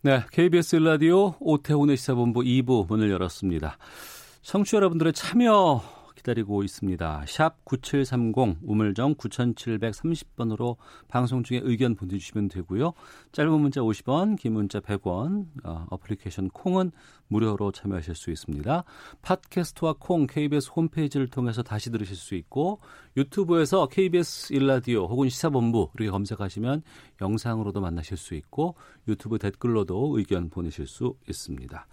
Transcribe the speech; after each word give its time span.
네, 0.00 0.22
KBS 0.30 0.76
라디오 0.76 1.34
오태훈의 1.40 1.96
시사본부 1.96 2.42
2부 2.42 2.86
문을 2.86 3.10
열었습니다. 3.10 3.78
청취자 4.42 4.76
여러분들의 4.76 5.12
참여 5.12 5.97
기다리고 6.18 6.62
있습니다. 6.62 7.24
샵 7.26 7.64
9730 7.64 8.58
우물정 8.62 9.14
9730번으로 9.14 10.76
방송 11.08 11.42
중에 11.42 11.60
의견 11.62 11.94
보내주시면 11.94 12.48
되고요. 12.48 12.92
짧은 13.32 13.60
문자 13.60 13.80
50원, 13.80 14.36
긴 14.38 14.52
문자 14.52 14.80
100원, 14.80 15.46
어, 15.64 15.86
어플리케이션 15.90 16.50
콩은 16.50 16.92
무료로 17.28 17.72
참여하실 17.72 18.14
수 18.14 18.30
있습니다. 18.30 18.84
팟캐스트와 19.22 19.94
콩 19.98 20.26
KBS 20.26 20.70
홈페이지를 20.74 21.28
통해서 21.28 21.62
다시 21.62 21.90
들으실 21.90 22.16
수 22.16 22.34
있고 22.34 22.80
유튜브에서 23.16 23.86
KBS 23.86 24.52
일라디오 24.54 25.06
혹은 25.06 25.28
시사본부 25.28 25.90
이렇게 25.94 26.10
검색하시면 26.10 26.82
영상으로도 27.20 27.80
만나실 27.80 28.16
수 28.16 28.34
있고 28.34 28.74
유튜브 29.06 29.38
댓글로도 29.38 30.18
의견 30.18 30.48
보내실 30.48 30.86
수 30.86 31.14
있습니다. 31.28 31.86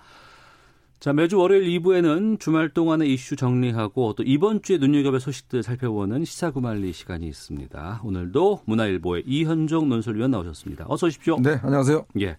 자, 1.00 1.14
매주 1.14 1.38
월요일 1.38 1.66
2부에는 1.80 2.40
주말 2.40 2.70
동안의 2.70 3.14
이슈 3.14 3.36
정리하고 3.36 4.14
또 4.14 4.24
이번 4.24 4.62
주에 4.62 4.78
눈여겨볼 4.78 5.20
소식들 5.20 5.62
살펴보는 5.62 6.26
시사구말리 6.26 6.94
시간이 6.94 7.28
있습니다. 7.28 8.02
오늘도 8.04 8.62
문화일보의 8.66 9.24
이현종 9.28 9.90
논설위원 9.90 10.32
나오셨습니다. 10.32 10.86
어서 10.88 11.08
오십시오. 11.08 11.38
네, 11.40 11.60
안녕하세요. 11.62 12.06
예. 12.22 12.38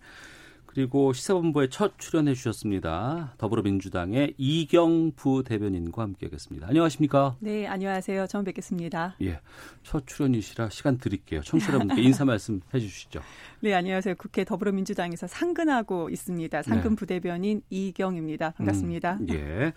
그리고 0.76 1.14
시사본부에 1.14 1.70
첫 1.70 1.98
출연해 1.98 2.34
주셨습니다. 2.34 3.32
더불어민주당의 3.38 4.34
이경 4.36 5.12
부 5.12 5.42
대변인과 5.42 6.02
함께하겠습니다. 6.02 6.66
안녕하십니까? 6.68 7.34
네, 7.40 7.66
안녕하세요. 7.66 8.26
처음 8.26 8.44
뵙겠습니다. 8.44 9.16
예. 9.22 9.40
첫 9.82 10.06
출연이시라 10.06 10.68
시간 10.68 10.98
드릴게요. 10.98 11.40
청취자분께 11.40 12.02
인사 12.02 12.26
말씀 12.28 12.60
해 12.74 12.78
주시죠. 12.78 13.22
네, 13.60 13.72
안녕하세요. 13.72 14.16
국회 14.16 14.44
더불어민주당에서 14.44 15.26
상근하고 15.26 16.10
있습니다. 16.10 16.62
상근 16.62 16.90
네. 16.90 16.96
부대변인 16.96 17.62
이경입니다. 17.70 18.50
반갑습니다. 18.50 19.14
음, 19.14 19.28
예. 19.30 19.72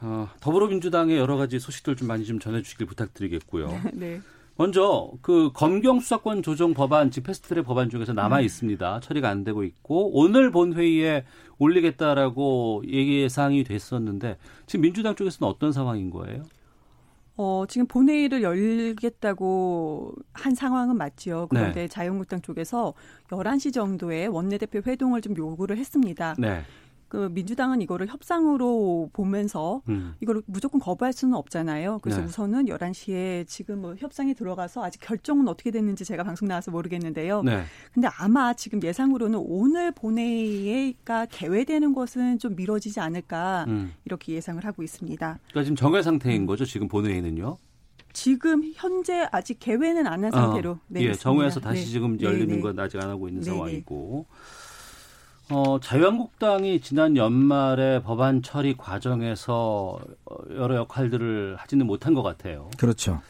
어, 0.00 0.28
더불어민주당의 0.40 1.16
여러 1.16 1.36
가지 1.36 1.60
소식들 1.60 1.94
좀 1.94 2.08
많이 2.08 2.24
좀 2.24 2.40
전해 2.40 2.60
주시길 2.60 2.88
부탁드리겠고요. 2.88 3.68
네. 3.94 4.20
먼저 4.56 5.10
그 5.20 5.50
검경 5.52 6.00
수사권 6.00 6.42
조정 6.42 6.74
법안 6.74 7.10
지금 7.10 7.26
패스트트랙 7.26 7.64
법안 7.64 7.90
중에서 7.90 8.12
남아 8.12 8.40
있습니다. 8.40 9.00
처리가 9.00 9.28
안 9.28 9.42
되고 9.42 9.64
있고 9.64 10.16
오늘 10.16 10.50
본회의에 10.52 11.24
올리겠다라고 11.58 12.84
얘기 12.86 13.28
사항이 13.28 13.64
됐었는데 13.64 14.38
지금 14.66 14.82
민주당 14.82 15.16
쪽에서는 15.16 15.50
어떤 15.50 15.72
상황인 15.72 16.10
거예요? 16.10 16.44
어, 17.36 17.64
지금 17.68 17.88
본회의를 17.88 18.42
열겠다고 18.44 20.14
한 20.32 20.54
상황은 20.54 20.96
맞지요. 20.96 21.48
그런데 21.50 21.82
네. 21.82 21.88
자유한국당 21.88 22.40
쪽에서 22.40 22.94
11시 23.28 23.72
정도에 23.72 24.26
원내대표 24.26 24.82
회동을 24.86 25.20
좀 25.20 25.36
요구를 25.36 25.76
했습니다. 25.76 26.36
네. 26.38 26.62
그 27.08 27.28
민주당은 27.32 27.80
이거를 27.82 28.08
협상으로 28.08 29.10
보면서 29.12 29.82
음. 29.88 30.14
이걸 30.20 30.42
무조건 30.46 30.80
거부할 30.80 31.12
수는 31.12 31.34
없잖아요. 31.34 32.00
그래서 32.02 32.20
네. 32.20 32.26
우선은 32.26 32.66
11시에 32.66 33.46
지금 33.46 33.80
뭐 33.80 33.94
협상이 33.96 34.34
들어가서 34.34 34.84
아직 34.84 35.00
결정은 35.00 35.48
어떻게 35.48 35.70
됐는지 35.70 36.04
제가 36.04 36.24
방송 36.24 36.48
나와서 36.48 36.70
모르겠는데요. 36.70 37.42
네. 37.42 37.64
근데 37.92 38.08
아마 38.18 38.54
지금 38.54 38.82
예상으로는 38.82 39.38
오늘 39.42 39.92
본회의가 39.92 41.26
개회되는 41.26 41.94
것은 41.94 42.38
좀 42.38 42.56
미뤄지지 42.56 43.00
않을까 43.00 43.64
음. 43.68 43.92
이렇게 44.04 44.32
예상을 44.32 44.64
하고 44.64 44.82
있습니다. 44.82 45.38
그러니까 45.50 45.62
지금 45.62 45.76
정회 45.76 46.02
상태인 46.02 46.46
거죠. 46.46 46.64
지금 46.64 46.88
본회의는요. 46.88 47.58
지금 48.12 48.62
현재 48.76 49.26
아직 49.32 49.58
개회는 49.58 50.06
안 50.06 50.24
한 50.24 50.30
상태로 50.30 50.70
어, 50.70 50.80
네, 50.86 51.02
예. 51.02 51.12
정회에서 51.12 51.60
다시 51.60 51.84
네. 51.84 51.86
지금 51.90 52.16
네, 52.16 52.24
열리는 52.24 52.54
네. 52.54 52.60
건 52.60 52.78
아직 52.78 53.02
안 53.02 53.10
하고 53.10 53.28
있는 53.28 53.42
네, 53.42 53.50
네. 53.50 53.56
상황이고. 53.56 54.26
어, 55.50 55.78
자유한국당이 55.80 56.80
지난 56.80 57.16
연말에 57.16 58.02
법안 58.02 58.42
처리 58.42 58.76
과정에서 58.76 59.98
어, 60.24 60.36
여러 60.56 60.76
역할들을 60.76 61.56
하지는 61.58 61.86
못한 61.86 62.14
것 62.14 62.22
같아요. 62.22 62.70
그렇죠. 62.78 63.20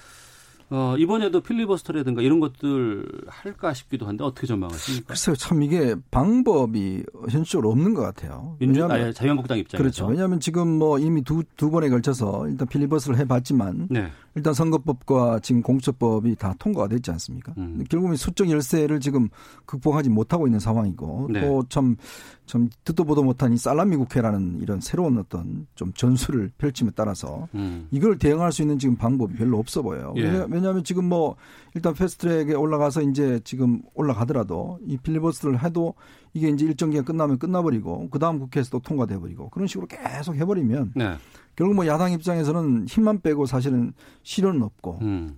어, 0.70 0.96
이번에도 0.98 1.40
필리버스터라든가 1.40 2.22
이런 2.22 2.40
것들 2.40 3.06
할까 3.28 3.74
싶기도 3.74 4.06
한데 4.06 4.24
어떻게 4.24 4.46
전망하십니까? 4.46 5.08
글쎄요, 5.08 5.36
참 5.36 5.62
이게 5.62 5.94
방법이 6.10 7.04
현실적으로 7.30 7.70
없는 7.70 7.94
것 7.94 8.02
같아요. 8.02 8.56
민주, 8.58 8.84
아니, 8.84 9.12
자유한국당 9.12 9.58
입장에서. 9.58 9.82
그렇죠. 9.82 10.06
왜냐하면 10.06 10.40
지금 10.40 10.68
뭐 10.68 10.98
이미 10.98 11.22
두, 11.22 11.42
두 11.56 11.70
번에 11.70 11.88
걸쳐서 11.90 12.48
일단 12.48 12.66
필리버스를 12.66 13.18
해봤지만 13.18 13.88
네. 13.90 14.10
일단 14.36 14.52
선거법과 14.52 15.38
지금 15.40 15.62
공수처법이 15.62 16.34
다 16.36 16.54
통과가 16.58 16.88
됐지 16.88 17.10
않습니까? 17.12 17.54
음. 17.56 17.84
결국은 17.88 18.16
수적 18.16 18.50
열세를 18.50 18.98
지금 19.00 19.28
극복하지 19.64 20.10
못하고 20.10 20.46
있는 20.48 20.58
상황이고 20.58 21.28
네. 21.32 21.40
또참참 21.40 22.68
듣도 22.84 23.04
보도 23.04 23.22
못한 23.22 23.52
이 23.52 23.56
살라미 23.56 23.96
국회라는 23.96 24.58
이런 24.60 24.80
새로운 24.80 25.18
어떤 25.18 25.66
좀 25.76 25.92
전술을 25.92 26.50
펼침에 26.58 26.90
따라서 26.96 27.46
음. 27.54 27.86
이걸 27.92 28.18
대응할 28.18 28.50
수 28.52 28.62
있는 28.62 28.78
지금 28.78 28.96
방법이 28.96 29.34
별로 29.34 29.58
없어 29.58 29.82
보여요. 29.82 30.12
예. 30.16 30.22
왜냐- 30.22 30.46
왜냐하면 30.50 30.82
지금 30.84 31.04
뭐 31.08 31.36
일단 31.74 31.94
패스트트랙에 31.94 32.54
올라가서 32.54 33.02
이제 33.02 33.40
지금 33.44 33.82
올라가더라도 33.94 34.78
이 34.86 34.96
필리버스를 34.96 35.62
해도 35.64 35.94
이게 36.34 36.48
이제 36.48 36.66
일정 36.66 36.90
기간 36.90 37.04
끝나면 37.04 37.38
끝나버리고 37.38 38.08
그 38.10 38.18
다음 38.18 38.40
국회에서 38.40 38.70
또 38.70 38.80
통과돼 38.80 39.18
버리고 39.18 39.48
그런 39.50 39.68
식으로 39.68 39.86
계속 39.86 40.34
해버리면 40.34 40.92
네. 40.96 41.16
결국 41.56 41.74
뭐 41.76 41.86
야당 41.86 42.12
입장에서는 42.12 42.86
힘만 42.88 43.20
빼고 43.20 43.46
사실은 43.46 43.92
실효는 44.24 44.62
없고 44.64 44.98
음. 45.02 45.36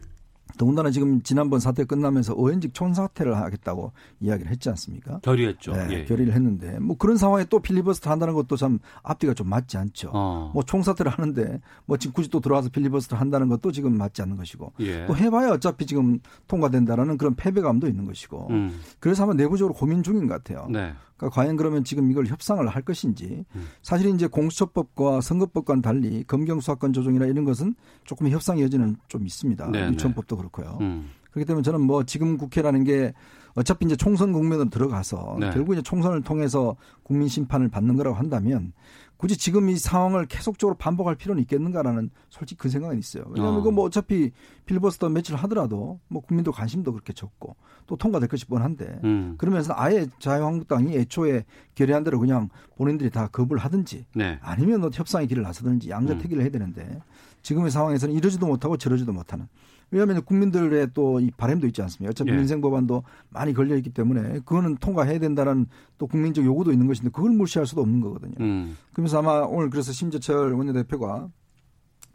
더군다나 0.56 0.90
지금 0.90 1.22
지난번 1.22 1.60
사태 1.60 1.84
끝나면서 1.84 2.34
의원직 2.36 2.74
총사퇴를 2.74 3.36
하겠다고 3.36 3.92
이야기를 4.20 4.50
했지 4.50 4.68
않습니까? 4.70 5.20
결의했죠. 5.20 5.72
네, 5.72 5.88
예. 5.90 6.04
결의를 6.04 6.32
했는데 6.34 6.78
뭐 6.78 6.96
그런 6.96 7.16
상황에 7.16 7.44
또 7.48 7.60
필리버스터 7.60 8.10
한다는 8.10 8.34
것도 8.34 8.56
참 8.56 8.78
앞뒤가 9.02 9.34
좀 9.34 9.48
맞지 9.48 9.76
않죠. 9.76 10.10
어. 10.12 10.50
뭐 10.54 10.62
총사퇴를 10.62 11.10
하는데 11.10 11.60
뭐 11.84 11.96
지금 11.96 12.14
굳이 12.14 12.30
또 12.30 12.40
들어와서 12.40 12.68
필리버스터 12.70 13.16
한다는 13.16 13.48
것도 13.48 13.72
지금 13.72 13.96
맞지 13.96 14.22
않는 14.22 14.36
것이고 14.36 14.72
예. 14.80 15.06
또 15.06 15.16
해봐야 15.16 15.50
어차피 15.50 15.86
지금 15.86 16.18
통과된다라는 16.48 17.18
그런 17.18 17.34
패배감도 17.34 17.86
있는 17.88 18.06
것이고 18.06 18.48
음. 18.50 18.80
그래서 19.00 19.24
아마 19.24 19.34
내부적으로 19.34 19.74
고민 19.74 20.02
중인 20.02 20.26
것 20.26 20.42
같아요. 20.42 20.66
네. 20.70 20.92
그러니까 21.16 21.34
과연 21.34 21.56
그러면 21.56 21.84
지금 21.84 22.10
이걸 22.10 22.26
협상을 22.26 22.66
할 22.66 22.82
것인지 22.82 23.44
음. 23.54 23.66
사실 23.82 24.14
이제 24.14 24.26
공수처법과 24.26 25.20
선거법과는 25.20 25.82
달리 25.82 26.24
검경 26.24 26.60
수사권 26.60 26.92
조정이나 26.92 27.26
이런 27.26 27.44
것은 27.44 27.74
조금 28.04 28.28
협상 28.28 28.60
여지는 28.60 28.96
좀 29.08 29.26
있습니다. 29.26 29.70
네, 29.70 29.88
유치원법도 29.88 30.36
그렇고요. 30.36 30.78
음. 30.80 31.10
그렇기 31.30 31.46
때문에 31.46 31.62
저는 31.62 31.82
뭐 31.82 32.04
지금 32.04 32.38
국회라는 32.38 32.84
게 32.84 33.12
어차피 33.54 33.86
이제 33.86 33.96
총선 33.96 34.32
국면으로 34.32 34.68
들어가서 34.68 35.36
네. 35.40 35.50
결국 35.50 35.72
이제 35.72 35.82
총선을 35.82 36.22
통해서 36.22 36.76
국민 37.02 37.28
심판을 37.28 37.68
받는 37.68 37.96
거라고 37.96 38.16
한다면 38.16 38.72
굳이 39.16 39.36
지금 39.36 39.70
이 39.70 39.76
상황을 39.76 40.26
계속적으로 40.26 40.76
반복할 40.76 41.14
필요는 41.14 41.42
있겠는가라는 41.42 42.10
솔직히 42.28 42.58
그 42.58 42.68
생각은 42.68 42.98
있어요. 42.98 43.24
왜냐하면 43.28 43.58
어. 43.58 43.60
이거 43.60 43.70
뭐 43.70 43.84
어차피 43.84 44.30
필리버스터 44.66 45.08
며칠 45.08 45.36
하더라도 45.36 46.00
뭐 46.08 46.22
국민도 46.22 46.52
관심도 46.52 46.92
그렇게 46.92 47.12
적고 47.12 47.56
또 47.86 47.96
통과될 47.96 48.28
것이 48.28 48.46
뻔한데 48.46 49.00
음. 49.04 49.34
그러면서 49.38 49.72
아예 49.76 50.06
자유한국당이 50.18 50.96
애초에 50.96 51.44
결의한 51.74 52.04
대로 52.04 52.18
그냥 52.18 52.50
본인들이 52.76 53.10
다 53.10 53.28
거부를 53.28 53.62
하든지 53.62 54.06
네. 54.14 54.38
아니면 54.42 54.80
뭐 54.80 54.90
협상의 54.92 55.26
길을 55.28 55.42
나서든지 55.42 55.88
양자택일을 55.88 56.42
해야 56.42 56.50
되는데 56.50 57.00
지금의 57.42 57.70
상황에서는 57.70 58.14
이러지도 58.14 58.46
못하고 58.46 58.76
저러지도 58.76 59.12
못하는 59.12 59.48
왜냐하면 59.90 60.22
국민들의 60.22 60.88
또 60.92 61.20
이 61.20 61.30
바람도 61.36 61.66
있지 61.68 61.82
않습니까? 61.82 62.10
어차피 62.10 62.30
예. 62.30 62.36
민생 62.36 62.60
법안도 62.60 63.02
많이 63.30 63.54
걸려 63.54 63.76
있기 63.76 63.90
때문에 63.90 64.40
그거는 64.40 64.76
통과해야 64.76 65.18
된다는 65.18 65.66
또 65.98 66.06
국민적 66.06 66.44
요구도 66.44 66.72
있는 66.72 66.86
것인데 66.86 67.10
그걸 67.10 67.30
무시할 67.30 67.66
수도 67.66 67.80
없는 67.82 68.00
거거든요. 68.00 68.34
음. 68.40 68.76
그러면서 68.92 69.18
아마 69.18 69.40
오늘 69.40 69.70
그래서 69.70 69.92
심재철 69.92 70.52
원내대표가 70.52 71.28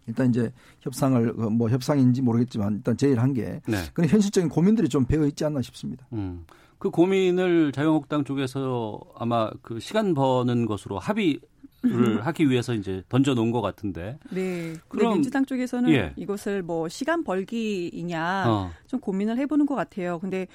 일단 0.07 0.29
이제 0.29 0.51
협상을 0.81 1.29
어, 1.37 1.49
뭐 1.49 1.69
협상인지 1.69 2.21
모르겠지만 2.21 2.75
일단 2.75 2.97
제의를 2.97 3.33
게 3.33 3.61
네. 3.67 3.77
그런 3.93 4.09
현실적인 4.09 4.49
고민들이 4.49 4.89
좀 4.89 5.05
배어 5.05 5.25
있지 5.25 5.45
않나 5.45 5.61
싶습니다. 5.61 6.05
음. 6.13 6.45
그 6.77 6.89
고민을 6.89 7.71
자유한국당 7.71 8.23
쪽에서 8.23 8.99
아마 9.15 9.51
그 9.61 9.79
시간 9.79 10.15
버는 10.15 10.65
것으로 10.65 10.97
합의 10.97 11.39
를 11.83 12.23
하기 12.27 12.47
위해서 12.49 12.75
이제 12.75 13.01
던져 13.09 13.33
놓은 13.33 13.49
것 13.51 13.61
같은데. 13.61 14.19
네. 14.29 14.75
그럼- 14.87 15.13
민주당 15.15 15.45
쪽에서는 15.45 15.89
예. 15.91 16.13
이것을 16.15 16.61
뭐 16.61 16.87
시간 16.89 17.23
벌기이냐 17.23 18.43
어. 18.47 18.71
좀 18.87 18.99
고민을 18.99 19.37
해보는 19.39 19.65
것 19.65 19.73
같아요. 19.73 20.19
근데 20.19 20.45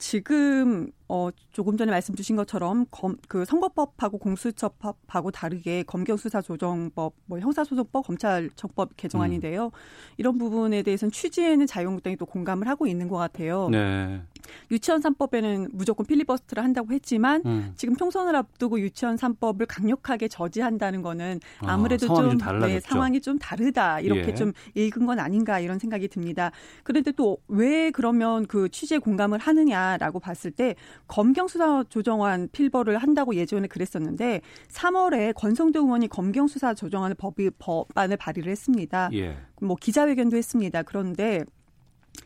지금 0.00 0.90
어 1.08 1.28
조금 1.50 1.76
전에 1.76 1.90
말씀 1.90 2.14
주신 2.14 2.36
것처럼 2.36 2.86
검, 2.90 3.16
그 3.28 3.44
선거법하고 3.44 4.18
공수처법하고 4.18 5.30
다르게 5.30 5.82
검경수사조정법, 5.82 7.14
뭐 7.26 7.38
형사소송법, 7.38 8.06
검찰청법 8.06 8.96
개정안인데요. 8.96 9.66
음. 9.66 9.70
이런 10.16 10.38
부분에 10.38 10.82
대해서는 10.82 11.10
취지에는 11.12 11.66
자유한국당이 11.66 12.16
또 12.16 12.26
공감을 12.26 12.68
하고 12.68 12.86
있는 12.86 13.08
것 13.08 13.16
같아요. 13.16 13.68
네. 13.70 14.22
유치원 14.70 15.00
3법에는 15.00 15.70
무조건 15.72 16.06
필리버스트를 16.06 16.64
한다고 16.64 16.92
했지만 16.92 17.42
음. 17.44 17.72
지금 17.76 17.96
총선을 17.96 18.34
앞두고 18.36 18.80
유치원 18.80 19.16
3법을 19.16 19.66
강력하게 19.68 20.28
저지한다는 20.28 21.02
거는 21.02 21.40
아, 21.60 21.72
아무래도 21.72 22.06
아, 22.12 22.14
좀, 22.14 22.38
네, 22.60 22.80
상황이 22.80 23.20
좀 23.20 23.38
다르다 23.38 24.00
이렇게 24.00 24.28
예. 24.28 24.34
좀 24.34 24.52
읽은 24.74 25.06
건 25.06 25.18
아닌가 25.18 25.60
이런 25.60 25.78
생각이 25.78 26.08
듭니다. 26.08 26.52
그런데 26.84 27.12
또 27.12 27.36
왜 27.48 27.90
그러면 27.90 28.46
그 28.46 28.68
취지에 28.68 28.98
공감을 28.98 29.38
하느냐 29.38 29.89
라고 29.96 30.20
봤을 30.20 30.50
때 30.50 30.74
검경수사 31.08 31.84
조정안 31.88 32.48
필버를 32.52 32.98
한다고 32.98 33.34
예전에 33.34 33.68
그랬었는데 33.68 34.40
3월에 34.68 35.34
권성도 35.34 35.80
의원이 35.80 36.08
검경수사 36.08 36.74
조정안을 36.74 37.16
법이 37.16 37.50
법안을 37.58 38.16
발의를 38.16 38.50
했습니다. 38.50 39.10
예. 39.12 39.36
뭐 39.60 39.76
기자회견도 39.76 40.36
했습니다. 40.36 40.82
그런데 40.82 41.44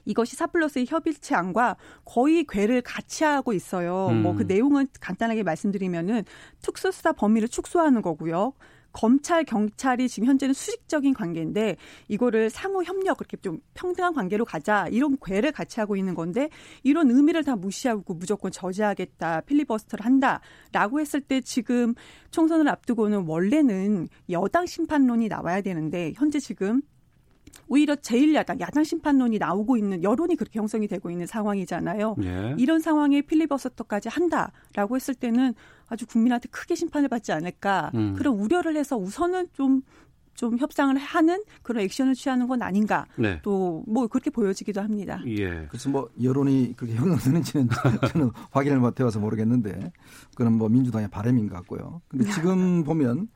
이것이 0.05 0.37
사플러스의 0.37 0.87
협의체안과 0.89 1.77
거의 2.05 2.45
궤를 2.45 2.83
같이 2.83 3.25
하고 3.25 3.53
있어요. 3.53 4.09
음. 4.11 4.23
뭐그 4.23 4.43
내용은 4.45 4.87
간단하게 5.01 5.43
말씀드리면은 5.43 6.25
특수수사 6.63 7.13
범위를 7.13 7.49
축소하는 7.49 8.03
거고요. 8.03 8.53
검찰 8.95 9.45
경찰이 9.45 10.09
지금 10.09 10.29
현재는 10.29 10.55
수직적인 10.55 11.13
관계인데 11.15 11.77
이거를 12.09 12.49
상호 12.49 12.83
협력 12.83 13.19
그렇게 13.19 13.37
좀 13.37 13.59
평등한 13.75 14.15
관계로 14.15 14.45
가자 14.45 14.87
이런 14.89 15.19
궤를 15.23 15.53
같이 15.53 15.81
하고 15.81 15.97
있는 15.97 16.15
건데 16.15 16.49
이런 16.85 17.11
의미를 17.11 17.45
다 17.45 17.57
무시하고 17.57 18.15
무조건 18.15 18.53
저지하겠다 18.53 19.43
필리버스터를 19.43 20.07
한다라고 20.07 21.01
했을 21.01 21.21
때 21.21 21.41
지금 21.41 21.95
총선을 22.31 22.69
앞두고는 22.69 23.27
원래는 23.27 24.09
여당 24.31 24.65
심판론이 24.65 25.29
나와야 25.29 25.61
되는데 25.61 26.13
현재 26.15 26.39
지금 26.39 26.81
오히려 27.69 27.95
제1야당 27.95 28.61
야당 28.61 28.85
심판론이 28.85 29.39
나오고 29.39 29.77
있는 29.77 30.03
여론이 30.03 30.37
그렇게 30.37 30.59
형성이 30.59 30.87
되고 30.87 31.11
있는 31.11 31.27
상황이잖아요. 31.27 32.17
예. 32.23 32.55
이런 32.59 32.81
상황에 32.81 33.23
필리버스터까지 33.23 34.09
한다라고 34.09 34.97
했을 34.97 35.15
때는 35.15 35.55
아주 35.89 36.07
국민한테 36.07 36.49
크게 36.49 36.75
심판을 36.75 37.09
받지 37.09 37.33
않을까 37.33 37.91
음. 37.95 38.15
그런 38.15 38.35
우려를 38.35 38.77
해서 38.77 38.97
우선은 38.97 39.49
좀좀 39.53 40.59
협상을 40.59 40.97
하는 40.97 41.43
그런 41.63 41.85
액션을 41.85 42.15
취하는 42.15 42.47
건 42.49 42.63
아닌가. 42.63 43.07
네. 43.17 43.41
또뭐 43.43 44.09
그렇게 44.09 44.31
보여지기도 44.31 44.81
합니다. 44.81 45.23
예. 45.27 45.67
그래서 45.69 45.89
뭐 45.91 46.09
여론이 46.23 46.75
그렇게 46.77 46.97
형성되는지는 46.97 47.69
저는 48.13 48.31
확인을 48.51 48.79
못 48.79 48.99
해와서 48.99 49.21
모르겠는데 49.21 49.93
그건 50.35 50.55
뭐 50.55 50.69
민주당의 50.69 51.09
바람인 51.09 51.49
것 51.49 51.57
같고요. 51.57 52.01
근데 52.09 52.31
지금 52.31 52.83
보면 52.85 53.29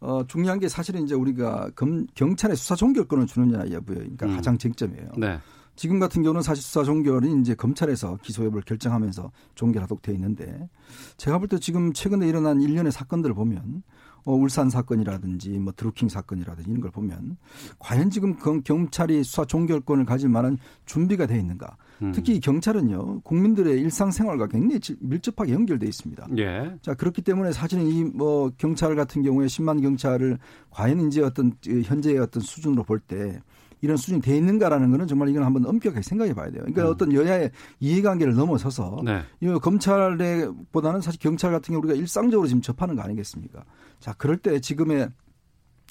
어, 0.00 0.24
중요한 0.26 0.58
게 0.58 0.68
사실은 0.68 1.04
이제 1.04 1.14
우리가 1.14 1.70
검, 1.76 2.06
경찰에 2.14 2.54
수사 2.54 2.74
종결권을 2.74 3.26
주느냐 3.26 3.70
여부에 3.70 3.96
그러니까 3.96 4.26
음. 4.26 4.36
가장 4.36 4.56
쟁점이에요. 4.58 5.10
네. 5.18 5.38
지금 5.80 5.98
같은 5.98 6.22
경우는 6.22 6.42
사실 6.42 6.62
수사 6.62 6.84
종결이 6.84 7.40
이제 7.40 7.54
검찰에서 7.54 8.18
기소 8.20 8.44
여부를 8.44 8.64
결정하면서 8.64 9.32
종결하도록 9.54 10.02
돼 10.02 10.12
있는데 10.12 10.68
제가 11.16 11.38
볼 11.38 11.48
때 11.48 11.58
지금 11.58 11.94
최근에 11.94 12.28
일어난 12.28 12.60
일련의 12.60 12.92
사건들을 12.92 13.34
보면 13.34 13.82
어, 14.26 14.34
울산 14.34 14.68
사건이라든지 14.68 15.48
뭐 15.58 15.72
드루킹 15.74 16.10
사건이라든지 16.10 16.68
이런 16.68 16.82
걸 16.82 16.90
보면 16.90 17.38
과연 17.78 18.10
지금 18.10 18.36
경찰이 18.62 19.24
수사 19.24 19.46
종결권을 19.46 20.04
가질 20.04 20.28
만한 20.28 20.58
준비가 20.84 21.24
돼 21.26 21.38
있는가? 21.38 21.78
음. 22.02 22.12
특히 22.12 22.40
경찰은요 22.40 23.22
국민들의 23.22 23.80
일상생활과 23.80 24.48
굉장히 24.48 24.80
밀접하게 25.00 25.54
연결돼 25.54 25.86
있습니다. 25.86 26.26
예. 26.36 26.76
자 26.82 26.92
그렇기 26.92 27.22
때문에 27.22 27.52
사실은 27.52 27.86
이 27.86 28.04
뭐 28.04 28.50
경찰 28.58 28.94
같은 28.96 29.22
경우에 29.22 29.46
10만 29.46 29.80
경찰을 29.80 30.38
과연 30.68 31.06
이제 31.06 31.22
어떤 31.22 31.54
현재의 31.64 32.18
어떤 32.18 32.42
수준으로 32.42 32.82
볼때 32.84 33.40
이런 33.82 33.96
수준이 33.96 34.20
돼 34.20 34.36
있는가라는 34.36 34.90
거는 34.90 35.06
정말 35.06 35.28
이건 35.28 35.44
한번 35.44 35.66
엄격하게 35.66 36.02
생각해 36.02 36.34
봐야 36.34 36.50
돼요. 36.50 36.62
그러니까 36.62 36.84
음. 36.84 36.90
어떤 36.90 37.12
여야의 37.12 37.50
이해관계를 37.80 38.34
넘어서서 38.34 39.00
네. 39.04 39.22
이 39.40 39.46
검찰보다는 39.46 41.00
사실 41.00 41.20
경찰 41.20 41.50
같은 41.50 41.72
경우 41.72 41.84
우리가 41.84 41.98
일상적으로 41.98 42.46
지금 42.46 42.62
접하는 42.62 42.96
거 42.96 43.02
아니겠습니까? 43.02 43.64
자 43.98 44.12
그럴 44.14 44.36
때 44.36 44.60
지금의 44.60 45.08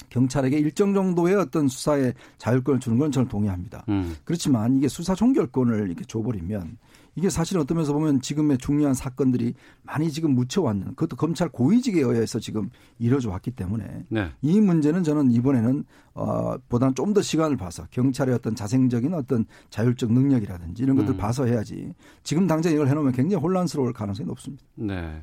경찰에게 0.09 0.57
일정 0.57 0.93
정도의 0.93 1.35
어떤 1.35 1.67
수사의 1.67 2.13
자율권을 2.37 2.79
주는 2.79 2.97
건 2.97 3.11
저는 3.11 3.27
동의합니다. 3.27 3.83
음. 3.89 4.15
그렇지만 4.23 4.77
이게 4.77 4.87
수사 4.87 5.13
종결권을 5.13 5.87
이렇게 5.87 6.05
줘버리면 6.05 6.77
이게 7.19 7.29
사실 7.29 7.57
어떤 7.57 7.75
면에서 7.75 7.91
보면 7.91 8.21
지금의 8.21 8.59
중요한 8.59 8.93
사건들이 8.93 9.53
많이 9.83 10.09
지금 10.09 10.35
묻혀왔는 10.35 10.95
그것도 10.95 11.17
검찰 11.17 11.49
고위직에 11.49 11.99
의해서 11.99 12.39
지금 12.39 12.69
이뤄져 12.97 13.29
왔기 13.29 13.51
때문에 13.51 14.05
네. 14.07 14.29
이 14.41 14.61
문제는 14.61 15.03
저는 15.03 15.29
이번에는 15.31 15.83
어, 16.13 16.55
보다는 16.69 16.95
좀더 16.95 17.21
시간을 17.21 17.57
봐서 17.57 17.83
경찰의 17.91 18.33
어떤 18.33 18.55
자생적인 18.55 19.13
어떤 19.13 19.45
자율적 19.69 20.13
능력이라든지 20.13 20.81
이런 20.81 20.95
것들 20.95 21.15
음. 21.15 21.17
봐서 21.17 21.45
해야지 21.45 21.93
지금 22.23 22.47
당장 22.47 22.71
이걸 22.71 22.87
해놓으면 22.87 23.11
굉장히 23.11 23.41
혼란스러울 23.43 23.91
가능성이 23.91 24.25
높습니다. 24.27 24.63
네. 24.75 25.21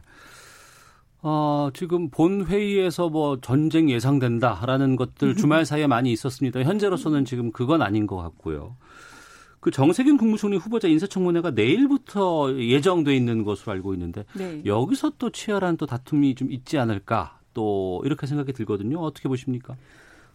어, 1.22 1.70
지금 1.72 2.10
본 2.10 2.44
회의에서 2.44 3.08
뭐 3.08 3.40
전쟁 3.40 3.88
예상된다라는 3.88 4.96
것들 4.96 5.34
주말 5.36 5.64
사이에 5.64 5.86
많이 5.86 6.12
있었습니다. 6.12 6.60
현재로서는 6.60 7.24
지금 7.24 7.52
그건 7.52 7.80
아닌 7.80 8.06
것 8.06 8.16
같고요. 8.16 8.76
그 9.66 9.72
정세균 9.72 10.16
국무총리 10.16 10.58
후보자 10.58 10.86
인사청문회가 10.86 11.50
내일부터 11.50 12.56
예정돼 12.56 13.16
있는 13.16 13.42
것으로 13.42 13.72
알고 13.72 13.94
있는데 13.94 14.24
네. 14.36 14.62
여기서 14.64 15.14
또 15.18 15.30
치열한 15.30 15.76
또 15.76 15.86
다툼이 15.86 16.36
좀 16.36 16.52
있지 16.52 16.78
않을까 16.78 17.40
또 17.52 18.00
이렇게 18.04 18.28
생각이 18.28 18.52
들거든요. 18.52 19.00
어떻게 19.00 19.28
보십니까? 19.28 19.74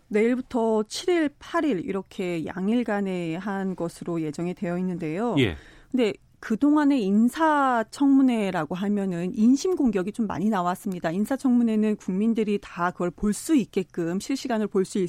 내일부터 0.10 0.84
7일, 0.86 1.32
8일 1.40 1.86
이렇게 1.86 2.46
양일간에 2.46 3.38
한 3.38 3.78
것으로 3.78 4.22
예정이 4.22 4.54
되어 4.54 4.78
있는데요. 4.78 5.38
예. 5.40 5.56
근데 5.92 6.12
그동안의 6.42 7.04
인사청문회라고 7.04 8.76
하면은 8.76 9.32
인심 9.36 9.76
공격이 9.76 10.12
좀 10.12 10.28
많이 10.28 10.50
나왔습니다. 10.50 11.12
인사청문회는 11.12 11.96
국민들이 11.98 12.60
다 12.62 12.92
그걸 12.92 13.12
볼 13.12 13.32
수 13.34 13.56
있게끔 13.56 14.20
실시간으로 14.20 14.68
볼수 14.68 15.06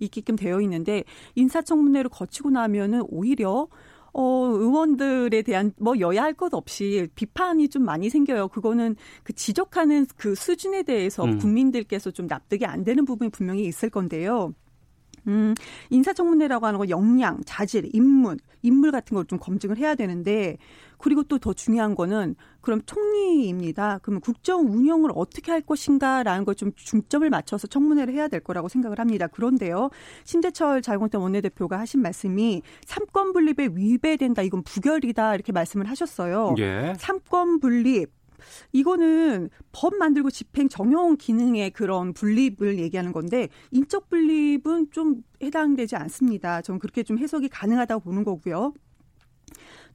있게끔 0.00 0.36
되어 0.36 0.60
있는데 0.60 1.04
인사청문회를 1.36 2.10
거치고 2.10 2.50
나면은 2.50 3.04
오히려 3.08 3.68
어, 4.12 4.46
의원들에 4.46 5.42
대한 5.42 5.72
뭐 5.78 5.98
여야 5.98 6.22
할 6.24 6.34
것 6.34 6.52
없이 6.54 7.08
비판이 7.14 7.68
좀 7.68 7.84
많이 7.84 8.10
생겨요. 8.10 8.48
그거는 8.48 8.96
그 9.22 9.32
지적하는 9.32 10.06
그 10.16 10.34
수준에 10.34 10.82
대해서 10.82 11.24
음. 11.24 11.38
국민들께서 11.38 12.10
좀 12.10 12.26
납득이 12.26 12.66
안 12.66 12.84
되는 12.84 13.04
부분이 13.04 13.30
분명히 13.30 13.64
있을 13.64 13.90
건데요. 13.90 14.52
음, 15.26 15.54
인사청문회라고 15.90 16.66
하는 16.66 16.78
거 16.78 16.88
역량, 16.88 17.40
자질, 17.44 17.90
인물, 17.92 18.36
인물 18.62 18.90
같은 18.92 19.14
걸 19.14 19.24
좀 19.26 19.38
검증을 19.38 19.78
해야 19.78 19.94
되는데 19.94 20.56
그리고 20.98 21.22
또 21.22 21.38
더 21.38 21.52
중요한 21.52 21.94
거는 21.94 22.34
그럼 22.60 22.80
총리입니다. 22.86 23.98
그러면 24.02 24.20
국정 24.20 24.66
운영을 24.66 25.10
어떻게 25.14 25.50
할 25.52 25.60
것인가라는 25.60 26.44
걸 26.44 26.54
좀 26.54 26.72
중점을 26.76 27.28
맞춰서 27.30 27.66
청문회를 27.66 28.14
해야 28.14 28.28
될 28.28 28.40
거라고 28.40 28.68
생각을 28.68 28.98
합니다. 29.00 29.26
그런데요. 29.26 29.90
심재철 30.24 30.82
자유한국당 30.82 31.22
원내대표가 31.22 31.78
하신 31.80 32.00
말씀이 32.00 32.62
삼권 32.86 33.32
분립에 33.32 33.70
위배된다. 33.74 34.42
이건 34.42 34.62
부결이다. 34.62 35.34
이렇게 35.34 35.52
말씀을 35.52 35.88
하셨어요. 35.90 36.54
예. 36.58 36.94
삼권 36.98 37.60
분립 37.60 38.10
이거는 38.72 39.50
법 39.72 39.94
만들고 39.96 40.30
집행 40.30 40.68
정형 40.68 41.16
기능의 41.16 41.70
그런 41.72 42.12
분립을 42.12 42.78
얘기하는 42.78 43.12
건데 43.12 43.48
인적 43.70 44.08
분립은 44.10 44.90
좀 44.90 45.22
해당되지 45.42 45.96
않습니다. 45.96 46.62
저는 46.62 46.78
그렇게 46.78 47.02
좀 47.02 47.18
해석이 47.18 47.48
가능하다고 47.48 48.02
보는 48.04 48.24
거고요. 48.24 48.72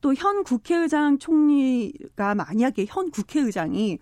또 0.02 0.14
현 0.14 0.44
국회의장 0.44 1.18
총리가 1.18 2.34
만약에 2.36 2.86
현 2.88 3.12
국회의장이 3.12 4.00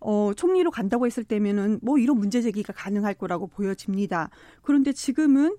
어, 0.00 0.32
총리로 0.34 0.70
간다고 0.70 1.06
했을 1.06 1.24
때면은 1.24 1.78
뭐 1.82 1.98
이런 1.98 2.18
문제 2.18 2.40
제기가 2.42 2.72
가능할 2.72 3.14
거라고 3.14 3.46
보여집니다. 3.46 4.30
그런데 4.62 4.92
지금은 4.92 5.56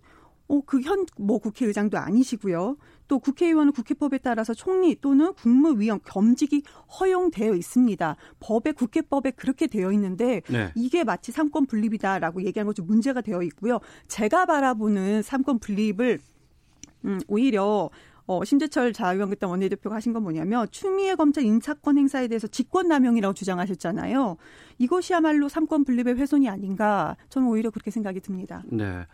어, 0.47 0.61
그 0.61 0.81
현 0.81 1.05
뭐 1.17 1.39
국회의장도 1.39 1.97
아니시고요. 1.97 2.77
또 3.11 3.19
국회의원은 3.19 3.73
국회법에 3.73 4.19
따라서 4.19 4.53
총리 4.53 4.95
또는 4.95 5.33
국무위원 5.33 5.99
겸직이 6.05 6.63
허용되어 6.97 7.55
있습니다. 7.55 8.15
법에 8.39 8.71
국회법에 8.71 9.31
그렇게 9.31 9.67
되어 9.67 9.91
있는데 9.91 10.41
네. 10.49 10.71
이게 10.75 11.03
마치 11.03 11.33
삼권 11.33 11.65
분립이다라고 11.65 12.43
얘기하는 12.45 12.69
것좀 12.69 12.87
문제가 12.87 13.19
되어 13.19 13.43
있고요. 13.43 13.79
제가 14.07 14.45
바라보는 14.45 15.23
삼권 15.23 15.59
분립을 15.59 16.19
음, 17.03 17.19
오히려 17.27 17.89
어, 18.27 18.45
심재철 18.45 18.93
자유한국당 18.93 19.49
원내대표가 19.49 19.97
하신 19.97 20.13
건 20.13 20.23
뭐냐면 20.23 20.67
추미애 20.71 21.15
검찰 21.15 21.43
인사권 21.43 21.97
행사에 21.97 22.29
대해서 22.29 22.47
직권남용이라고 22.47 23.33
주장하셨잖아요. 23.33 24.37
이것이야말로 24.77 25.49
삼권 25.49 25.83
분립의 25.83 26.15
훼손이 26.15 26.47
아닌가 26.47 27.17
저는 27.27 27.49
오히려 27.49 27.71
그렇게 27.71 27.91
생각이 27.91 28.21
듭니다. 28.21 28.63
네. 28.67 29.05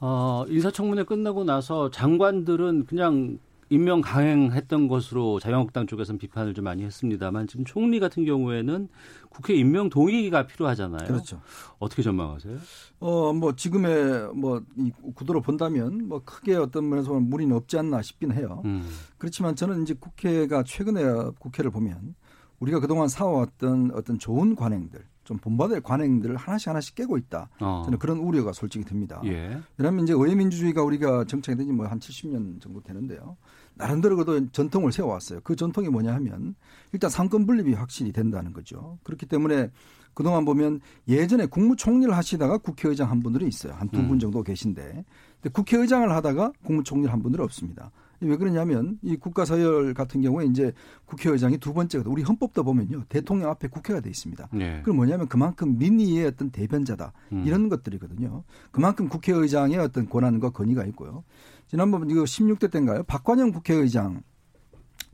어, 0.00 0.44
인사청문회 0.48 1.04
끝나고 1.04 1.44
나서 1.44 1.90
장관들은 1.90 2.86
그냥 2.86 3.38
임명 3.72 4.00
강행했던 4.00 4.88
것으로 4.88 5.38
자유한국당 5.38 5.86
쪽에서는 5.86 6.18
비판을 6.18 6.54
좀 6.54 6.64
많이 6.64 6.82
했습니다만 6.82 7.46
지금 7.46 7.64
총리 7.64 8.00
같은 8.00 8.24
경우에는 8.24 8.88
국회 9.28 9.54
임명 9.54 9.88
동의가 9.90 10.46
필요하잖아요. 10.48 11.06
그렇죠. 11.06 11.40
어떻게 11.78 12.02
전망하세요? 12.02 12.58
어, 12.98 13.32
뭐 13.32 13.54
지금의 13.54 14.34
뭐 14.34 14.60
이 14.76 14.90
구도로 15.14 15.40
본다면 15.40 16.08
뭐 16.08 16.20
크게 16.24 16.56
어떤 16.56 16.88
면에서 16.88 17.12
무리는 17.20 17.54
없지 17.54 17.78
않나 17.78 18.02
싶긴 18.02 18.32
해요. 18.32 18.62
음. 18.64 18.88
그렇지만 19.18 19.54
저는 19.54 19.82
이제 19.82 19.94
국회가 19.94 20.64
최근에 20.64 21.30
국회를 21.38 21.70
보면 21.70 22.16
우리가 22.58 22.80
그동안 22.80 23.06
사와왔던 23.06 23.92
어떤 23.94 24.18
좋은 24.18 24.56
관행들 24.56 25.00
좀 25.30 25.38
본받을 25.38 25.80
관행들을 25.82 26.34
하나씩 26.34 26.66
하나씩 26.66 26.96
깨고 26.96 27.16
있다. 27.16 27.48
어. 27.60 27.82
저는 27.84 28.00
그런 28.00 28.18
우려가 28.18 28.52
솔직히 28.52 28.84
듭니다. 28.84 29.22
예. 29.26 29.60
왜냐하면 29.76 30.02
이제 30.02 30.12
의회민주주의가 30.12 30.82
우리가 30.82 31.24
정착이 31.24 31.56
된지 31.56 31.72
뭐 31.72 31.86
한 31.86 32.00
70년 32.00 32.60
정도 32.60 32.80
되는데요. 32.82 33.36
나름대로 33.74 34.16
그도 34.16 34.50
전통을 34.50 34.90
세워왔어요. 34.90 35.40
그 35.44 35.54
전통이 35.54 35.88
뭐냐 35.88 36.12
하면 36.14 36.56
일단 36.92 37.10
상권 37.10 37.46
분립이 37.46 37.74
확실히 37.74 38.10
된다는 38.10 38.52
거죠. 38.52 38.98
그렇기 39.04 39.26
때문에 39.26 39.70
그동안 40.14 40.44
보면 40.44 40.80
예전에 41.06 41.46
국무총리를 41.46 42.12
하시다가 42.12 42.58
국회의장 42.58 43.08
한 43.08 43.22
분들이 43.22 43.46
있어요. 43.46 43.74
한 43.74 43.88
두분 43.88 44.14
음. 44.14 44.18
정도 44.18 44.42
계신데. 44.42 44.82
근데 44.82 45.52
국회의장을 45.52 46.10
하다가 46.10 46.52
국무총리를 46.64 47.12
한 47.12 47.22
분들이 47.22 47.40
없습니다. 47.44 47.92
왜 48.20 48.36
그러냐면 48.36 48.98
이 49.02 49.16
국가서열 49.16 49.94
같은 49.94 50.20
경우에 50.20 50.44
이제 50.46 50.72
국회의장이 51.06 51.58
두 51.58 51.72
번째가 51.72 52.08
우리 52.08 52.22
헌법도 52.22 52.64
보면요 52.64 53.04
대통령 53.08 53.50
앞에 53.50 53.68
국회가 53.68 54.00
돼 54.00 54.10
있습니다. 54.10 54.48
네. 54.52 54.80
그럼 54.82 54.96
뭐냐면 54.96 55.26
그만큼 55.28 55.78
민의의 55.78 56.26
어떤 56.26 56.50
대변자다 56.50 57.12
음. 57.32 57.44
이런 57.46 57.68
것들이거든요. 57.68 58.44
그만큼 58.70 59.08
국회의장의 59.08 59.78
어떤 59.78 60.08
권한과 60.08 60.50
권위가 60.50 60.84
있고요. 60.86 61.24
지난번 61.66 62.10
이거 62.10 62.22
16대 62.24 62.70
때인가요? 62.70 63.04
박관영 63.04 63.52
국회의장 63.52 64.22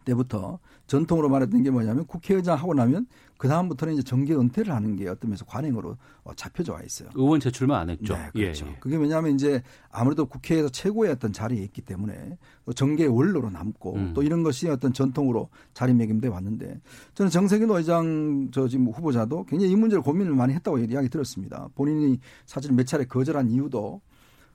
때부터 0.05 0.59
전통으로 0.87 1.29
말했던 1.29 1.63
게 1.63 1.71
뭐냐면 1.71 2.07
국회의장 2.07 2.59
하고 2.59 2.75
나면 2.75 3.07
그 3.37 3.49
다음부터는 3.49 3.95
이제 3.95 4.03
정계 4.03 4.35
은퇴를 4.35 4.73
하는 4.73 4.97
게 4.97 5.09
어떤 5.09 5.31
면에서 5.31 5.45
관행으로 5.45 5.97
어, 6.25 6.35
잡혀져 6.35 6.73
와 6.73 6.83
있어요. 6.83 7.11
의원 7.15 7.39
제출만 7.41 7.81
안 7.81 7.91
했죠. 7.91 8.15
네, 8.15 8.31
그렇죠. 8.33 8.67
예, 8.67 8.71
예. 8.71 8.77
그게 8.81 8.97
왜냐하면 8.97 9.35
이제 9.35 9.63
아무래도 9.91 10.27
국회에서 10.27 10.69
최고의 10.69 11.13
어떤 11.13 11.33
자리에 11.33 11.63
있기 11.65 11.83
때문에 11.83 12.39
정계 12.75 13.07
원로로 13.07 13.51
남고 13.51 13.95
음. 13.95 14.13
또 14.15 14.23
이런 14.23 14.43
것이 14.43 14.69
어떤 14.69 14.93
전통으로 14.93 15.51
자리매김돼 15.75 16.29
왔는데 16.29 16.81
저는 17.15 17.31
정세균 17.31 17.71
의장 17.71 18.49
저 18.53 18.69
지금 18.69 18.87
후보자도 18.87 19.45
굉장히 19.45 19.73
이 19.73 19.77
문제를 19.77 20.03
고민을 20.03 20.35
많이 20.35 20.55
했다고 20.55 20.79
이야기 20.79 21.09
들었습니다. 21.09 21.69
본인이 21.75 22.19
사실 22.47 22.73
몇 22.73 22.87
차례 22.87 23.05
거절한 23.05 23.51
이유도 23.51 24.01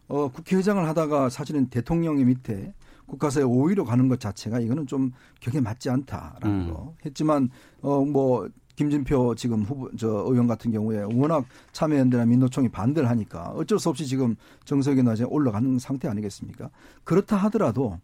어, 0.07 0.27
국회의장을 0.29 0.85
하다가 0.87 1.29
사실은 1.29 1.67
대통령의 1.67 2.25
밑에 2.25 2.73
국가사에 3.11 3.43
5위로 3.43 3.85
가는 3.85 4.07
것 4.07 4.21
자체가 4.21 4.61
이거는 4.61 4.87
좀 4.87 5.11
격에 5.41 5.59
맞지 5.59 5.89
않다라는 5.89 6.69
음. 6.69 6.73
거 6.73 6.95
했지만 7.05 7.49
어뭐 7.81 8.47
김진표 8.77 9.35
지금 9.35 9.63
후보 9.63 9.91
저 9.97 10.07
의원 10.07 10.47
같은 10.47 10.71
경우에 10.71 11.03
워낙 11.13 11.45
참여연대나 11.73 12.25
민노총이 12.25 12.69
반대를 12.69 13.09
하니까 13.09 13.49
어쩔 13.49 13.79
수 13.79 13.89
없이 13.89 14.07
지금 14.07 14.37
정석이 14.63 15.03
낮에 15.03 15.25
올라가는 15.25 15.77
상태 15.77 16.07
아니겠습니까? 16.07 16.69
그렇다 17.03 17.35
하더라도 17.35 17.99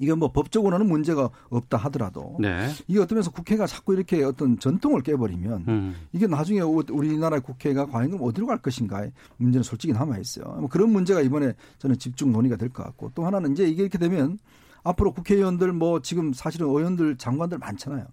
이게 0.00 0.14
뭐 0.14 0.32
법적으로는 0.32 0.88
문제가 0.88 1.28
없다 1.50 1.76
하더라도 1.76 2.36
네. 2.40 2.70
이게 2.88 2.98
어떤 2.98 3.16
면에서 3.16 3.30
국회가 3.30 3.66
자꾸 3.66 3.94
이렇게 3.94 4.24
어떤 4.24 4.58
전통을 4.58 5.02
깨버리면 5.02 5.64
음. 5.68 5.94
이게 6.12 6.26
나중에 6.26 6.60
우리나라 6.62 7.38
국회가 7.38 7.84
과연 7.86 8.10
그럼 8.10 8.26
어디로 8.26 8.46
갈 8.46 8.58
것인가의 8.58 9.12
문제는 9.36 9.62
솔직히 9.62 9.92
남아 9.92 10.18
있어요. 10.18 10.46
뭐 10.58 10.68
그런 10.68 10.90
문제가 10.90 11.20
이번에 11.20 11.52
저는 11.78 11.98
집중 11.98 12.32
논의가 12.32 12.56
될 12.56 12.70
것 12.70 12.82
같고 12.82 13.12
또 13.14 13.26
하나는 13.26 13.52
이제 13.52 13.68
이게 13.68 13.82
이렇게 13.82 13.98
되면 13.98 14.38
앞으로 14.84 15.12
국회의원들 15.12 15.72
뭐 15.72 16.00
지금 16.00 16.32
사실은 16.32 16.66
의원들 16.68 17.16
장관들 17.16 17.58
많잖아요. 17.58 18.06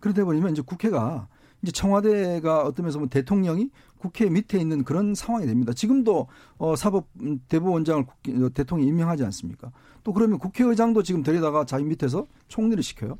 그러다 0.00 0.24
보면 0.24 0.52
이제 0.52 0.62
국회가 0.64 1.28
이제 1.62 1.72
청와대가 1.72 2.62
어떤 2.62 2.84
면에서 2.84 2.98
보면 2.98 3.10
대통령이 3.10 3.70
국회 3.98 4.28
밑에 4.28 4.58
있는 4.58 4.84
그런 4.84 5.14
상황이 5.14 5.46
됩니다. 5.46 5.72
지금도 5.72 6.26
어 6.58 6.76
사법 6.76 7.08
대법원장을 7.48 8.04
어, 8.04 8.48
대통령이 8.54 8.88
임명하지 8.90 9.24
않습니까? 9.24 9.70
또 10.04 10.12
그러면 10.12 10.38
국회의장도 10.38 11.02
지금 11.02 11.22
데려다가 11.22 11.64
자기 11.64 11.84
밑에서 11.84 12.26
총리를 12.48 12.82
시켜요. 12.82 13.18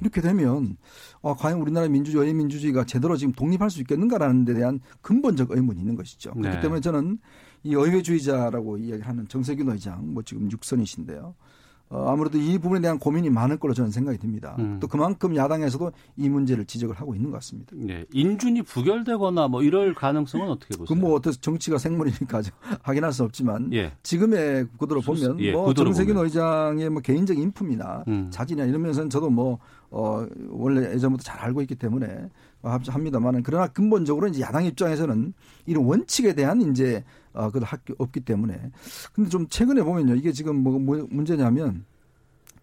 이렇게 0.00 0.20
되면 0.20 0.76
어, 1.20 1.34
과연 1.34 1.60
우리나라 1.60 1.88
민주주의, 1.88 2.32
민주주의가 2.32 2.84
제대로 2.84 3.16
지금 3.16 3.32
독립할 3.32 3.70
수 3.70 3.80
있겠는가라는 3.80 4.44
데 4.44 4.54
대한 4.54 4.80
근본적 5.02 5.50
의문이 5.50 5.80
있는 5.80 5.96
것이죠. 5.96 6.32
그렇기 6.32 6.56
네. 6.56 6.60
때문에 6.60 6.80
저는 6.80 7.18
이 7.62 7.74
의회주의자라고 7.74 8.78
이야기하는 8.78 9.28
정세균 9.28 9.68
의장, 9.70 10.14
뭐 10.14 10.22
지금 10.22 10.50
육선이신데요. 10.50 11.34
어, 11.88 12.08
아무래도 12.10 12.36
이 12.38 12.58
부분에 12.58 12.80
대한 12.80 12.98
고민이 12.98 13.30
많을 13.30 13.58
거로 13.58 13.72
저는 13.72 13.92
생각이 13.92 14.18
듭니다. 14.18 14.56
음. 14.58 14.78
또 14.80 14.88
그만큼 14.88 15.36
야당에서도 15.36 15.92
이 16.16 16.28
문제를 16.28 16.64
지적을 16.64 16.96
하고 16.96 17.14
있는 17.14 17.30
것 17.30 17.36
같습니다. 17.36 17.72
네. 17.76 18.04
인준이 18.12 18.62
부결되거나 18.62 19.46
뭐 19.46 19.62
이럴 19.62 19.94
가능성은 19.94 20.48
어떻게 20.48 20.76
보세요? 20.76 20.98
그뭐 20.98 21.14
어떤 21.14 21.32
정치가 21.40 21.78
생물이니까 21.78 22.42
확인할 22.82 23.12
수 23.12 23.22
없지만 23.22 23.72
예. 23.72 23.92
지금의 24.02 24.66
구도로 24.78 25.00
보면 25.00 25.38
예, 25.40 25.52
뭐 25.52 25.72
정세균 25.74 26.16
의장의 26.16 26.90
뭐 26.90 27.02
개인적 27.02 27.38
인품이나 27.38 28.04
음. 28.08 28.28
자진이나 28.30 28.66
이런 28.66 28.82
면에서는 28.82 29.08
저도 29.08 29.30
뭐 29.30 29.58
어, 29.90 30.26
원래 30.48 30.92
예전부터 30.92 31.22
잘 31.22 31.38
알고 31.38 31.60
있기 31.62 31.76
때문에 31.76 32.28
합니다만은 32.62 33.44
그러나 33.44 33.68
근본적으로 33.68 34.26
이제 34.26 34.40
야당 34.40 34.64
입장에서는 34.64 35.32
이런 35.66 35.84
원칙에 35.84 36.34
대한 36.34 36.60
이제 36.62 37.04
어, 37.36 37.50
그 37.50 37.60
학교 37.62 37.94
없기 37.98 38.20
때문에 38.20 38.70
근데 39.12 39.30
좀 39.30 39.46
최근에 39.48 39.82
보면요 39.82 40.14
이게 40.14 40.32
지금 40.32 40.56
뭐, 40.56 40.78
뭐 40.78 41.06
문제냐면 41.10 41.84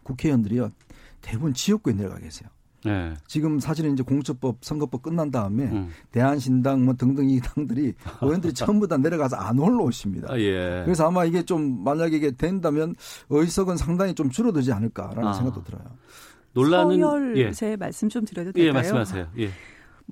국회의원들이요 0.04 0.72
대부분 1.22 1.54
지역구에 1.54 1.94
내려가 1.94 2.20
계세요. 2.20 2.50
네. 2.86 3.14
지금 3.28 3.60
사실은 3.60 3.94
이제 3.94 4.04
공수처법 4.04 4.58
선거법 4.62 5.04
끝난 5.04 5.32
다음에 5.32 5.64
음. 5.64 5.90
대한신당 6.12 6.84
뭐 6.84 6.94
등등 6.96 7.30
이 7.30 7.40
당들이 7.40 7.94
의원들이 8.22 8.54
전부 8.54 8.88
다 8.88 8.98
내려가서 8.98 9.38
안 9.38 9.58
올라오십니다. 9.58 10.34
아, 10.34 10.38
예. 10.38 10.82
그래서 10.84 11.08
아마 11.08 11.24
이게 11.26 11.44
좀 11.44 11.84
만약에 11.84 12.18
이게 12.18 12.32
된다면 12.32 12.94
의석은 13.30 13.78
상당히 13.78 14.14
좀 14.14 14.30
줄어들지 14.30 14.72
않을까라는 14.74 15.28
아. 15.28 15.34
생각도 15.34 15.64
들어요. 15.64 15.84
논란은 16.54 17.00
서열 17.00 17.38
예. 17.38 17.52
제 17.52 17.76
말씀 17.76 18.10
좀 18.10 18.26
드려도 18.26 18.52
될까요? 18.52 18.68
예, 18.68 18.72
말씀하세요. 18.72 19.28
예. 19.40 19.50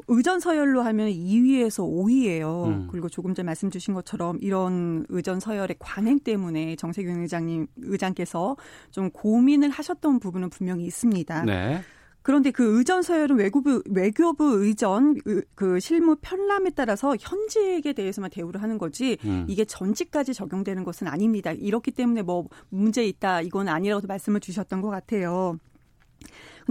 의전 0.08 0.40
서열로 0.40 0.82
하면 0.82 1.10
2위에서 1.10 1.84
5위예요. 1.84 2.68
음. 2.68 2.88
그리고 2.92 3.10
조금 3.10 3.34
전 3.34 3.46
말씀 3.46 3.70
주신 3.70 3.94
것처럼 3.94 4.38
이런 4.42 5.06
의전 5.10 5.40
서열의 5.40 5.76
관행 5.80 6.20
때문에 6.20 6.76
정세균 6.76 7.22
의장님 7.22 7.68
의장께서 7.78 8.56
좀 8.92 9.10
고민을 9.12 9.70
하셨던 9.70 10.20
부분은 10.20 10.50
분명히 10.50 10.86
있습니다. 10.86 11.46
네. 11.46 11.82
그런데 12.24 12.52
그 12.52 12.78
의전 12.78 13.02
서열은 13.02 13.38
외교부 13.38 13.82
외교부 13.90 14.64
의전 14.64 15.16
그 15.56 15.80
실무 15.80 16.16
편람에 16.22 16.72
따라서 16.72 17.16
현직에 17.20 17.94
대해서만 17.94 18.30
대우를 18.30 18.62
하는 18.62 18.78
거지 18.78 19.18
음. 19.26 19.46
이게 19.48 19.66
전직까지 19.66 20.34
적용되는 20.34 20.84
것은 20.84 21.08
아닙니다. 21.08 21.52
이렇기 21.52 21.92
때문에 21.92 22.22
뭐 22.22 22.48
문제 22.70 23.04
있다 23.06 23.42
이건 23.42 23.68
아니라고 23.68 24.06
말씀을 24.06 24.40
주셨던 24.40 24.82
것 24.82 24.90
같아요. 24.90 25.58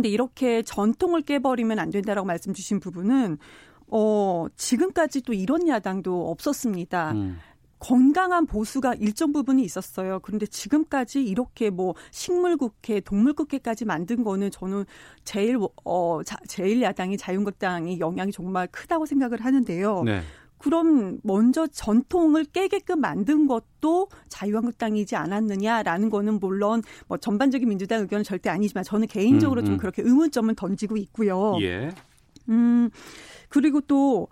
근데 0.00 0.08
이렇게 0.08 0.62
전통을 0.62 1.20
깨버리면 1.20 1.78
안 1.78 1.90
된다라고 1.90 2.26
말씀 2.26 2.54
주신 2.54 2.80
부분은 2.80 3.36
어, 3.88 4.46
지금까지 4.56 5.20
또 5.22 5.34
이런 5.34 5.68
야당도 5.68 6.30
없었습니다. 6.30 7.12
음. 7.12 7.38
건강한 7.78 8.46
보수가 8.46 8.94
일정 8.94 9.32
부분이 9.32 9.62
있었어요. 9.62 10.20
그런데 10.20 10.46
지금까지 10.46 11.22
이렇게 11.22 11.68
뭐 11.68 11.94
식물국회, 12.12 13.00
동물국회까지 13.00 13.84
만든 13.84 14.24
거는 14.24 14.50
저는 14.50 14.84
제일 15.24 15.58
어 15.84 16.20
자, 16.24 16.36
제일 16.46 16.80
야당이 16.80 17.18
자유한국당이 17.18 18.00
영향이 18.00 18.32
정말 18.32 18.68
크다고 18.68 19.04
생각을 19.04 19.44
하는데요. 19.44 20.02
네. 20.04 20.22
그럼 20.60 21.18
먼저 21.22 21.66
전통을 21.66 22.44
깨게끔 22.44 23.00
만든 23.00 23.46
것도 23.46 24.08
자유한국당이지 24.28 25.16
않았느냐라는 25.16 26.10
거는 26.10 26.38
물론 26.38 26.82
뭐 27.08 27.16
전반적인 27.16 27.66
민주당 27.66 28.02
의견은 28.02 28.24
절대 28.24 28.50
아니지만 28.50 28.84
저는 28.84 29.06
개인적으로 29.08 29.62
음, 29.62 29.64
음. 29.64 29.66
좀 29.66 29.76
그렇게 29.78 30.02
의문점을 30.02 30.54
던지고 30.54 30.98
있고요. 30.98 31.56
예. 31.62 31.90
음 32.50 32.90
그리고 33.48 33.80
또 33.80 34.28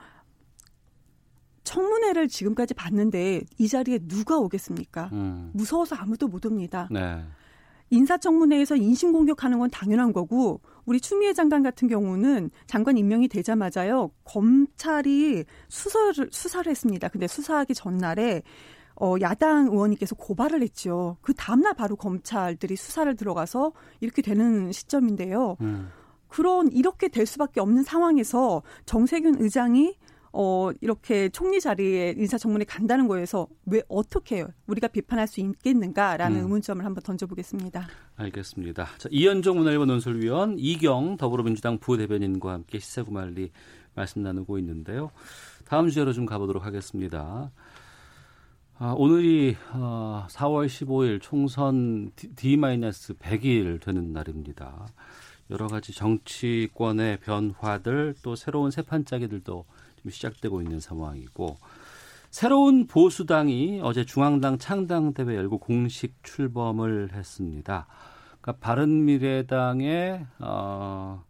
청문회를 1.65 2.29
지금까지 2.29 2.75
봤는데 2.75 3.43
이 3.59 3.69
자리에 3.69 3.99
누가 4.07 4.39
오겠습니까? 4.39 5.11
음. 5.13 5.51
무서워서 5.55 5.97
아무도 5.97 6.29
못 6.29 6.45
옵니다. 6.45 6.89
네. 6.91 7.23
인사청문회에서 7.91 8.77
인신 8.77 9.13
공격하는 9.13 9.59
건 9.59 9.71
당연한 9.71 10.13
거고 10.13 10.61
우리 10.85 11.01
추미애 11.01 11.33
장관 11.33 11.63
같은 11.63 11.89
경우는 11.89 12.51
장관 12.67 12.97
임명이 12.97 13.29
되자마자요 13.29 14.11
검찰이 14.25 15.45
수사를 15.69 16.29
수사를 16.31 16.71
했습니다. 16.71 17.09
근데 17.09 17.27
수사하기 17.27 17.75
전날에 17.75 18.43
어, 19.01 19.15
야당 19.21 19.69
의원님께서 19.69 20.17
고발을 20.17 20.63
했죠. 20.63 21.17
그 21.21 21.33
다음날 21.35 21.75
바로 21.75 21.95
검찰들이 21.95 22.75
수사를 22.75 23.15
들어가서 23.15 23.73
이렇게 24.01 24.23
되는 24.23 24.73
시점인데요. 24.73 25.57
음. 25.61 25.89
그런 26.27 26.71
이렇게 26.73 27.09
될 27.09 27.25
수밖에 27.25 27.61
없는 27.61 27.85
상황에서 27.85 28.63
정세균 28.87 29.37
의장이 29.41 29.97
어, 30.41 30.71
이렇게 30.81 31.29
총리 31.31 31.61
자리에 31.61 32.15
인사청문회 32.17 32.65
간다는 32.65 33.09
거에서 33.09 33.49
왜 33.67 33.83
어떻게 33.89 34.47
우리가 34.69 34.87
비판할 34.87 35.27
수 35.27 35.41
있겠는가라는 35.41 36.37
음. 36.37 36.43
의문점을 36.43 36.85
한번 36.85 37.03
던져보겠습니다. 37.03 37.89
알겠습니다. 38.15 38.87
자, 38.99 39.09
이현종 39.11 39.57
문화일보 39.59 39.87
논설위원 39.87 40.55
이경 40.61 41.17
더불어민주당 41.17 41.79
부대변인과 41.79 42.53
함께 42.53 42.79
시사구말리 42.79 43.51
말씀 43.97 44.23
나누고 44.23 44.59
있는데요. 44.61 45.11
다음 45.65 45.89
주제로 45.89 46.13
좀 46.13 46.25
가보도록 46.25 46.65
하겠습니다. 46.65 47.51
아, 48.79 48.95
오늘이 48.97 49.57
어, 49.73 50.25
4월 50.31 50.67
15일 50.67 51.21
총선 51.21 52.13
D-100일 52.15 53.81
되는 53.81 54.13
날입니다. 54.13 54.87
여러 55.51 55.67
가지 55.67 55.93
정치권의 55.93 57.19
변화들 57.23 58.15
또 58.23 58.37
새로운 58.37 58.71
세판짜기들도 58.71 59.65
좀 60.09 60.11
시작되고 60.11 60.63
있는 60.63 60.81
상황이고 60.81 61.59
새로운 62.31 62.87
보수당이 62.87 63.81
어제 63.83 64.05
중앙당 64.05 64.59
창당대회 64.59 65.35
열고 65.37 65.59
공식 65.59 66.23
출범을 66.23 67.13
했습니다. 67.13 67.87
그러니까 68.41 68.53
바른미래당의 68.61 70.27
어, 70.41 71.25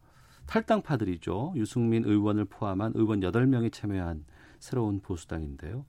탈당파들이죠. 0.46 1.54
유승민 1.56 2.04
의원을 2.04 2.46
포함한 2.46 2.92
의원 2.94 3.20
8명이 3.20 3.72
참여한 3.72 4.24
새로운 4.58 5.00
보수당인데요. 5.00 5.84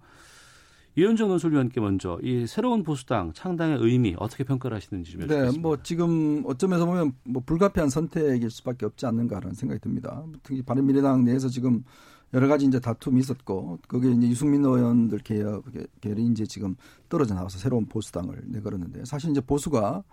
이현정 0.95 1.29
논술위원께 1.29 1.79
먼저 1.79 2.19
이 2.21 2.45
새로운 2.45 2.83
보수당 2.83 3.31
창당의 3.33 3.77
의미 3.79 4.15
어떻게 4.17 4.43
평가를 4.43 4.75
하시는지 4.75 5.13
좀 5.13 5.21
여쭤보겠습니다. 5.21 5.53
네, 5.53 5.59
뭐 5.59 5.81
지금 5.81 6.43
어쩌면서 6.45 6.85
보면 6.85 7.13
뭐 7.23 7.41
불가피한 7.45 7.89
선택일 7.89 8.49
수밖에 8.49 8.85
없지 8.85 9.05
않는가라는 9.05 9.55
생각이 9.55 9.79
듭니다. 9.79 10.23
특히 10.43 10.61
바른미래당 10.61 11.23
내에서 11.23 11.47
지금 11.47 11.83
여러 12.33 12.47
가지 12.47 12.65
이제 12.65 12.79
다툼이 12.79 13.19
있었고 13.19 13.79
거기에 13.87 14.11
이제 14.11 14.27
유승민 14.27 14.63
의원들 14.63 15.19
계열, 15.19 15.61
계열이 16.01 16.27
이제 16.27 16.45
지금 16.45 16.75
떨어져 17.09 17.33
나와서 17.33 17.57
새로운 17.57 17.85
보수당을 17.87 18.43
내걸었는데 18.47 19.05
사실 19.05 19.31
이제 19.31 19.41
보수가 19.41 20.03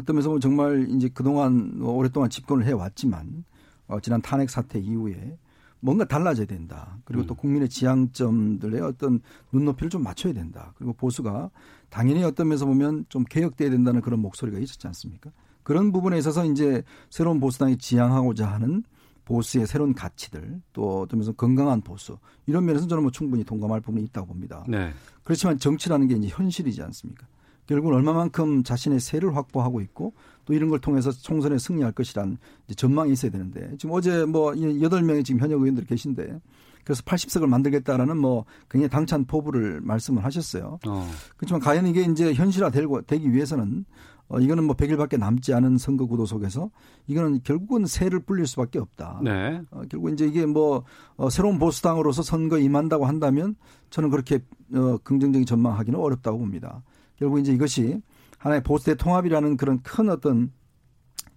어떤 0.00 0.16
면에서 0.16 0.28
보면 0.28 0.40
정말 0.40 0.88
이제 0.90 1.08
그동안 1.08 1.80
오랫동안 1.82 2.30
집권을 2.30 2.66
해 2.66 2.72
왔지만 2.72 3.44
어, 3.88 4.00
지난 4.00 4.20
탄핵 4.22 4.50
사태 4.50 4.78
이후에 4.78 5.38
뭔가 5.80 6.04
달라져야 6.04 6.46
된다. 6.46 6.98
그리고 7.04 7.22
음. 7.22 7.26
또 7.26 7.34
국민의 7.34 7.68
지향점들의 7.68 8.80
어떤 8.80 9.20
눈높이를 9.52 9.90
좀 9.90 10.02
맞춰야 10.02 10.32
된다. 10.32 10.72
그리고 10.76 10.94
보수가 10.94 11.50
당연히 11.90 12.24
어떤 12.24 12.48
면에서 12.48 12.66
보면 12.66 13.04
좀 13.08 13.24
개혁돼야 13.24 13.70
된다는 13.70 14.00
그런 14.00 14.20
목소리가 14.20 14.58
있었지 14.58 14.86
않습니까? 14.86 15.30
그런 15.62 15.92
부분에 15.92 16.18
있어서 16.18 16.44
이제 16.44 16.82
새로운 17.10 17.40
보수당이 17.40 17.78
지향하고자 17.78 18.46
하는 18.46 18.84
보수의 19.26 19.66
새로운 19.66 19.92
가치들 19.92 20.62
또 20.72 21.02
어떤 21.02 21.18
면에서 21.18 21.32
건강한 21.32 21.82
보수 21.82 22.16
이런 22.46 22.64
면에서 22.64 22.86
저는 22.86 23.02
뭐 23.02 23.12
충분히 23.12 23.44
동감할 23.44 23.82
부분이 23.82 24.04
있다고 24.06 24.28
봅니다. 24.28 24.64
네. 24.66 24.92
그렇지만 25.22 25.58
정치라는 25.58 26.08
게 26.08 26.14
이제 26.14 26.28
현실이지 26.28 26.80
않습니까? 26.82 27.26
결국은 27.66 27.96
얼마만큼 27.96 28.62
자신의 28.62 29.00
세를 29.00 29.36
확보하고 29.36 29.80
있고 29.82 30.14
또 30.44 30.54
이런 30.54 30.70
걸 30.70 30.78
통해서 30.78 31.10
총선에 31.10 31.58
승리할 31.58 31.92
것이란 31.92 32.38
전망이 32.76 33.12
있어야 33.12 33.32
되는데 33.32 33.76
지금 33.76 33.94
어제 33.94 34.24
뭐 34.24 34.54
여덟 34.80 35.02
명의 35.02 35.24
지금 35.24 35.40
현역 35.40 35.60
의원들이 35.60 35.86
계신데 35.86 36.40
그래서 36.84 37.02
80석을 37.02 37.48
만들겠다라는 37.48 38.16
뭐 38.16 38.44
굉장히 38.70 38.88
당찬 38.88 39.24
포부를 39.24 39.80
말씀을 39.80 40.24
하셨어요. 40.24 40.78
어. 40.86 41.10
그렇지만 41.36 41.60
과연 41.60 41.88
이게 41.88 42.02
이제 42.02 42.32
현실화 42.32 42.70
되기 42.70 43.32
위해서는 43.32 43.84
어, 44.28 44.40
이거는 44.40 44.64
뭐 44.64 44.74
100일밖에 44.74 45.18
남지 45.18 45.54
않은 45.54 45.78
선거 45.78 46.06
구도 46.06 46.26
속에서 46.26 46.70
이거는 47.06 47.42
결국은 47.44 47.86
세를 47.86 48.20
불릴 48.20 48.46
수밖에 48.46 48.78
없다. 48.78 49.20
네. 49.22 49.62
어, 49.70 49.82
결국 49.88 50.10
이제 50.12 50.26
이게 50.26 50.46
뭐 50.46 50.84
어, 51.16 51.30
새로운 51.30 51.58
보수당으로서 51.58 52.22
선거 52.22 52.58
임한다고 52.58 53.06
한다면 53.06 53.54
저는 53.90 54.10
그렇게 54.10 54.40
어, 54.74 54.98
긍정적인 55.04 55.46
전망하기는 55.46 55.98
어렵다고 55.98 56.38
봅니다. 56.38 56.82
결국 57.16 57.38
이제 57.38 57.52
이것이 57.52 58.02
하나의 58.38 58.62
보수 58.62 58.86
대 58.86 58.94
통합이라는 58.94 59.56
그런 59.56 59.80
큰 59.82 60.10
어떤 60.10 60.52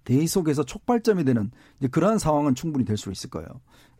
대의 0.04 0.26
속에서 0.26 0.64
촉발점이 0.64 1.24
되는 1.24 1.50
이제 1.78 1.88
그러한 1.88 2.18
상황은 2.18 2.54
충분히 2.54 2.84
될 2.84 2.96
수 2.96 3.10
있을 3.12 3.30
거예요. 3.30 3.48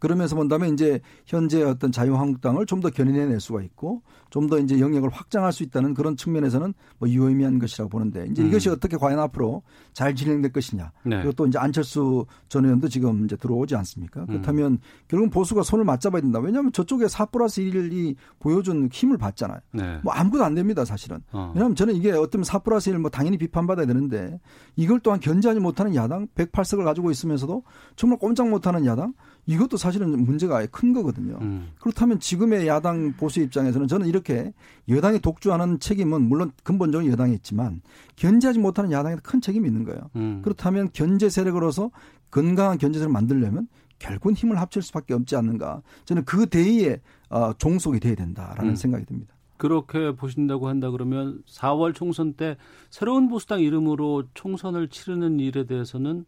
그러면서 0.00 0.34
본다면 0.34 0.74
이제 0.74 1.00
현재 1.26 1.62
어떤 1.62 1.92
자유한국당을 1.92 2.66
좀 2.66 2.80
더 2.80 2.88
견인해낼 2.88 3.40
수가 3.40 3.60
있고 3.62 4.02
좀 4.30 4.48
더 4.48 4.58
이제 4.58 4.80
영역을 4.80 5.10
확장할 5.10 5.52
수 5.52 5.62
있다는 5.62 5.92
그런 5.92 6.16
측면에서는 6.16 6.72
뭐 6.98 7.08
유의미한 7.08 7.58
것이라고 7.58 7.90
보는데 7.90 8.26
이제 8.30 8.42
음. 8.42 8.48
이것이 8.48 8.70
어떻게 8.70 8.96
과연 8.96 9.18
앞으로 9.18 9.62
잘 9.92 10.14
진행될 10.14 10.52
것이냐. 10.52 10.92
네. 11.04 11.16
그리고 11.18 11.32
또 11.32 11.46
이제 11.46 11.58
안철수 11.58 12.24
전 12.48 12.64
의원도 12.64 12.88
지금 12.88 13.24
이제 13.26 13.36
들어오지 13.36 13.76
않습니까? 13.76 14.22
음. 14.22 14.26
그렇다면 14.26 14.72
음. 14.72 14.78
결국은 15.08 15.30
보수가 15.30 15.62
손을 15.62 15.84
맞잡아야 15.84 16.22
된다. 16.22 16.38
왜냐하면 16.38 16.72
저쪽에 16.72 17.06
4 17.06 17.26
플러스 17.26 17.60
1이 17.60 18.16
보여준 18.38 18.88
힘을 18.90 19.18
봤잖아요. 19.18 19.58
네. 19.72 20.00
뭐 20.02 20.12
아무것도 20.14 20.42
안 20.44 20.54
됩니다, 20.54 20.84
사실은. 20.86 21.20
어. 21.32 21.52
왜냐하면 21.54 21.76
저는 21.76 21.94
이게 21.94 22.12
어떤 22.12 22.42
4 22.42 22.60
플러스 22.60 22.90
1뭐 22.90 23.10
당연히 23.10 23.36
비판받아야 23.36 23.84
되는데 23.86 24.40
이걸 24.76 25.00
또한 25.00 25.20
견제하지 25.20 25.60
못하는 25.60 25.94
야당 25.94 26.26
108석을 26.34 26.84
가지고 26.84 27.10
있으면서도 27.10 27.62
정말 27.96 28.18
꼼짝 28.18 28.48
못하는 28.48 28.86
야당 28.86 29.12
이것도 29.50 29.76
사실은 29.76 30.24
문제가 30.24 30.64
큰 30.66 30.92
거거든요. 30.92 31.36
음. 31.40 31.72
그렇다면 31.80 32.20
지금의 32.20 32.68
야당 32.68 33.14
보수 33.16 33.40
입장에서는 33.40 33.88
저는 33.88 34.06
이렇게 34.06 34.52
여당이 34.88 35.18
독주하는 35.18 35.80
책임은 35.80 36.22
물론 36.22 36.52
근본적으로 36.62 37.10
여당이 37.10 37.34
있지만 37.34 37.82
견제하지 38.14 38.60
못하는 38.60 38.92
야당에 38.92 39.16
큰 39.24 39.40
책임이 39.40 39.66
있는 39.66 39.82
거예요. 39.84 40.00
음. 40.14 40.40
그렇다면 40.44 40.90
견제 40.92 41.28
세력으로서 41.28 41.90
건강한 42.30 42.78
견제 42.78 43.00
세력을 43.00 43.12
만들려면 43.12 43.66
결국은 43.98 44.34
힘을 44.34 44.60
합칠 44.60 44.82
수밖에 44.82 45.14
없지 45.14 45.34
않는가. 45.34 45.82
저는 46.04 46.24
그 46.24 46.46
대의에 46.46 47.00
어, 47.28 47.52
종속이 47.58 47.98
돼야 47.98 48.14
된다라는 48.14 48.70
음. 48.70 48.76
생각이 48.76 49.04
듭니다. 49.04 49.34
그렇게 49.56 50.12
보신다고 50.12 50.68
한다 50.68 50.90
그러면 50.90 51.42
4월 51.46 51.92
총선 51.92 52.34
때 52.34 52.56
새로운 52.88 53.28
보수당 53.28 53.60
이름으로 53.60 54.24
총선을 54.32 54.88
치르는 54.88 55.40
일에 55.40 55.66
대해서는 55.66 56.24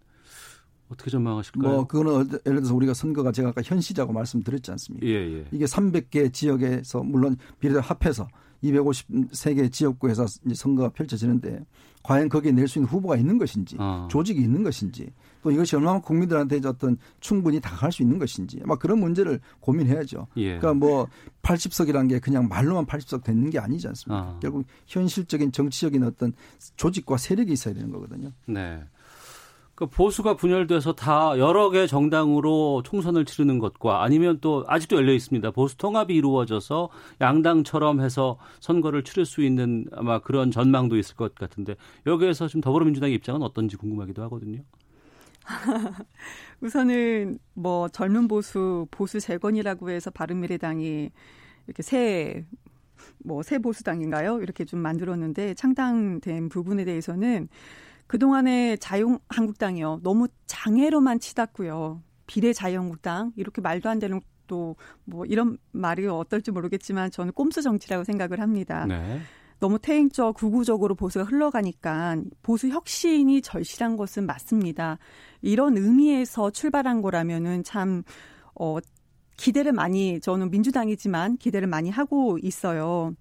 어떻게 0.93 1.11
전망하실까요? 1.11 1.73
뭐 1.73 1.87
그거는 1.87 2.29
예를 2.47 2.61
들어서 2.61 2.75
우리가 2.75 2.95
선거가 2.95 3.33
제가 3.33 3.51
아까 3.51 3.63
현시자고 3.63 4.13
말씀드렸지 4.13 4.71
않습니까? 4.71 5.07
예, 5.07 5.13
예. 5.13 5.45
이게 5.51 5.65
300개 5.65 6.33
지역에서 6.33 7.03
물론 7.03 7.37
비례 7.59 7.79
합해서 7.79 8.29
253개 8.63 9.73
지역구에서 9.73 10.27
선거가 10.55 10.91
펼쳐지는데 10.91 11.65
과연 12.05 12.29
거기에 12.29 12.53
낼 12.53 12.69
수 12.69 12.79
있는 12.79 12.89
후보가 12.89 13.17
있는 13.17 13.39
것인지 13.39 13.77
아. 13.79 14.09
조직이 14.11 14.41
있는 14.41 14.63
것인지 14.63 15.09
또 15.43 15.51
이것이 15.51 15.75
얼마나 15.77 16.01
국민들한테 16.01 16.61
어떤 16.65 16.97
충분히 17.21 17.61
다가갈 17.61 17.91
수 17.91 18.03
있는 18.03 18.19
것인지 18.19 18.61
막 18.65 18.79
그런 18.79 19.01
문제를 19.01 19.41
고민해야죠. 19.61 20.29
예. 20.37 20.59
그러니까 20.59 20.75
뭐 20.75 21.09
80석이라는 21.43 22.09
게 22.09 22.19
그냥 22.21 22.49
말로만 22.49 22.87
80석 22.87 23.25
되는 23.25 23.51
게 23.51 23.59
아니지 23.59 23.89
않습니까? 23.89 24.17
아. 24.23 24.39
결국 24.41 24.65
현실적인 24.87 25.51
정치적인 25.51 26.05
어떤 26.05 26.33
조직과 26.77 27.17
세력이 27.17 27.53
있어야 27.53 27.75
되는 27.75 27.91
거거든요. 27.91 28.31
네. 28.47 28.83
그 29.75 29.87
보수가 29.87 30.37
분열돼서 30.37 30.93
다 30.95 31.39
여러 31.39 31.71
개 31.71 31.87
정당으로 31.87 32.83
총선을 32.85 33.25
치르는 33.25 33.59
것과 33.59 34.03
아니면 34.05 34.39
또 34.41 34.65
아직도 34.69 34.97
열려 34.97 35.13
있습니다. 35.15 35.51
보수 35.53 35.77
통합이 35.79 36.15
이루어져서 36.15 36.91
양당처럼 37.21 38.01
해서 38.03 38.39
선거를 38.61 39.03
치를 39.03 39.25
수 39.25 39.43
있는 39.43 39.87
아마 39.93 40.19
그런 40.21 40.51
전망도 40.51 40.99
있을 40.99 41.17
것 41.17 41.35
같은데 41.35 41.77
여기에서 42.07 42.49
지금 42.49 42.61
더불어민주당의 42.61 43.15
입장은 43.17 43.43
어떤지 43.43 43.77
궁금하기도 43.77 44.23
하거든요. 44.25 44.61
우선은 46.61 47.39
뭐 47.55 47.89
젊은 47.89 48.29
보수 48.29 48.87
보수 48.91 49.21
재건이라고 49.21 49.91
해서 49.91 50.11
바른미래당이 50.11 51.11
이렇게 51.67 51.83
새 51.83 52.45
뭐 53.25 53.43
새 53.43 53.59
보수당인가요? 53.59 54.41
이렇게 54.43 54.65
좀 54.65 54.81
만들었는데 54.81 55.55
창당된 55.55 56.49
부분에 56.49 56.85
대해서는 56.85 57.49
그동안에 58.13 58.77
자유한국당이요. 58.77 60.01
너무 60.03 60.29
장애로만 60.45 61.19
치닫고요. 61.19 62.03
비례 62.27 62.53
자유한국당 62.53 63.33
이렇게 63.37 63.63
말도 63.63 63.89
안 63.89 63.99
되는 63.99 64.21
또 64.47 64.77
뭐 65.07 65.25
이런 65.25 65.57
말이 65.71 66.07
어떨지 66.07 66.51
모르겠지만 66.51 67.11
저는 67.11 67.33
꼼수 67.33 67.63
정치라고 67.63 68.05
생각을 68.05 68.39
합니다. 68.39 68.85
네. 68.85 69.19
너무 69.61 69.79
태행적 69.79 70.35
구구적으로 70.35 70.95
보수가 70.95 71.25
흘러가니까 71.25 72.19
보수 72.43 72.69
혁신이 72.69 73.41
절실한 73.41 73.97
것은 73.97 74.27
맞습니다. 74.27 74.99
이런 75.41 75.79
의미에서 75.79 76.51
출발한 76.51 77.01
거라면은 77.01 77.65
참 77.65 78.03
어, 78.55 78.77
기대를 79.39 79.73
많이 79.73 80.21
저는 80.21 80.51
민주당이지만 80.51 81.39
기대를 81.39 81.67
많이 81.67 81.89
하고 81.89 82.37
있어요. 82.43 83.15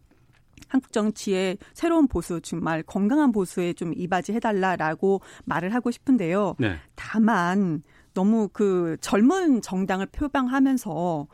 한국 0.68 0.92
정치의 0.92 1.58
새로운 1.74 2.08
보수 2.08 2.42
정말 2.42 2.84
건강한 2.84 3.32
보수에 3.32 3.74
좀 3.74 3.94
이바지 3.96 4.34
해달라라고 4.34 5.22
말을 5.46 5.74
하고 5.74 5.92
싶은데요. 5.92 6.56
네. 6.60 6.78
다만 6.96 7.84
너무 8.14 8.50
그 8.52 8.98
젊은 9.02 9.62
정당을 9.62 10.08
표방하면서 10.08 11.28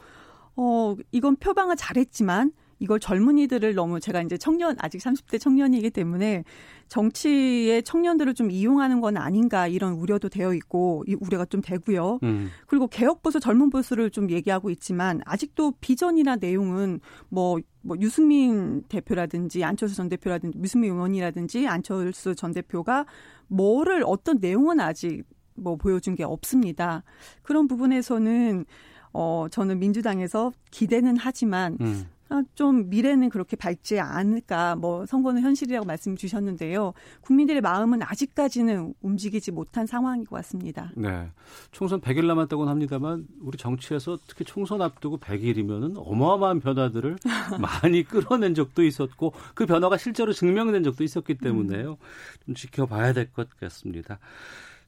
어 0.55 0.95
이건 1.11 1.35
표방을 1.37 1.75
잘했지만 1.75 2.51
이걸 2.79 2.99
젊은이들을 2.99 3.73
너무 3.73 3.99
제가 3.99 4.21
이제 4.21 4.37
청년 4.37 4.75
아직 4.79 4.99
30대 4.99 5.39
청년이기 5.39 5.89
때문에 5.89 6.43
정치의 6.87 7.83
청년들을 7.83 8.33
좀 8.33 8.51
이용하는 8.51 9.01
건 9.01 9.17
아닌가 9.17 9.67
이런 9.67 9.93
우려도 9.93 10.29
되어 10.29 10.53
있고 10.53 11.03
이 11.07 11.15
우려가 11.19 11.45
좀 11.45 11.61
되고요. 11.61 12.19
음. 12.23 12.49
그리고 12.67 12.87
개혁 12.87 13.21
보수 13.21 13.39
젊은 13.39 13.69
보수를 13.69 14.09
좀 14.09 14.29
얘기하고 14.29 14.69
있지만 14.69 15.21
아직도 15.25 15.73
비전이나 15.81 16.37
내용은 16.37 16.99
뭐뭐 17.29 17.59
뭐 17.81 17.97
유승민 17.99 18.83
대표라든지 18.83 19.63
안철수 19.63 19.95
전 19.95 20.07
대표라든지 20.07 20.57
유승민 20.59 20.93
의원이라든지 20.93 21.67
안철수 21.67 22.35
전 22.35 22.53
대표가 22.53 23.05
뭐를 23.47 24.03
어떤 24.05 24.39
내용은 24.39 24.79
아직 24.79 25.23
뭐 25.55 25.75
보여준 25.75 26.15
게 26.15 26.23
없습니다. 26.23 27.03
그런 27.41 27.67
부분에서는 27.67 28.65
어 29.13 29.47
저는 29.49 29.79
민주당에서 29.79 30.51
기대는 30.69 31.17
하지만 31.17 31.77
음. 31.81 32.05
아, 32.29 32.43
좀 32.55 32.89
미래는 32.89 33.29
그렇게 33.29 33.55
밝지 33.55 33.99
않을까 33.99 34.75
뭐 34.75 35.05
선거는 35.05 35.41
현실이라고 35.41 35.85
말씀 35.85 36.15
주셨는데요. 36.15 36.93
국민들의 37.21 37.61
마음은 37.61 38.01
아직까지는 38.03 38.93
움직이지 39.01 39.51
못한 39.51 39.85
상황인 39.85 40.25
것 40.25 40.35
같습니다. 40.37 40.91
네. 40.95 41.29
총선 41.71 42.01
100일 42.01 42.25
남았다고는 42.25 42.69
합니다만 42.69 43.27
우리 43.41 43.57
정치에서 43.57 44.17
특히 44.27 44.43
총선 44.45 44.81
앞두고 44.81 45.19
100일이면은 45.19 45.93
어마어마한 45.97 46.59
변화들을 46.59 47.17
많이 47.61 48.03
끌어낸 48.03 48.55
적도 48.55 48.83
있었고 48.83 49.33
그 49.53 49.65
변화가 49.65 49.97
실제로 49.97 50.33
증명된 50.33 50.83
적도 50.83 51.03
있었기 51.03 51.35
때문에요. 51.35 51.97
좀 52.45 52.55
지켜봐야 52.55 53.13
될 53.13 53.27
것 53.31 53.49
같습니다. 53.59 54.19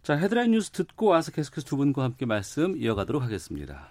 자, 0.02 0.16
헤드라인 0.16 0.52
뉴스 0.52 0.72
듣고 0.72 1.08
와서 1.08 1.32
계속해서 1.32 1.68
두 1.68 1.76
분과 1.78 2.04
함께 2.04 2.26
말씀 2.26 2.76
이어가도록 2.78 3.22
하겠습니다. 3.22 3.90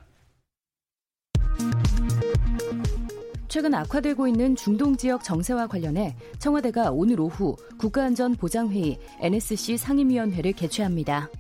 최근 3.49 3.75
악화되고 3.75 4.29
있는 4.29 4.55
중동 4.55 4.97
지역 4.97 5.25
정세와 5.25 5.67
관련해 5.69 6.15
청와대가 6.39 6.91
오늘 6.91 7.19
오후 7.21 7.57
국가안전보장회의 7.79 8.99
NSC 9.21 9.79
상임위원회를 9.79 10.53
개최합니다. 10.53 11.31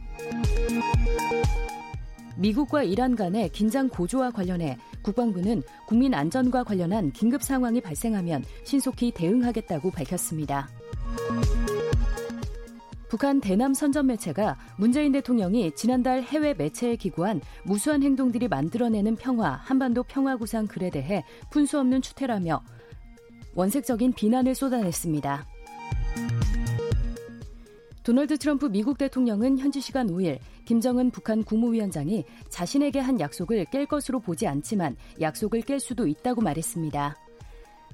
미국과 2.38 2.84
이란 2.84 3.14
간의 3.14 3.50
긴장 3.50 3.88
고조와 3.88 4.30
관련해 4.30 4.78
국방부는 5.02 5.62
국민 5.86 6.14
안전과 6.14 6.64
관련한 6.64 7.12
긴급 7.12 7.42
상황이 7.42 7.80
발생하면 7.80 8.44
신속히 8.64 9.10
대응하겠다고 9.10 9.90
밝혔습니다. 9.90 10.68
북한 13.08 13.40
대남 13.40 13.72
선전 13.72 14.06
매체가 14.06 14.58
문재인 14.76 15.12
대통령이 15.12 15.72
지난달 15.74 16.22
해외 16.22 16.52
매체에 16.52 16.96
기고한 16.96 17.40
무수한 17.64 18.02
행동들이 18.02 18.48
만들어내는 18.48 19.16
평화, 19.16 19.52
한반도 19.52 20.02
평화 20.02 20.36
구상 20.36 20.66
글에 20.66 20.90
대해 20.90 21.24
분수 21.50 21.78
없는 21.78 22.02
추태라며 22.02 22.62
원색적인 23.54 24.12
비난을 24.12 24.54
쏟아냈습니다. 24.54 25.46
도널드 28.02 28.38
트럼프 28.38 28.66
미국 28.66 28.96
대통령은 28.96 29.58
현지 29.58 29.80
시간 29.80 30.06
5일 30.08 30.38
김정은 30.64 31.10
북한 31.10 31.44
국무위원장이 31.44 32.24
자신에게 32.48 33.00
한 33.00 33.20
약속을 33.20 33.66
깰 33.66 33.86
것으로 33.86 34.20
보지 34.20 34.46
않지만 34.46 34.96
약속을 35.20 35.62
깰 35.62 35.78
수도 35.78 36.06
있다고 36.06 36.40
말했습니다. 36.40 37.16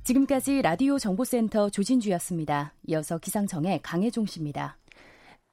지금까지 0.04 0.60
라디오 0.62 0.98
정보센터 0.98 1.70
조진주였습니다. 1.70 2.74
이어서 2.88 3.18
기상청의 3.18 3.80
강혜종 3.82 4.26
씨입니다. 4.26 4.76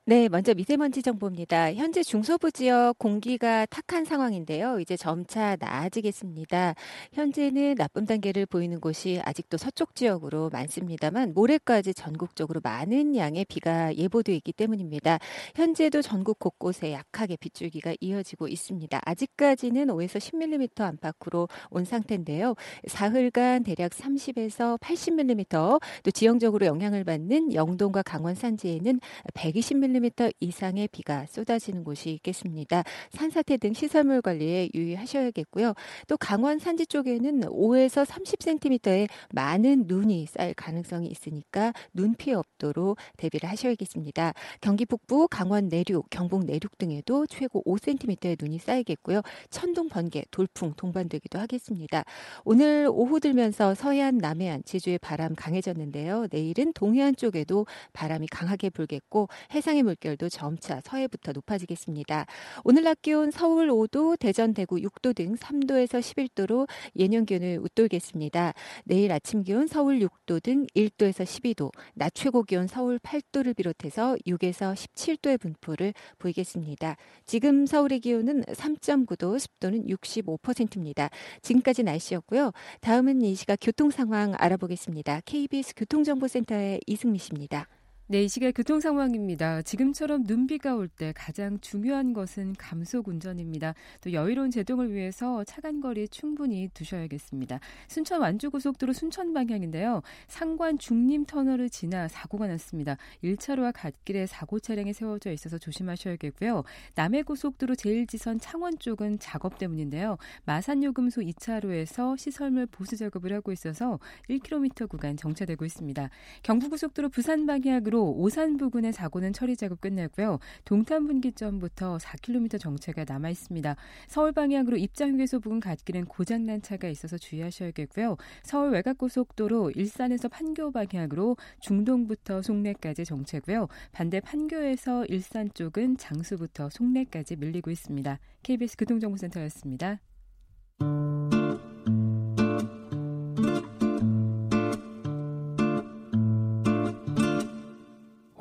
네, 0.06 0.28
먼저 0.30 0.56
미세먼지 0.56 1.04
정보입니다. 1.04 1.76
현재 1.76 2.02
중서부 2.02 2.52
지역 2.52 2.98
공기가 2.98 3.68
탁한 3.68 4.04
상황인데요. 4.04 4.80
이제 4.80 4.98
점차 4.98 5.56
나아지겠습니다. 5.60 6.74
현재는 7.14 7.76
나쁨 7.76 8.08
단계를 8.08 8.48
보이는 8.48 8.80
곳이 8.82 9.22
아직도 9.24 9.58
서쪽 9.58 9.94
지역으로 9.94 10.50
많습니다만 10.50 11.36
모레까지 11.36 11.94
전국적으로 11.94 12.62
많은 12.64 13.16
양의 13.16 13.46
비가 13.46 13.96
예보되어 13.96 14.34
있기 14.38 14.54
때문입니다. 14.54 15.20
현재도 15.56 16.02
전국 16.02 16.40
곳곳에 16.40 16.94
약하게 16.94 17.36
빗줄기가 17.36 17.94
이어지고 18.02 18.48
있습니다. 18.48 19.00
아직까지는 19.06 19.86
5에서 19.86 20.18
10mm 20.18 20.82
안팎으로 20.82 21.48
온 21.70 21.86
상태인데요. 21.86 22.56
사흘간 22.88 23.64
대략 23.64 23.92
30에서 23.92 24.80
80mm 24.80 25.80
또 26.02 26.12
지형적으로 26.12 26.66
영향을 26.66 27.04
받는 27.04 27.54
영동과 27.54 28.02
강원 28.02 28.34
산지에는 28.34 29.00
120mm 29.36 29.91
10mm 29.92 30.34
이상의 30.40 30.88
비가 30.90 31.26
쏟아지는 31.26 31.84
곳이 31.84 32.12
있겠습니다. 32.12 32.84
산사태 33.12 33.58
등 33.58 33.74
시설물 33.74 34.22
관리에 34.22 34.70
유의하셔야겠고요. 34.74 35.74
또 36.08 36.18
강원 36.18 36.60
산지 36.60 36.86
쪽에는 36.86 37.42
5에서 37.42 38.06
30cm의 38.06 39.10
많은 39.32 39.86
눈이 39.88 40.28
쌓일 40.28 40.54
가능성이 40.54 41.08
있으니까 41.08 41.74
눈 41.94 42.16
피해 42.16 42.36
없도록 42.36 42.98
대비를 43.18 43.50
하셔야겠습니다. 43.50 44.34
경기 44.62 44.86
북부, 44.86 45.28
강원 45.30 45.68
내륙, 45.70 46.10
경북 46.10 46.46
내륙 46.46 46.78
등에도 46.78 47.26
최고 47.28 47.64
5cm의 47.64 48.38
눈이 48.42 48.60
쌓이겠고요. 48.60 49.22
천둥, 49.50 49.90
번개, 49.90 50.24
돌풍 50.32 50.74
동반되기도 50.76 51.40
하겠습니다. 51.40 52.04
오늘 52.46 52.88
오후 52.92 53.20
들면서 53.20 53.76
서해안, 53.76 54.18
남해안, 54.18 54.64
제주의 54.66 54.98
바람 54.98 55.36
강해졌는데요. 55.36 56.28
내일은 56.32 56.74
동해안 56.74 57.16
쪽에도 57.16 57.66
바람이 57.94 58.28
강하게 58.28 58.70
불겠고 58.70 59.28
해상의 59.54 59.81
해상의 59.82 59.84
물결도 59.84 60.30
점차 60.30 60.80
서해부터 60.82 61.32
높아지겠습니다. 61.34 62.26
오늘 62.64 62.84
낮 62.84 63.02
기온 63.02 63.32
서울 63.32 63.70
5도, 63.70 64.18
대전, 64.18 64.54
대구 64.54 64.78
6도 64.78 65.16
등 65.16 65.36
3도에서 65.36 66.00
11도로 66.00 66.68
예년 66.96 67.26
기온을 67.26 67.60
웃돌겠습니다. 67.62 68.54
내일 68.86 69.12
아침 69.12 69.44
기온 69.44 69.68
서울 69.68 70.00
6도 70.00 70.42
등 70.42 70.66
1도에서 70.76 71.24
12도, 71.26 71.72
낮 71.94 72.14
최고 72.14 72.44
기온 72.44 72.68
서울 72.68 73.00
8도를 73.00 73.56
비롯해서 73.56 74.16
6에서 74.26 74.74
17도의 74.74 75.40
분포를 75.40 75.94
보이겠습니다. 76.20 76.96
지금 77.26 77.66
서울의 77.66 78.00
기온은 78.00 78.44
3.9도, 78.44 79.40
습도는 79.40 79.88
65%입니다. 79.88 81.10
지금까지 81.42 81.84
날씨였고요. 81.84 82.52
다음은 82.82 83.22
이 83.22 83.36
시각 83.36 83.58
교통 83.62 83.90
상황 83.90 84.34
알아보겠습니다. 84.38 85.22
KBS 85.26 85.74
교통정보센터의 85.76 86.82
이승미 86.88 87.20
씨입니다. 87.20 87.68
네, 88.12 88.24
이 88.26 88.28
시각 88.28 88.52
교통 88.52 88.82
상황입니다. 88.82 89.62
지금처럼 89.62 90.24
눈비가 90.28 90.76
올 90.76 90.90
때 90.90 91.14
가장 91.16 91.58
중요한 91.62 92.12
것은 92.12 92.56
감속 92.58 93.08
운전입니다. 93.08 93.74
또 94.02 94.12
여유로운 94.12 94.52
제동을 94.52 94.94
위해서 94.94 95.46
차간 95.46 95.80
거리 95.80 96.10
충분히 96.10 96.68
두셔야겠습니다. 96.74 97.62
순천 97.88 98.20
완주고속도로 98.20 98.92
순천 98.92 99.34
방향인데요. 99.34 100.02
상관 100.28 100.78
중림 100.78 101.26
터널을 101.26 101.70
지나 101.70 102.10
사고가 102.10 102.48
났습니다. 102.48 102.98
1차로와 103.24 103.72
갓길에 103.74 104.26
사고 104.26 104.60
차량이 104.60 104.92
세워져 104.92 105.32
있어서 105.32 105.58
조심하셔야겠고요. 105.58 106.66
남해고속도로 106.96 107.76
제일지선 107.76 108.42
창원 108.42 108.78
쪽은 108.78 109.20
작업 109.20 109.58
때문인데요. 109.58 110.18
마산요금소 110.44 111.22
2차로에서 111.22 112.18
시설물 112.18 112.66
보수 112.66 112.98
작업을 112.98 113.32
하고 113.32 113.54
있어서 113.54 114.00
1km 114.30 114.90
구간 114.90 115.16
정체되고 115.16 115.64
있습니다. 115.64 116.10
경부고속도로 116.44 117.08
부산 117.08 117.46
방향으로 117.46 118.01
오산 118.04 118.58
부근의 118.58 118.94
사고는 118.94 119.34
처리 119.34 119.56
작업 119.56 119.82
끝났고요. 119.82 120.40
동탄 120.66 121.08
분기점부터 121.08 121.98
4km 121.98 122.60
정체가 122.60 123.06
남아 123.08 123.30
있습니다. 123.30 123.76
서울 124.08 124.32
방향으로 124.32 124.78
입장휴게소 124.78 125.40
부근 125.40 125.60
갓길은 125.60 126.06
고장난 126.06 126.62
차가 126.62 126.88
있어서 126.88 127.18
주의하셔야겠고요. 127.18 128.18
서울 128.44 128.72
외곽고속도로 128.72 129.72
일산에서 129.72 130.28
판교 130.28 130.72
방향으로 130.72 131.38
중동부터 131.62 132.42
송내까지 132.42 133.06
정체고요. 133.06 133.68
반대 133.92 134.20
판교에서 134.20 135.06
일산 135.06 135.50
쪽은 135.54 135.98
장수부터 135.98 136.70
송내까지 136.70 137.36
밀리고 137.38 137.72
있습니다. 137.72 138.20
KBS 138.44 138.78
교통정보센터였습니다. 138.78 140.00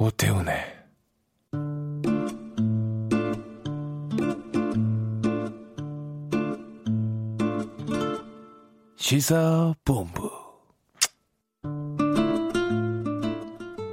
오태훈의 0.02 0.54
시사본부 8.96 10.30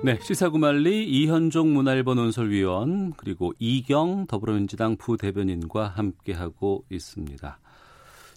네, 0.05 0.17
시사구말리 0.21 1.03
이현종 1.09 1.73
문화일보 1.73 2.13
논설위원 2.13 3.11
그리고 3.17 3.51
이경 3.59 4.27
더불어민주당 4.27 4.95
부대변인과 4.95 5.89
함께하고 5.89 6.85
있습니다. 6.89 7.59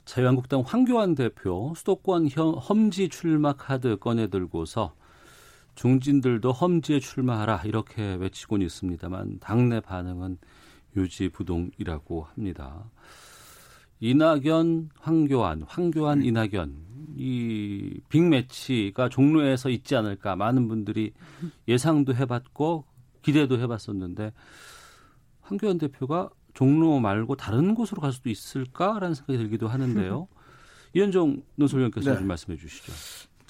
자유한국당 0.06 0.64
황교안 0.66 1.14
대표 1.14 1.72
수도권 1.76 2.30
험지 2.32 3.10
출마 3.10 3.52
카드 3.52 3.96
꺼내들고서 3.96 4.96
중진들도 5.74 6.52
험지에 6.52 7.00
출마하라 7.00 7.62
이렇게 7.64 8.14
외치곤 8.14 8.62
있습니다만 8.62 9.38
당내 9.40 9.80
반응은 9.80 10.38
유지부동이라고 10.96 12.24
합니다. 12.24 12.90
이낙연, 14.00 14.90
황교안, 14.98 15.62
황교안, 15.62 16.22
이낙연 16.22 16.90
이 17.16 18.00
빅매치가 18.08 19.08
종로에서 19.08 19.68
있지 19.68 19.94
않을까 19.94 20.36
많은 20.36 20.68
분들이 20.68 21.12
예상도 21.68 22.14
해봤고 22.14 22.84
기대도 23.22 23.58
해봤었는데 23.58 24.32
황교안 25.42 25.78
대표가 25.78 26.30
종로 26.54 26.98
말고 26.98 27.36
다른 27.36 27.74
곳으로 27.74 28.00
갈 28.00 28.12
수도 28.12 28.30
있을까라는 28.30 29.14
생각이 29.14 29.38
들기도 29.38 29.68
하는데요. 29.68 30.28
이현정 30.94 31.42
논설위원께서 31.56 32.12
네. 32.12 32.18
좀 32.18 32.26
말씀해 32.26 32.56
주시죠. 32.56 32.92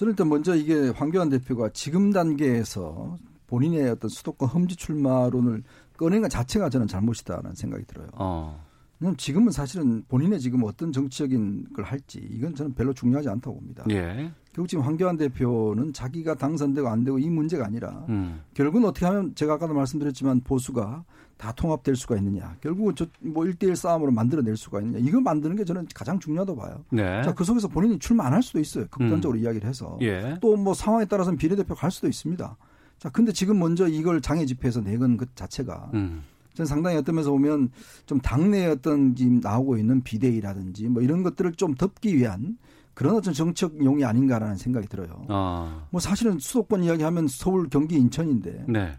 저는 0.00 0.12
일단 0.12 0.30
먼저 0.30 0.54
이게 0.56 0.88
황교안 0.88 1.28
대표가 1.28 1.68
지금 1.74 2.10
단계에서 2.10 3.18
본인의 3.48 3.90
어떤 3.90 4.08
수도권 4.08 4.48
험지 4.48 4.76
출마론을 4.76 5.62
꺼낸 5.98 6.22
것 6.22 6.30
자체가 6.30 6.70
저는 6.70 6.86
잘못이다라는 6.86 7.54
생각이 7.54 7.84
들어요. 7.84 8.08
어. 8.14 8.64
왜냐하면 9.00 9.16
지금은 9.16 9.50
사실은 9.50 10.04
본인의 10.08 10.40
지금 10.40 10.62
어떤 10.64 10.92
정치적인 10.92 11.68
걸 11.74 11.84
할지 11.84 12.18
이건 12.30 12.54
저는 12.54 12.74
별로 12.74 12.92
중요하지 12.92 13.28
않다고 13.30 13.56
봅니다. 13.56 13.84
예. 13.90 14.30
결국 14.52 14.68
지금 14.68 14.84
황교안 14.84 15.16
대표는 15.16 15.92
자기가 15.92 16.34
당선되고 16.34 16.86
안 16.88 17.04
되고 17.04 17.18
이 17.18 17.28
문제가 17.30 17.64
아니라 17.66 18.04
음. 18.08 18.40
결국은 18.52 18.84
어떻게 18.84 19.06
하면 19.06 19.34
제가 19.34 19.54
아까도 19.54 19.72
말씀드렸지만 19.74 20.40
보수가 20.40 21.04
다 21.38 21.52
통합될 21.52 21.96
수가 21.96 22.16
있느냐. 22.18 22.54
결국은 22.60 22.94
저뭐 22.94 23.44
1대1 23.46 23.74
싸움으로 23.74 24.10
만들어낼 24.12 24.58
수가 24.58 24.80
있느냐. 24.82 24.98
이걸 24.98 25.22
만드는 25.22 25.56
게 25.56 25.64
저는 25.64 25.86
가장 25.94 26.18
중요하다고 26.18 26.60
봐요. 26.60 26.84
네. 26.90 27.22
자, 27.22 27.32
그 27.34 27.44
속에서 27.44 27.66
본인이 27.68 27.98
출마 27.98 28.26
안 28.26 28.34
할 28.34 28.42
수도 28.42 28.60
있어요. 28.60 28.84
극단적으로 28.90 29.38
음. 29.38 29.42
이야기를 29.44 29.66
해서. 29.66 29.96
예. 30.02 30.36
또뭐 30.42 30.74
상황에 30.74 31.06
따라서는 31.06 31.38
비례대표 31.38 31.74
갈 31.74 31.90
수도 31.90 32.06
있습니다. 32.08 32.56
자, 32.98 33.08
근데 33.08 33.32
지금 33.32 33.58
먼저 33.58 33.88
이걸 33.88 34.20
장애 34.20 34.44
집회에서 34.44 34.82
내건 34.82 35.16
그 35.16 35.24
자체가 35.34 35.90
음. 35.94 36.22
저는 36.54 36.66
상당히 36.66 36.96
어떤 36.96 37.14
면에서 37.14 37.30
보면 37.30 37.70
좀 38.06 38.20
당내에 38.20 38.66
어떤 38.66 39.14
지금 39.14 39.40
나오고 39.40 39.76
있는 39.78 40.02
비대위라든지 40.02 40.88
뭐 40.88 41.02
이런 41.02 41.22
것들을 41.22 41.52
좀 41.52 41.74
덮기 41.74 42.16
위한 42.16 42.58
그런 42.94 43.16
어떤 43.16 43.32
정책용이 43.32 44.04
아닌가라는 44.04 44.56
생각이 44.56 44.88
들어요. 44.88 45.24
아. 45.28 45.86
뭐 45.90 46.00
사실은 46.00 46.38
수도권 46.38 46.84
이야기하면 46.84 47.28
서울, 47.28 47.68
경기, 47.68 47.96
인천인데 47.96 48.66
네. 48.68 48.92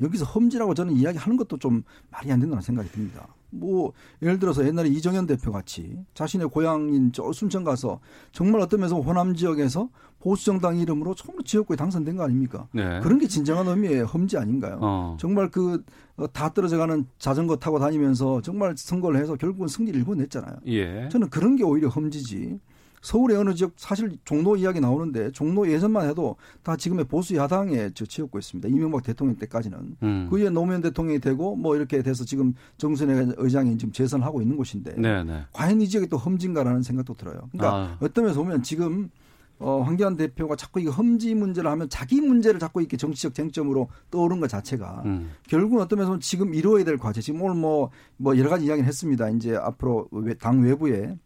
여기서 0.00 0.24
험지라고 0.24 0.74
저는 0.74 0.94
이야기하는 0.96 1.36
것도 1.36 1.58
좀 1.58 1.82
말이 2.10 2.32
안 2.32 2.40
된다는 2.40 2.62
생각이 2.62 2.90
듭니다. 2.90 3.28
뭐 3.52 3.92
예를 4.22 4.38
들어서 4.38 4.66
옛날에 4.66 4.88
이정현 4.88 5.26
대표 5.26 5.52
같이 5.52 5.96
자신의 6.14 6.48
고향인 6.48 7.12
저 7.12 7.30
순천 7.32 7.64
가서 7.64 8.00
정말 8.32 8.60
어떤 8.62 8.80
면에서 8.80 9.00
호남 9.00 9.34
지역에서 9.34 9.88
보수 10.18 10.44
정당 10.44 10.78
이름으로 10.78 11.14
처음으로 11.14 11.42
지역구에 11.42 11.76
당선된 11.76 12.16
거 12.16 12.24
아닙니까? 12.24 12.68
네. 12.72 13.00
그런 13.00 13.18
게 13.18 13.26
진정한 13.26 13.66
의미의 13.66 14.04
험지 14.04 14.38
아닌가요? 14.38 14.78
어. 14.80 15.16
정말 15.20 15.50
그다 15.50 16.46
어, 16.46 16.52
떨어져가는 16.54 17.04
자전거 17.18 17.56
타고 17.56 17.78
다니면서 17.78 18.40
정말 18.40 18.74
선거를 18.76 19.20
해서 19.20 19.34
결국은 19.34 19.68
승리를 19.68 19.98
일궈냈잖아요. 19.98 20.56
예. 20.66 21.08
저는 21.10 21.28
그런 21.28 21.56
게 21.56 21.64
오히려 21.64 21.88
험지지. 21.88 22.58
서울의 23.02 23.36
어느 23.36 23.54
지역 23.54 23.72
사실 23.76 24.16
종로 24.24 24.56
이야기 24.56 24.80
나오는데 24.80 25.32
종로 25.32 25.70
예전만 25.70 26.08
해도 26.08 26.36
다 26.62 26.76
지금의 26.76 27.04
보수 27.04 27.36
야당에 27.36 27.90
저 27.94 28.06
지었고 28.06 28.38
있습니다. 28.38 28.68
이명박 28.68 29.02
대통령 29.02 29.36
때까지는 29.36 29.96
음. 30.02 30.28
그 30.30 30.38
이후에 30.38 30.50
노무현 30.50 30.80
대통령이 30.80 31.18
되고 31.18 31.56
뭐 31.56 31.76
이렇게 31.76 32.02
돼서 32.02 32.24
지금 32.24 32.54
정순회 32.78 33.34
의장이 33.36 33.76
지금 33.76 33.92
재선을 33.92 34.24
하고 34.24 34.40
있는 34.40 34.56
곳인데 34.56 34.94
네네. 34.94 35.24
네. 35.24 35.42
과연 35.52 35.80
이 35.80 35.88
지역이 35.88 36.06
또 36.06 36.16
험진가라는 36.16 36.82
생각도 36.82 37.14
들어요. 37.14 37.48
그러니까 37.50 37.76
아. 37.76 37.98
어떤 38.00 38.24
면에서 38.24 38.42
보면 38.42 38.62
지금 38.62 39.10
어, 39.58 39.80
황교안 39.82 40.16
대표가 40.16 40.56
자꾸 40.56 40.80
이 40.80 40.86
험지 40.86 41.34
문제를 41.34 41.70
하면 41.70 41.88
자기 41.88 42.20
문제를 42.20 42.58
자꾸 42.58 42.80
이렇게 42.80 42.96
정치적 42.96 43.34
쟁점으로 43.34 43.88
떠오른 44.10 44.40
것 44.40 44.48
자체가 44.48 45.02
음. 45.06 45.30
결국은 45.48 45.80
어떤 45.80 45.98
면에서 45.98 46.18
지금 46.18 46.54
이루어야 46.54 46.84
될 46.84 46.98
과제 46.98 47.20
지금 47.20 47.42
오늘 47.42 47.56
뭐, 47.56 47.90
뭐 48.16 48.36
여러 48.38 48.50
가지 48.50 48.66
이야기를 48.66 48.86
했습니다. 48.86 49.28
이제 49.30 49.54
앞으로 49.56 50.08
당 50.40 50.62
외부에 50.62 51.16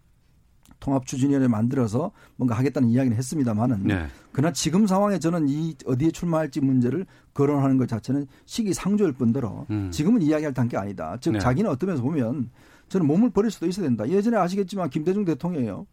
통합추진위원회 0.86 1.48
만들어서 1.48 2.12
뭔가 2.36 2.54
하겠다는 2.56 2.88
이야기는 2.88 3.16
했습니다만은 3.16 3.82
네. 3.84 4.06
그러나 4.30 4.52
지금 4.52 4.86
상황에 4.86 5.18
저는 5.18 5.48
이 5.48 5.74
어디에 5.84 6.10
출마할지 6.12 6.60
문제를 6.60 7.06
거론하는 7.34 7.76
것 7.76 7.88
자체는 7.88 8.26
시기상조일 8.44 9.12
뿐더러 9.12 9.66
음. 9.70 9.90
지금은 9.90 10.22
이야기할 10.22 10.54
단계 10.54 10.76
아니다. 10.76 11.16
즉 11.20 11.32
네. 11.32 11.38
자기는 11.40 11.68
어떤 11.68 11.88
면에서 11.88 12.02
보면 12.02 12.50
저는 12.88 13.06
몸을 13.06 13.30
버릴 13.30 13.50
수도 13.50 13.66
있어야 13.66 13.84
된다. 13.84 14.08
예전에 14.08 14.36
아시겠지만 14.36 14.90
김대중 14.90 15.24
대통령이요. 15.24 15.86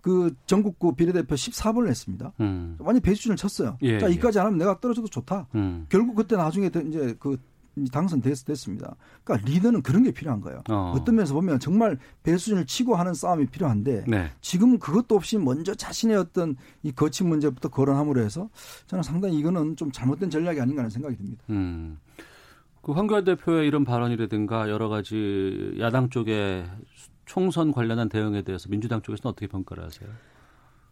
그 0.00 0.32
전국구 0.46 0.94
비례대표 0.94 1.34
14번을 1.34 1.88
했습니다. 1.88 2.32
음. 2.40 2.76
완전 2.78 3.02
배수준을 3.02 3.36
쳤어요. 3.36 3.76
예, 3.82 3.98
자, 3.98 4.06
이까지 4.06 4.38
안 4.38 4.46
하면 4.46 4.58
내가 4.58 4.78
떨어져도 4.78 5.08
좋다. 5.08 5.48
음. 5.56 5.86
결국 5.88 6.14
그때 6.14 6.36
나중에 6.36 6.70
이제 6.86 7.16
그 7.18 7.36
당선됐습니다. 7.86 8.96
그러니까 9.24 9.48
리더는 9.48 9.82
그런 9.82 10.02
게 10.02 10.10
필요한 10.10 10.40
거예요. 10.40 10.62
어. 10.68 10.94
떤 11.04 11.16
면에서 11.16 11.34
보면 11.34 11.60
정말 11.60 11.98
배수준을 12.22 12.66
치고 12.66 12.94
하는 12.96 13.14
싸움이 13.14 13.46
필요한데 13.46 14.04
네. 14.06 14.30
지금 14.40 14.78
그것도 14.78 15.14
없이 15.14 15.38
먼저 15.38 15.74
자신의 15.74 16.16
어떤 16.16 16.56
이 16.82 16.92
거친 16.92 17.28
문제부터 17.28 17.68
거론함으로 17.68 18.20
해서 18.20 18.48
저는 18.86 19.02
상당히 19.02 19.38
이거는 19.38 19.76
좀 19.76 19.92
잘못된 19.92 20.30
전략이 20.30 20.60
아닌가 20.60 20.80
하는 20.80 20.90
생각이 20.90 21.16
듭니다. 21.16 21.44
음. 21.50 21.98
그 22.82 22.92
황교안 22.92 23.24
대표의 23.24 23.68
이런 23.68 23.84
발언이라든가 23.84 24.70
여러 24.70 24.88
가지 24.88 25.76
야당 25.78 26.08
쪽의 26.08 26.64
총선 27.26 27.70
관련한 27.72 28.08
대응에 28.08 28.42
대해서 28.42 28.68
민주당 28.68 29.02
쪽에서는 29.02 29.30
어떻게 29.30 29.46
평가를 29.46 29.84
하세요? 29.84 30.08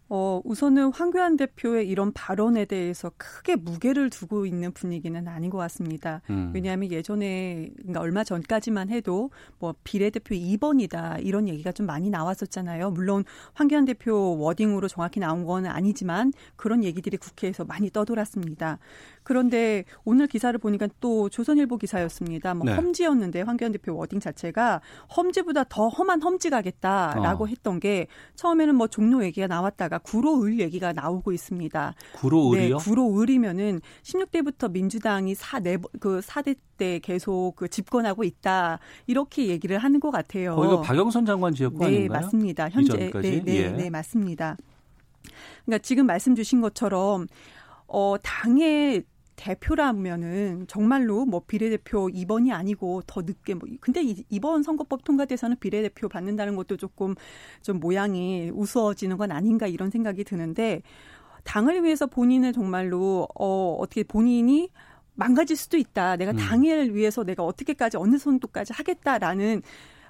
어, 0.08 0.40
우선은 0.44 0.92
황교안 0.92 1.36
대표의 1.36 1.88
이런 1.88 2.12
발언에 2.12 2.64
대해서 2.64 3.10
크게 3.16 3.56
무게를 3.56 4.08
두고 4.10 4.46
있는 4.46 4.72
분위기는 4.72 5.26
아닌 5.26 5.50
것 5.50 5.58
같습니다. 5.58 6.22
음. 6.30 6.52
왜냐하면 6.54 6.92
예전에, 6.92 7.70
그러니까 7.76 8.00
얼마 8.00 8.22
전까지만 8.22 8.90
해도 8.90 9.30
뭐 9.58 9.74
비례대표 9.82 10.34
2번이다 10.34 11.24
이런 11.24 11.48
얘기가 11.48 11.72
좀 11.72 11.86
많이 11.86 12.08
나왔었잖아요. 12.10 12.92
물론 12.92 13.24
황교안 13.54 13.84
대표 13.84 14.38
워딩으로 14.38 14.86
정확히 14.88 15.18
나온 15.18 15.44
건 15.44 15.66
아니지만 15.66 16.32
그런 16.54 16.84
얘기들이 16.84 17.16
국회에서 17.16 17.64
많이 17.64 17.90
떠돌았습니다. 17.90 18.78
그런데 19.26 19.84
오늘 20.04 20.28
기사를 20.28 20.56
보니까 20.56 20.86
또 21.00 21.28
조선일보 21.28 21.78
기사였습니다. 21.78 22.54
뭐 22.54 22.64
네. 22.64 22.76
험지였는데 22.76 23.42
황교안 23.42 23.72
대표 23.72 23.96
워딩 23.96 24.20
자체가 24.20 24.80
험지보다 25.16 25.64
더 25.64 25.88
험한 25.88 26.22
험지 26.22 26.48
가겠다라고 26.48 27.42
어. 27.42 27.46
했던 27.48 27.80
게 27.80 28.06
처음에는 28.36 28.76
뭐 28.76 28.86
종로 28.86 29.24
얘기가 29.24 29.48
나왔다가 29.48 29.98
구로을 29.98 30.60
얘기가 30.60 30.92
나오고 30.92 31.32
있습니다. 31.32 31.94
구로을이요? 32.14 32.78
네, 32.78 32.84
구로을이면은 32.84 33.80
16대부터 34.04 34.70
민주당이 34.70 35.34
4, 35.34 35.58
4그 35.58 36.22
4대 36.22 36.56
때 36.76 37.00
계속 37.00 37.54
그 37.56 37.66
집권하고 37.66 38.22
있다. 38.22 38.78
이렇게 39.08 39.48
얘기를 39.48 39.78
하는 39.78 39.98
것 39.98 40.12
같아요. 40.12 40.54
거기가 40.54 40.82
박영선 40.82 41.26
장관 41.26 41.52
지역구 41.52 41.80
네, 41.80 41.86
아닌가요? 41.86 42.20
맞습니다. 42.20 42.68
현재 42.68 43.10
네, 43.10 43.42
네, 43.42 43.56
예. 43.56 43.68
네, 43.70 43.90
맞습니다. 43.90 44.56
그러니까 45.64 45.82
지금 45.82 46.06
말씀 46.06 46.36
주신 46.36 46.60
것처럼 46.60 47.26
어 47.88 48.14
당의 48.22 49.02
대표라면은 49.36 50.66
정말로 50.66 51.24
뭐 51.24 51.42
비례대표 51.46 52.08
2번이 52.08 52.52
아니고 52.52 53.02
더 53.06 53.22
늦게 53.22 53.54
뭐 53.54 53.68
근데 53.80 54.02
이번 54.28 54.62
선거법 54.62 55.04
통과돼서는 55.04 55.58
비례대표 55.60 56.08
받는다는 56.08 56.56
것도 56.56 56.76
조금 56.76 57.14
좀 57.62 57.78
모양이 57.78 58.50
우스워지는 58.52 59.16
건 59.16 59.30
아닌가 59.30 59.66
이런 59.66 59.90
생각이 59.90 60.24
드는데 60.24 60.82
당을 61.44 61.84
위해서 61.84 62.06
본인을 62.06 62.52
정말로 62.52 63.28
어 63.34 63.76
어떻게 63.78 64.02
본인이 64.02 64.70
망가질 65.14 65.56
수도 65.56 65.76
있다. 65.76 66.16
내가 66.16 66.32
음. 66.32 66.36
당을 66.36 66.94
위해서 66.94 67.24
내가 67.24 67.42
어떻게까지 67.44 67.96
어느 67.96 68.18
정도까지 68.18 68.72
하겠다라는 68.74 69.62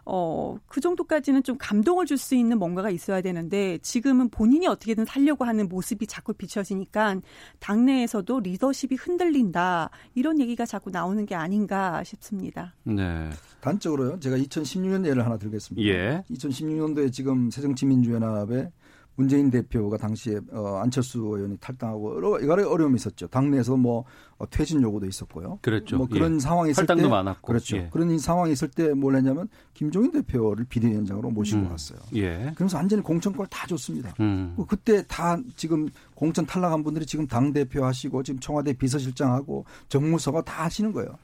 어, 0.06 0.56
그 0.68 0.80
정도까지는 0.80 1.42
좀 1.42 1.56
감동을 1.58 2.06
줄 2.06 2.16
수 2.16 2.34
있는 2.34 2.58
뭔가가 2.58 2.88
있어야 2.88 3.20
되는데 3.20 3.76
지금은 3.82 4.30
본인이 4.30 4.66
어떻게든 4.66 5.04
살려고 5.04 5.44
하는 5.44 5.68
모습이 5.68 6.06
자꾸 6.06 6.32
비춰지니까 6.32 7.20
당내에서도 7.58 8.40
리더십이 8.40 8.94
흔들린다. 8.94 9.90
이런 10.14 10.40
얘기가 10.40 10.64
자꾸 10.64 10.88
나오는 10.90 11.26
게 11.26 11.34
아닌가 11.34 12.02
싶습니다. 12.04 12.74
네. 12.84 13.28
단적으로요. 13.60 14.18
제가 14.20 14.36
2016년 14.38 15.04
예를 15.06 15.26
하나 15.26 15.36
들겠습니다. 15.36 15.86
예. 15.88 16.24
2016년도에 16.30 17.12
지금 17.12 17.50
새정치민주연합의 17.50 18.70
문재인 19.16 19.50
대표가 19.50 19.96
당시에 19.96 20.40
어, 20.52 20.76
안철수 20.82 21.18
의원이 21.20 21.56
탈당하고 21.58 22.16
여러, 22.16 22.46
여러 22.46 22.68
어려움이 22.70 22.96
있었죠. 22.96 23.26
당내에서 23.28 23.76
뭐 23.76 24.04
어, 24.38 24.48
퇴진 24.50 24.82
요구도 24.82 25.06
있었고요. 25.06 25.58
그렇죠. 25.62 25.96
뭐 25.96 26.06
그런 26.06 26.34
예. 26.36 26.38
상황이 26.38 26.70
있을 26.70 26.82
탈당도 26.86 27.04
때 27.04 27.08
많았고. 27.08 27.46
그렇죠. 27.46 27.76
예. 27.78 27.88
그런 27.90 28.18
상황이 28.18 28.52
있을 28.52 28.68
때 28.68 28.92
뭘 28.94 29.16
했냐면 29.16 29.48
김종인 29.74 30.12
대표를 30.12 30.66
비대위원장으로 30.68 31.30
모시고 31.30 31.62
음. 31.62 31.68
갔어요. 31.68 31.98
예. 32.14 32.52
그래서 32.56 32.76
완전히 32.76 33.02
공천권 33.02 33.46
다 33.50 33.66
줬습니다. 33.66 34.14
음. 34.20 34.52
뭐 34.56 34.66
그때 34.66 35.04
다 35.08 35.38
지금 35.56 35.88
공천 36.14 36.44
탈락한 36.46 36.82
분들이 36.84 37.06
지금 37.06 37.26
당 37.26 37.52
대표 37.52 37.84
하시고 37.84 38.22
지금 38.22 38.38
청와대 38.40 38.72
비서실장하고 38.74 39.64
정무서가 39.88 40.42
다 40.42 40.64
하시는 40.64 40.92
거예요. 40.92 41.16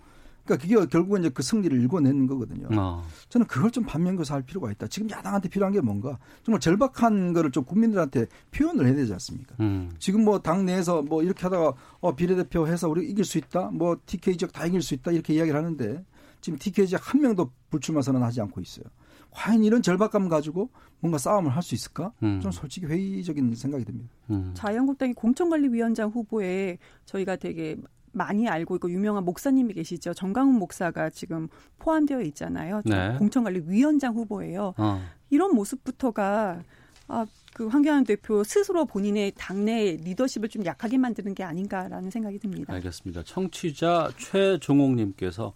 그러니까 0.44 0.62
그게 0.62 0.86
결국은 0.86 1.20
이제 1.20 1.28
그 1.30 1.42
승리를 1.42 1.80
일궈내는 1.80 2.26
거거든요. 2.26 2.68
어. 2.76 3.04
저는 3.28 3.46
그걸 3.46 3.70
좀 3.70 3.84
반면교사할 3.84 4.42
필요가 4.42 4.70
있다. 4.72 4.86
지금 4.88 5.08
야당한테 5.10 5.48
필요한 5.48 5.72
게 5.72 5.80
뭔가 5.80 6.18
정말 6.42 6.60
절박한 6.60 7.32
거를 7.32 7.50
좀 7.52 7.64
국민들한테 7.64 8.26
표현을 8.50 8.86
해야 8.86 8.94
되지 8.94 9.12
않습니까? 9.12 9.54
음. 9.60 9.90
지금 9.98 10.24
뭐 10.24 10.40
당내에서 10.40 11.02
뭐 11.02 11.22
이렇게 11.22 11.42
하다가 11.42 11.74
어 12.00 12.14
비례대표 12.16 12.66
해서 12.66 12.88
우리 12.88 13.08
이길 13.08 13.24
수 13.24 13.38
있다. 13.38 13.70
뭐 13.72 13.96
TK 14.06 14.36
지역 14.36 14.52
다 14.52 14.66
이길 14.66 14.82
수 14.82 14.94
있다. 14.94 15.12
이렇게 15.12 15.34
이야기를 15.34 15.56
하는데 15.56 16.04
지금 16.40 16.58
TK 16.58 16.88
지역 16.88 17.12
한 17.14 17.20
명도 17.20 17.50
불출마 17.70 18.02
선언하지 18.02 18.40
않고 18.40 18.60
있어요. 18.60 18.84
과연 19.30 19.64
이런 19.64 19.80
절박감 19.80 20.28
가지고 20.28 20.68
뭔가 21.00 21.16
싸움을 21.18 21.50
할 21.56 21.62
수 21.62 21.74
있을까? 21.74 22.12
음. 22.22 22.40
좀 22.40 22.50
솔직히 22.50 22.86
회의적인 22.86 23.54
생각이 23.54 23.84
듭니다. 23.84 24.10
음. 24.30 24.50
자유한국당의 24.54 25.14
공천관리위원장 25.14 26.10
후보에 26.10 26.76
저희가 27.06 27.36
되게 27.36 27.76
많이 28.12 28.48
알고 28.48 28.76
있고 28.76 28.90
유명한 28.90 29.24
목사님이 29.24 29.74
계시죠. 29.74 30.14
정강훈 30.14 30.54
목사가 30.54 31.10
지금 31.10 31.48
포함되어 31.78 32.20
있잖아요. 32.22 32.82
네. 32.84 33.16
공천관리위원장 33.18 34.14
후보예요. 34.14 34.74
어. 34.76 35.00
이런 35.30 35.54
모습부터가 35.54 36.62
아, 37.08 37.26
그 37.54 37.66
황교안 37.66 38.04
대표 38.04 38.42
스스로 38.44 38.86
본인의 38.86 39.32
당내 39.36 39.98
리더십을 40.02 40.48
좀 40.48 40.64
약하게 40.64 40.98
만드는 40.98 41.34
게 41.34 41.44
아닌가라는 41.44 42.10
생각이 42.10 42.38
듭니다. 42.38 42.72
알겠습니다. 42.72 43.22
청취자 43.24 44.10
최종옥님께서 44.16 45.52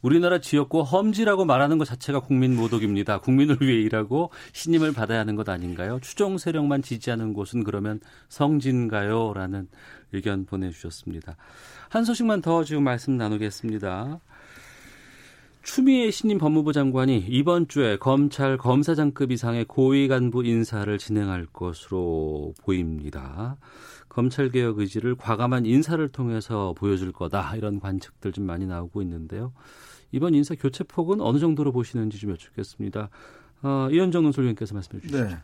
우리나라 0.00 0.40
지역구 0.40 0.82
험지라고 0.82 1.44
말하는 1.44 1.78
것 1.78 1.84
자체가 1.86 2.20
국민 2.20 2.54
모독입니다. 2.54 3.20
국민을 3.20 3.58
위해 3.60 3.80
일하고 3.82 4.30
신임을 4.52 4.92
받아야 4.92 5.20
하는 5.20 5.34
것 5.34 5.48
아닌가요? 5.48 5.98
추종 6.00 6.38
세력만 6.38 6.82
지지하는 6.82 7.32
곳은 7.34 7.64
그러면 7.64 8.00
성진가요? 8.28 9.32
라는 9.34 9.68
의견 10.12 10.44
보내주셨습니다. 10.46 11.36
한 11.88 12.04
소식만 12.04 12.42
더 12.42 12.62
지금 12.64 12.84
말씀 12.84 13.16
나누겠습니다. 13.16 14.20
추미애 15.62 16.10
신임 16.10 16.38
법무부 16.38 16.72
장관이 16.72 17.18
이번 17.28 17.68
주에 17.68 17.96
검찰 17.98 18.56
검사장급 18.56 19.30
이상의 19.30 19.66
고위 19.66 20.08
간부 20.08 20.44
인사를 20.44 20.96
진행할 20.98 21.46
것으로 21.52 22.54
보입니다. 22.62 23.56
검찰 24.08 24.50
개혁 24.50 24.78
의지를 24.78 25.14
과감한 25.14 25.66
인사를 25.66 26.06
통해서 26.08 26.74
보여줄 26.76 27.12
거다 27.12 27.54
이런 27.56 27.78
관측들 27.78 28.32
좀 28.32 28.46
많이 28.46 28.66
나오고 28.66 29.02
있는데요. 29.02 29.52
이번 30.12 30.34
인사 30.34 30.54
교체 30.54 30.82
폭은 30.82 31.20
어느 31.20 31.38
정도로 31.38 31.72
보시는지 31.72 32.18
좀 32.18 32.30
여쭙겠습니다. 32.30 33.10
어, 33.62 33.88
이현정 33.92 34.24
논설위원께서 34.24 34.74
말씀해 34.74 35.00
주시죠. 35.02 35.24
네. 35.24 35.36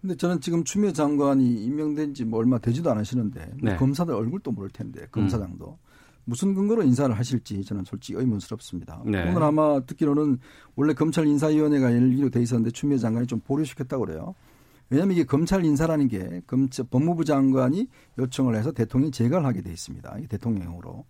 근데 0.00 0.14
저는 0.14 0.40
지금 0.40 0.62
추미애 0.62 0.92
장관이 0.92 1.64
임명된 1.64 2.14
지 2.14 2.24
뭐 2.24 2.38
얼마 2.38 2.58
되지도 2.58 2.90
않으시는데 2.92 3.54
네. 3.60 3.76
검사들 3.76 4.14
얼굴도 4.14 4.52
모를 4.52 4.70
텐데 4.70 5.08
검사장도 5.10 5.66
음. 5.66 5.87
무슨 6.28 6.54
근거로 6.54 6.82
인사를 6.82 7.16
하실지 7.18 7.64
저는 7.64 7.84
솔직히 7.84 8.18
의문스럽습니다. 8.18 9.02
네. 9.06 9.30
오늘 9.30 9.42
아마 9.42 9.80
듣기로는 9.80 10.38
원래 10.76 10.92
검찰 10.92 11.26
인사위원회가 11.26 11.90
열기로 11.90 12.28
돼 12.28 12.42
있었는데 12.42 12.70
추미애 12.72 12.98
장관이 12.98 13.26
좀 13.26 13.40
보류시켰다고 13.40 14.04
그래요. 14.04 14.34
왜냐하면 14.90 15.16
이게 15.16 15.24
검찰 15.24 15.64
인사라는 15.64 16.08
게 16.08 16.42
검찰 16.46 16.84
법무부 16.90 17.24
장관이 17.24 17.88
요청을 18.18 18.56
해서 18.56 18.72
대통령이 18.72 19.10
제거를 19.10 19.46
하게 19.46 19.62
돼 19.62 19.70
있습니다. 19.72 20.18
대통령으로. 20.28 21.06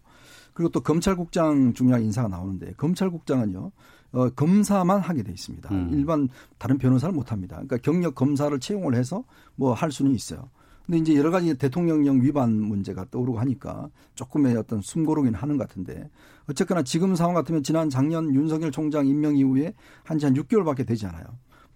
그리고 0.54 0.70
또 0.70 0.80
검찰국장 0.80 1.74
중요한 1.74 2.02
인사가 2.02 2.28
나오는데 2.28 2.74
검찰국장은요 2.76 3.72
어, 4.12 4.30
검사만 4.30 5.00
하게 5.00 5.24
돼 5.24 5.32
있습니다. 5.32 5.68
음. 5.74 5.90
일반 5.92 6.28
다른 6.58 6.78
변호사를 6.78 7.12
못 7.12 7.32
합니다. 7.32 7.56
그러니까 7.56 7.78
경력 7.78 8.14
검사를 8.14 8.56
채용을 8.58 8.94
해서 8.94 9.24
뭐 9.56 9.74
할 9.74 9.90
수는 9.90 10.12
있어요. 10.14 10.48
근데 10.88 11.00
이제 11.00 11.14
여러 11.16 11.30
가지 11.30 11.54
대통령령 11.54 12.22
위반 12.22 12.50
문제가 12.50 13.04
떠오르고 13.10 13.38
하니까 13.40 13.90
조금의 14.14 14.56
어떤 14.56 14.80
숨고르긴 14.80 15.34
하는 15.34 15.58
것 15.58 15.68
같은데 15.68 16.08
어쨌거나 16.48 16.82
지금 16.82 17.14
상황 17.14 17.34
같으면 17.34 17.62
지난 17.62 17.90
작년 17.90 18.34
윤석열 18.34 18.70
총장 18.70 19.06
임명 19.06 19.36
이후에 19.36 19.74
한지 20.02 20.24
한 20.24 20.34
6개월밖에 20.34 20.86
되지 20.86 21.04
않아요. 21.04 21.26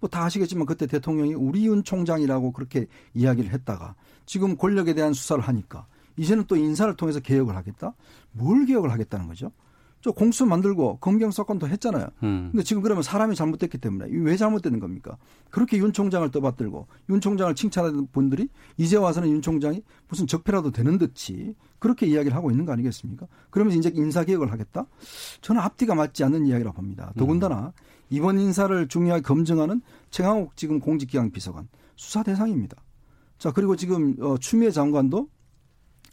뭐 0.01 0.09
다 0.09 0.25
아시겠지만 0.25 0.65
그때 0.65 0.87
대통령이 0.87 1.35
우리 1.35 1.67
윤 1.67 1.85
총장이라고 1.85 2.53
그렇게 2.53 2.87
이야기를 3.13 3.53
했다가 3.53 3.97
지금 4.25 4.57
권력에 4.57 4.95
대한 4.95 5.13
수사를 5.13 5.43
하니까 5.45 5.87
이제는 6.17 6.45
또 6.47 6.57
인사를 6.57 6.97
통해서 6.97 7.21
개혁을 7.21 7.55
하겠다? 7.55 7.95
뭘 8.33 8.65
개혁을 8.65 8.91
하겠다는 8.93 9.27
거죠? 9.27 9.53
저 10.03 10.11
공수 10.11 10.45
만들고 10.45 10.99
검경 10.99 11.31
사건도 11.31 11.69
했잖아요. 11.69 12.09
음. 12.25 12.49
근데 12.51 12.65
지금 12.65 12.83
그러면 12.83 13.05
사람이 13.05 13.37
잘못됐기 13.37 13.79
때문에 13.79 14.07
왜 14.11 14.37
잘못되는 14.37 14.81
겁니까? 14.81 15.17
그렇게 15.49 15.79
윤 15.79 15.93
총장을 15.93 16.29
떠받들고 16.31 16.89
윤 17.09 17.21
총장을 17.21 17.55
칭찬하는 17.55 18.09
분들이 18.11 18.49
이제 18.77 18.97
와서는 18.97 19.31
윤 19.31 19.41
총장이 19.41 19.83
무슨 20.09 20.27
적폐라도 20.27 20.73
되는 20.73 20.99
듯이 20.99 21.55
그렇게 21.79 22.07
이야기를 22.07 22.37
하고 22.37 22.51
있는 22.51 22.67
거 22.67 22.73
아니겠습니까? 22.73 23.29
그러면서 23.51 23.79
이제 23.79 23.93
인사 23.95 24.25
개혁을 24.25 24.51
하겠다? 24.51 24.87
저는 25.41 25.61
앞뒤가 25.61 25.95
맞지 25.95 26.25
않는 26.25 26.47
이야기라고 26.47 26.75
봅니다. 26.75 27.13
더군다나 27.17 27.67
음. 27.67 27.73
이번 28.11 28.41
인사를 28.41 28.89
중요하게 28.89 29.23
검증하는 29.23 29.83
최강욱 30.11 30.57
지금 30.57 30.81
공직기강 30.81 31.31
비서관 31.31 31.69
수사 31.95 32.25
대상입니다. 32.25 32.77
자, 33.39 33.53
그리고 33.53 33.77
지금 33.77 34.17
어, 34.21 34.37
추미애 34.37 34.71
장관도 34.71 35.29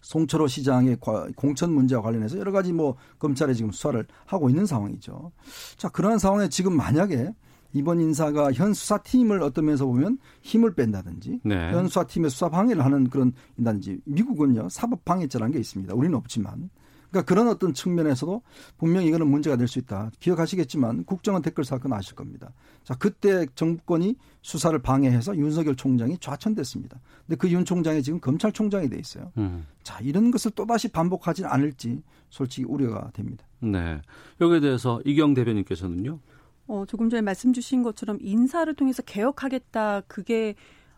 송철호 0.02 0.48
시장의 0.48 0.98
공천 1.36 1.72
문제와 1.72 2.02
관련해서 2.02 2.38
여러 2.40 2.52
가지 2.52 2.74
뭐 2.74 2.96
검찰에 3.18 3.54
지금 3.54 3.72
수사를 3.72 4.06
하고 4.26 4.50
있는 4.50 4.66
상황이죠. 4.66 5.32
자, 5.78 5.90
그러한 5.90 6.20
상황에 6.20 6.50
지금 6.50 6.76
만약에 6.76 7.34
이번 7.74 8.00
인사가 8.02 8.52
현 8.52 8.74
수사팀을 8.74 9.44
어떤 9.44 9.66
면에서 9.66 9.86
보면 9.86 10.18
힘을 10.42 10.74
뺀다든지 10.74 11.42
네. 11.44 11.72
현 11.72 11.88
수사팀의 11.88 12.32
수사 12.32 12.50
방해를 12.50 12.84
하는 12.84 13.10
그런 13.10 13.32
인단지 13.58 14.00
미국은요 14.06 14.70
사법 14.70 15.06
방해죄라는 15.06 15.54
게 15.54 15.60
있습니다. 15.60 15.94
우리는 15.94 16.16
없지만 16.18 16.70
그러니까 17.10 17.28
그런 17.28 17.48
어떤 17.48 17.74
측면에서도 17.74 18.42
분명히 18.78 19.08
이거는 19.08 19.28
문제가 19.28 19.56
될 19.56 19.68
수 19.68 19.80
있다. 19.80 20.12
기억하시겠지만 20.20 21.06
국정원 21.06 21.42
댓글 21.42 21.64
사건 21.64 21.94
아실 21.94 22.16
겁니다. 22.16 22.52
자, 22.84 22.96
그때 22.96 23.46
정부권이 23.56 24.16
수사를 24.42 24.78
방해해서 24.80 25.36
윤석열 25.38 25.76
총장이 25.76 26.18
좌천됐습니다. 26.20 27.00
근데 27.28 27.36
그 27.38 27.52
윤 27.52 27.66
총장이 27.66 28.04
지금 28.04 28.20
검찰총장이 28.20 28.90
돼 28.90 28.98
있어요. 29.00 29.32
음. 29.38 29.66
자, 29.84 30.00
이런 30.02 30.32
것을 30.32 30.52
또다시 30.52 30.88
반복하지 30.88 31.46
않을지 31.46 32.02
솔직히 32.30 32.66
우려가 32.68 33.10
됩니다. 33.12 33.46
네. 33.60 34.02
여기에 34.40 34.60
대해서 34.60 35.02
이경 35.06 35.34
대변인께서는요? 35.34 36.20
어, 36.68 36.86
조금 36.88 37.10
전에 37.10 37.22
말씀 37.22 37.52
주신 37.54 37.82
것처럼 37.82 38.20
인사를 38.22 38.72
통해서 38.76 39.02
개혁하겠다. 39.02 40.02
그게 40.02 40.54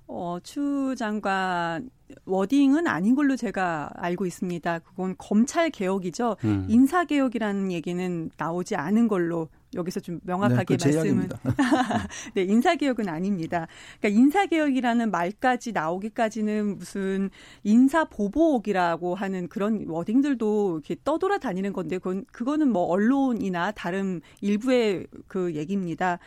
어, 0.08 0.38
추 0.44 0.96
장관 0.98 1.90
워딩은 2.26 2.88
아닌 2.88 3.16
걸로 3.16 3.36
제가 3.36 3.90
알고 3.96 4.26
있습니다. 4.26 4.80
그건 4.80 5.16
검찰 5.18 5.70
개혁이죠. 5.70 6.36
음. 6.44 6.66
인사 6.70 7.06
개혁이라는 7.06 7.72
얘기는 7.72 8.30
나오지 8.38 8.76
않은 8.76 9.08
걸로 9.08 9.50
여기서 9.74 10.02
좀 10.02 10.20
명확하게 10.24 10.76
네, 10.76 10.86
말씀을 10.86 11.30
네, 12.36 12.44
인사 12.44 12.76
개혁은 12.76 13.08
아닙니다. 13.08 13.68
그러니까 14.00 14.22
인사 14.22 14.46
개혁이라는 14.46 15.12
말까지 15.12 15.72
나오기까지는 15.72 16.78
무슨 16.78 17.30
인사 17.64 18.04
보복이라고 18.04 19.16
하는 19.16 19.48
그런 19.48 19.86
워딩들도 19.88 20.82
이렇게 20.84 20.98
떠돌아 21.04 21.38
다니는 21.38 21.72
건데 21.72 21.98
그건 22.00 22.26
그거는 22.32 22.70
뭐 22.70 22.84
언론이나 22.84 23.72
다른 23.72 24.22
일부의 24.42 25.08
그 25.28 25.56
얘기입니다. 25.56 26.20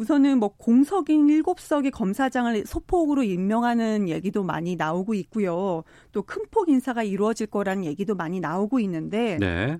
우선은 0.00 0.38
뭐 0.38 0.48
공석인 0.56 1.26
7석의 1.26 1.90
검사장을 1.90 2.64
소폭으로 2.64 3.22
임명하는 3.22 4.08
얘기도 4.08 4.42
많이 4.42 4.74
나오고 4.74 5.12
있고요. 5.12 5.84
또 6.12 6.22
큰 6.22 6.46
폭 6.50 6.70
인사가 6.70 7.02
이루어질 7.02 7.48
거라는 7.48 7.84
얘기도 7.84 8.14
많이 8.14 8.40
나오고 8.40 8.80
있는데 8.80 9.36
네. 9.38 9.76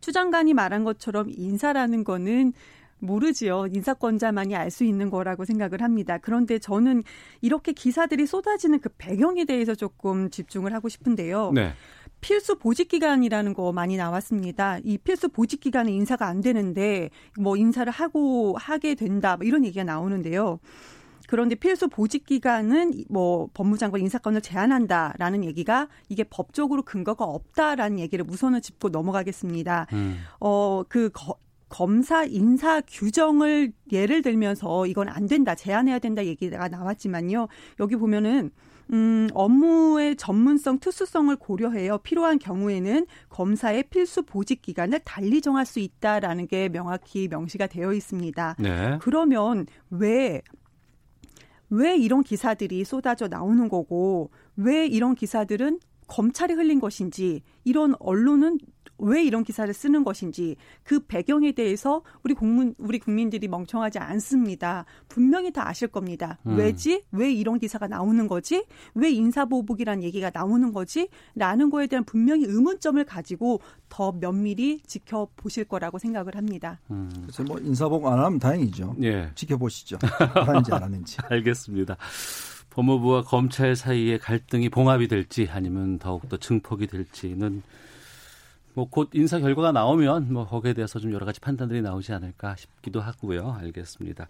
추 0.00 0.10
장관이 0.10 0.54
말한 0.54 0.84
것처럼 0.84 1.28
인사라는 1.30 2.02
거는 2.02 2.54
모르지요. 3.02 3.66
인사권자만이 3.72 4.56
알 4.56 4.72
수 4.72 4.84
있는 4.84 5.10
거라고 5.10 5.44
생각을 5.44 5.82
합니다. 5.82 6.16
그런데 6.16 6.58
저는 6.58 7.02
이렇게 7.42 7.72
기사들이 7.72 8.24
쏟아지는 8.26 8.80
그 8.80 8.88
배경에 8.96 9.44
대해서 9.44 9.74
조금 9.74 10.30
집중을 10.30 10.72
하고 10.72 10.88
싶은데요. 10.88 11.52
네. 11.52 11.74
필수 12.22 12.56
보직 12.56 12.88
기간이라는 12.88 13.52
거 13.52 13.72
많이 13.72 13.96
나왔습니다. 13.98 14.78
이 14.84 14.96
필수 14.96 15.28
보직 15.28 15.60
기간에 15.60 15.92
인사가 15.92 16.26
안 16.26 16.40
되는데 16.40 17.10
뭐 17.38 17.56
인사를 17.56 17.92
하고 17.92 18.56
하게 18.56 18.94
된다 18.94 19.36
뭐 19.36 19.46
이런 19.46 19.64
얘기가 19.66 19.84
나오는데요. 19.84 20.58
그런데 21.28 21.54
필수 21.54 21.88
보직 21.88 22.24
기간은 22.24 23.04
뭐 23.08 23.48
법무장관 23.54 24.00
인사권을 24.00 24.40
제한한다라는 24.40 25.44
얘기가 25.44 25.88
이게 26.08 26.24
법적으로 26.24 26.82
근거가 26.82 27.24
없다라는 27.24 27.98
얘기를 27.98 28.24
우선은 28.28 28.62
짚고 28.62 28.90
넘어가겠습니다. 28.90 29.86
음. 29.92 30.18
어그 30.40 31.10
검사 31.72 32.24
인사 32.24 32.82
규정을 32.82 33.72
예를 33.90 34.20
들면서 34.20 34.86
이건 34.86 35.08
안 35.08 35.26
된다, 35.26 35.54
제한해야 35.54 36.00
된다 36.00 36.26
얘기가 36.26 36.68
나왔지만요. 36.68 37.48
여기 37.80 37.96
보면은 37.96 38.50
음, 38.92 39.28
업무의 39.32 40.16
전문성, 40.16 40.80
특수성을 40.80 41.34
고려해요. 41.36 41.96
필요한 41.98 42.38
경우에는 42.38 43.06
검사의 43.30 43.84
필수 43.84 44.22
보직 44.22 44.60
기간을 44.60 44.98
달리 44.98 45.40
정할 45.40 45.64
수 45.64 45.80
있다라는 45.80 46.46
게 46.46 46.68
명확히 46.68 47.26
명시가 47.28 47.68
되어 47.68 47.94
있습니다. 47.94 48.56
네. 48.58 48.98
그러면 49.00 49.64
왜, 49.88 50.42
왜 51.70 51.96
이런 51.96 52.22
기사들이 52.22 52.84
쏟아져 52.84 53.28
나오는 53.28 53.66
거고, 53.70 54.30
왜 54.56 54.86
이런 54.86 55.14
기사들은 55.14 55.80
검찰이 56.06 56.52
흘린 56.52 56.80
것인지, 56.80 57.40
이런 57.64 57.94
언론은 57.98 58.58
왜 59.02 59.24
이런 59.24 59.44
기사를 59.44 59.72
쓰는 59.74 60.04
것인지 60.04 60.56
그 60.84 61.00
배경에 61.00 61.52
대해서 61.52 62.02
우리 62.22 62.34
국민 62.34 62.74
우리 62.78 62.98
국민들이 62.98 63.48
멍청하지 63.48 63.98
않습니다. 63.98 64.84
분명히 65.08 65.52
다 65.52 65.68
아실 65.68 65.88
겁니다. 65.88 66.38
음. 66.46 66.56
왜지? 66.56 67.02
왜 67.10 67.32
이런 67.32 67.58
기사가 67.58 67.88
나오는 67.88 68.26
거지? 68.28 68.64
왜 68.94 69.10
인사보복이란 69.10 70.02
얘기가 70.02 70.30
나오는 70.32 70.72
거지? 70.72 71.08
라는 71.34 71.70
거에 71.70 71.86
대한 71.86 72.04
분명히 72.04 72.44
의문점을 72.44 73.02
가지고 73.04 73.60
더 73.88 74.12
면밀히 74.12 74.80
지켜보실 74.86 75.64
거라고 75.64 75.98
생각을 75.98 76.36
합니다. 76.36 76.78
음. 76.90 77.10
그래서 77.22 77.42
뭐 77.42 77.58
인사보복 77.58 78.06
안 78.06 78.18
하면 78.18 78.38
다행이죠. 78.38 78.96
예. 79.02 79.30
지켜보시죠. 79.34 79.98
하는지 80.00 80.72
안 80.72 80.82
하는지. 80.82 81.16
알겠습니다. 81.28 81.96
법무부와 82.70 83.22
검찰 83.24 83.76
사이의 83.76 84.18
갈등이 84.18 84.70
봉합이 84.70 85.08
될지 85.08 85.48
아니면 85.50 85.98
더욱더 85.98 86.36
증폭이 86.38 86.86
될지는 86.86 87.62
뭐 88.74 88.86
곧 88.90 89.10
인사 89.14 89.38
결과가 89.38 89.72
나오면 89.72 90.32
뭐 90.32 90.46
거기에 90.46 90.72
대해서 90.72 90.98
좀 90.98 91.12
여러 91.12 91.24
가지 91.26 91.40
판단들이 91.40 91.82
나오지 91.82 92.12
않을까 92.12 92.56
싶기도 92.56 93.00
하고요. 93.00 93.56
알겠습니다. 93.60 94.28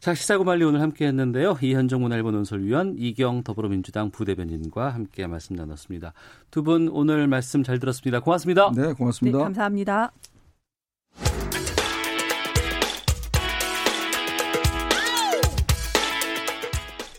자, 0.00 0.14
시사고말리 0.14 0.64
오늘 0.64 0.80
함께 0.80 1.06
했는데요. 1.06 1.58
이현정 1.60 2.02
문화일보 2.02 2.30
논설위원 2.30 2.96
이경 2.98 3.42
더불어민주당 3.42 4.10
부대변인과 4.10 4.90
함께 4.90 5.26
말씀 5.26 5.56
나눴습니다. 5.56 6.12
두 6.50 6.62
분 6.62 6.88
오늘 6.88 7.26
말씀 7.28 7.62
잘 7.62 7.78
들었습니다. 7.78 8.20
고맙습니다. 8.20 8.70
네, 8.74 8.92
고맙습니다. 8.92 9.38
네, 9.38 9.44
감사합니다. 9.44 10.12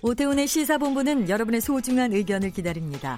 오태훈의 0.02 0.48
시사본부는 0.48 1.28
여러분의 1.30 1.62
소중한 1.62 2.14
의견을 2.14 2.52
기다립니다. 2.52 3.18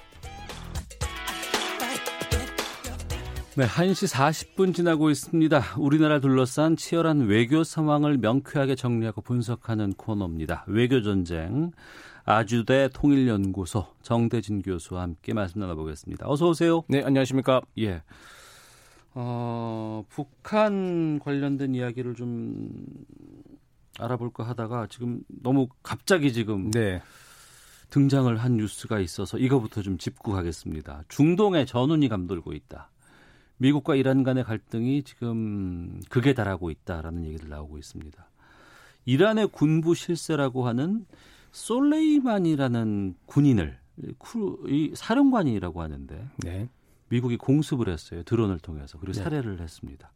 네, 3.57 3.65
1시 3.65 4.09
40분 4.09 4.73
지나고 4.73 5.09
있습니다. 5.09 5.61
우리나라 5.77 6.21
둘러싼 6.21 6.77
치열한 6.77 7.27
외교 7.27 7.65
상황을 7.65 8.17
명쾌하게 8.17 8.75
정리하고 8.75 9.21
분석하는 9.21 9.91
코너입니다. 9.95 10.63
외교 10.67 11.01
전쟁. 11.01 11.71
아주대 12.23 12.87
통일연구소 12.93 13.87
정대진 14.03 14.61
교수와 14.61 15.01
함께 15.01 15.33
말씀 15.33 15.59
나눠보겠습니다. 15.59 16.29
어서 16.29 16.47
오세요. 16.47 16.83
네, 16.87 17.03
안녕하십니까. 17.03 17.59
예. 17.79 18.03
어, 19.15 20.05
북한 20.07 21.19
관련된 21.19 21.75
이야기를 21.75 22.15
좀 22.15 22.69
알아볼까 23.99 24.47
하다가 24.47 24.87
지금 24.89 25.23
너무 25.27 25.67
갑자기 25.83 26.31
지금 26.31 26.71
네. 26.71 27.01
등장을 27.89 28.33
한 28.37 28.55
뉴스가 28.55 29.01
있어서 29.01 29.37
이거부터 29.37 29.81
좀 29.81 29.97
짚고 29.97 30.31
가겠습니다. 30.31 31.03
중동에 31.09 31.65
전운이 31.65 32.07
감돌고 32.07 32.53
있다. 32.53 32.89
미국과 33.61 33.95
이란 33.95 34.23
간의 34.23 34.43
갈등이 34.43 35.03
지금 35.03 36.01
극에 36.09 36.33
달하고 36.33 36.71
있다라는 36.71 37.25
얘기들 37.25 37.47
나오고 37.47 37.77
있습니다. 37.77 38.27
이란의 39.05 39.49
군부 39.51 39.93
실세라고 39.93 40.67
하는 40.67 41.05
솔레이만이라는 41.51 43.15
군인을 43.27 43.77
이 44.67 44.91
사령관이라고 44.95 45.81
하는데 45.81 46.27
네. 46.37 46.69
미국이 47.09 47.37
공습을 47.37 47.89
했어요 47.89 48.23
드론을 48.23 48.57
통해서 48.59 48.97
그리고 48.97 49.13
네. 49.13 49.21
살해를 49.21 49.61
했습니다. 49.61 50.11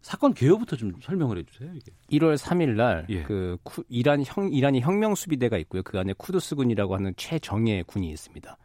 사건 0.00 0.32
개요부터 0.32 0.76
좀 0.76 0.92
설명을 1.02 1.36
해주세요. 1.38 1.72
이게 1.74 1.92
1월 2.10 2.38
3일 2.38 2.76
날그 2.76 3.12
예. 3.12 3.24
그 3.24 3.58
이란 3.90 4.22
형 4.24 4.50
이란이 4.50 4.80
혁명 4.80 5.14
수비대가 5.14 5.58
있고요. 5.58 5.82
그 5.82 5.98
안에 5.98 6.14
쿠두스군이라고 6.14 6.94
하는 6.94 7.12
최정예 7.18 7.84
군이 7.86 8.08
있습니다. 8.10 8.56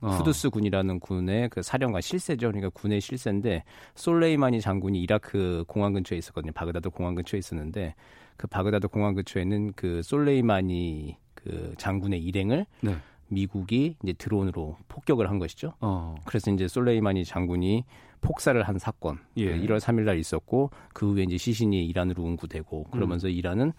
어. 0.00 0.10
쿠드스 0.10 0.50
군이라는 0.50 1.00
군의 1.00 1.48
그 1.48 1.62
사령관 1.62 2.02
실세죠. 2.02 2.48
그러니까 2.48 2.70
군의 2.70 3.00
실세인데 3.00 3.64
솔레이마니 3.94 4.60
장군이 4.60 5.00
이라크 5.00 5.64
공항 5.66 5.92
근처에 5.92 6.18
있었거든요. 6.18 6.52
바그다드 6.52 6.90
공항 6.90 7.14
근처에 7.14 7.38
있었는데 7.38 7.94
그 8.36 8.46
바그다드 8.46 8.88
공항 8.88 9.14
근처에 9.14 9.42
있는 9.42 9.72
그 9.74 10.02
솔레이마니 10.02 11.16
그 11.34 11.74
장군의 11.78 12.22
일행을 12.22 12.66
네. 12.80 12.96
미국이 13.28 13.96
이제 14.02 14.12
드론으로 14.12 14.76
폭격을 14.88 15.28
한 15.28 15.38
것이죠. 15.38 15.74
어. 15.80 16.14
그래서 16.24 16.50
이제 16.50 16.68
솔레이마니 16.68 17.24
장군이 17.24 17.84
폭사를 18.20 18.60
한 18.62 18.78
사건 18.78 19.18
예. 19.36 19.56
1월 19.58 19.78
3일 19.78 20.02
날 20.02 20.18
있었고 20.18 20.70
그 20.92 21.12
후에 21.12 21.24
이제 21.24 21.36
시신이 21.36 21.86
이란으로 21.86 22.22
운구되고 22.22 22.84
그러면서 22.84 23.28
음. 23.28 23.32
이란은 23.32 23.72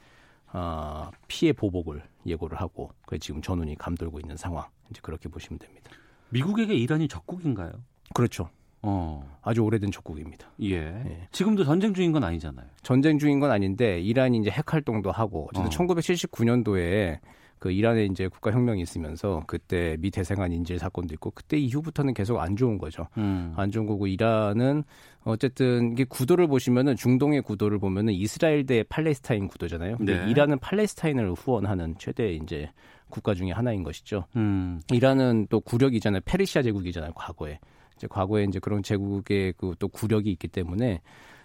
어, 0.53 1.11
피해 1.27 1.51
보복을 1.53 2.03
예고를 2.25 2.59
하고 2.59 2.91
그 3.05 3.19
지금 3.19 3.41
전운이 3.41 3.75
감돌고 3.77 4.19
있는 4.19 4.37
상황 4.37 4.65
이제 4.89 4.99
그렇게 5.01 5.27
보시면 5.27 5.59
됩니다. 5.59 5.91
미국에게 6.29 6.73
이란이 6.75 7.07
적국인가요? 7.07 7.71
그렇죠. 8.13 8.49
어. 8.81 9.37
아주 9.41 9.61
오래된 9.61 9.91
적국입니다. 9.91 10.47
예. 10.61 10.75
예. 10.75 11.27
지금도 11.31 11.63
전쟁 11.63 11.93
중인 11.93 12.11
건 12.11 12.23
아니잖아요. 12.23 12.65
전쟁 12.83 13.17
중인 13.17 13.39
건 13.39 13.51
아닌데 13.51 13.99
이란이 13.99 14.37
이제 14.39 14.49
핵 14.49 14.73
활동도 14.73 15.11
하고 15.11 15.49
어쨌든 15.51 15.67
어. 15.67 15.87
1979년도에 15.87 17.19
그 17.59 17.71
이란에 17.71 18.05
이제 18.05 18.27
국가 18.27 18.51
혁명이 18.51 18.81
있으면서 18.81 19.43
그때 19.47 19.97
미 19.99 20.11
대생한 20.11 20.51
인질 20.51 20.77
사건도 20.77 21.15
있고 21.15 21.31
그때 21.31 21.57
이후부터는 21.57 22.13
계속 22.13 22.39
안 22.39 22.55
좋은 22.55 22.77
거죠. 22.77 23.07
음. 23.17 23.53
안 23.55 23.71
좋은 23.71 23.87
거고 23.87 24.05
이란은 24.05 24.83
어쨌든 25.23 25.91
이게 25.91 26.03
구도를 26.03 26.47
보시면은 26.47 26.95
중동의 26.95 27.41
구도를 27.41 27.79
보면은 27.79 28.13
이스라엘 28.13 28.65
대 28.65 28.83
팔레스타인 28.83 29.47
구도잖아요. 29.47 29.97
근데 29.97 30.23
네. 30.23 30.31
이란은 30.31 30.59
팔레스타인을 30.59 31.33
후원하는 31.33 31.95
최대 31.97 32.31
이제 32.33 32.69
국가 33.09 33.33
중에 33.33 33.51
하나인 33.51 33.83
것이죠. 33.83 34.25
음. 34.35 34.81
이란은 34.91 35.47
또 35.49 35.59
구력이잖아요. 35.59 36.21
페르시아 36.25 36.61
제국이잖아요. 36.61 37.13
과거에 37.13 37.59
이제 37.95 38.07
과거에 38.07 38.43
이제 38.43 38.59
그런 38.59 38.83
제국의 38.83 39.53
그 39.53 39.73
또 39.79 39.87
구력이 39.87 40.29
있기 40.31 40.47
때문에 40.47 41.01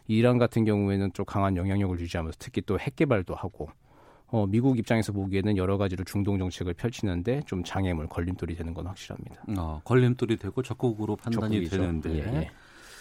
이란 0.09 0.39
같은 0.39 0.65
경우에는 0.65 1.13
좀 1.13 1.25
강한 1.25 1.57
영향력을 1.57 1.99
유지하면서 2.01 2.37
특히 2.41 2.61
또 2.63 2.77
핵 2.79 2.97
개발도 2.97 3.35
하고 3.35 3.69
어, 4.27 4.47
미국 4.47 4.79
입장에서 4.79 5.13
보기에는 5.13 5.57
여러 5.59 5.77
가지로 5.77 6.05
중동 6.05 6.39
정책을 6.39 6.73
펼치는데 6.75 7.43
좀 7.47 7.63
장애물, 7.65 8.07
걸림돌이 8.09 8.55
되는 8.57 8.73
건 8.73 8.87
확실합니다. 8.87 9.43
어, 9.59 9.81
걸림돌이 9.85 10.37
되고 10.39 10.63
적극으로 10.63 11.17
판단이 11.17 11.67
적극이죠. 11.67 11.77
되는데. 11.77 12.11
예, 12.15 12.37
예. 12.41 12.51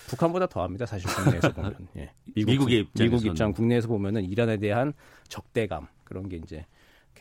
북한보다 0.07 0.45
더합니다. 0.47 0.86
사실 0.86 1.07
국내에서 1.09 1.51
보면. 1.55 1.76
예. 1.95 2.12
미국, 2.36 2.51
미국 2.51 2.72
의 2.72 2.80
입장 2.82 3.05
미국 3.05 3.26
입장 3.26 3.51
국내에서 3.53 3.88
보면은 3.88 4.26
이란에 4.26 4.57
대한 4.57 4.91
적대감 5.30 5.88
그런 6.03 6.28
게 6.28 6.36
이제 6.36 6.66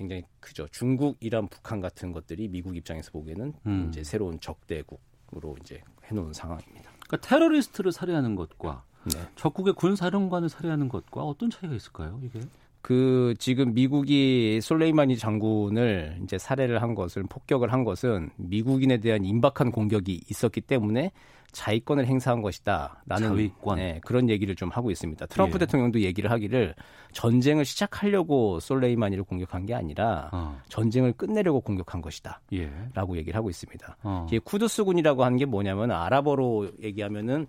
굉장히 0.00 0.24
크죠. 0.40 0.66
중국, 0.68 1.18
이란, 1.20 1.46
북한 1.46 1.82
같은 1.82 2.10
것들이 2.12 2.48
미국 2.48 2.74
입장에서 2.74 3.10
보기에는 3.10 3.52
음. 3.66 3.86
이제 3.90 4.02
새로운 4.02 4.40
적대국으로 4.40 5.58
이제 5.60 5.82
해놓은 6.04 6.32
상황입니다. 6.32 6.90
그러니까 7.06 7.28
테러리스트를 7.28 7.92
살해하는 7.92 8.34
것과 8.34 8.84
네. 9.12 9.20
적국의 9.36 9.74
군 9.74 9.96
사령관을 9.96 10.48
살해하는 10.48 10.88
것과 10.88 11.22
어떤 11.22 11.50
차이가 11.50 11.74
있을까요? 11.74 12.18
이게? 12.22 12.40
그 12.82 13.34
지금 13.38 13.74
미국이 13.74 14.60
솔레이마니 14.62 15.18
장군을 15.18 16.20
이제 16.22 16.38
살해를 16.38 16.80
한 16.82 16.94
것은 16.94 17.26
폭격을 17.28 17.72
한 17.72 17.84
것은 17.84 18.30
미국인에 18.36 18.98
대한 18.98 19.24
임박한 19.24 19.70
공격이 19.70 20.22
있었기 20.28 20.62
때문에 20.62 21.10
자위권을 21.52 22.06
행사한 22.06 22.42
것이다라는 22.42 23.28
자위권. 23.28 23.76
네, 23.76 24.00
그런 24.04 24.28
얘기를 24.28 24.54
좀 24.54 24.68
하고 24.70 24.90
있습니다. 24.90 25.26
트럼프 25.26 25.56
예. 25.56 25.58
대통령도 25.58 26.00
얘기를 26.00 26.30
하기를 26.30 26.74
전쟁을 27.12 27.64
시작하려고 27.64 28.60
솔레이마니를 28.60 29.24
공격한 29.24 29.66
게 29.66 29.74
아니라 29.74 30.30
어. 30.32 30.60
전쟁을 30.68 31.12
끝내려고 31.12 31.60
공격한 31.60 32.00
것이다라고 32.00 32.40
예. 32.52 33.18
얘기를 33.18 33.36
하고 33.36 33.50
있습니다. 33.50 33.96
어. 34.04 34.26
이게 34.28 34.38
쿠두스군이라고 34.38 35.24
하는 35.24 35.38
게 35.38 35.44
뭐냐면 35.44 35.90
아랍어로 35.90 36.70
얘기하면은 36.82 37.46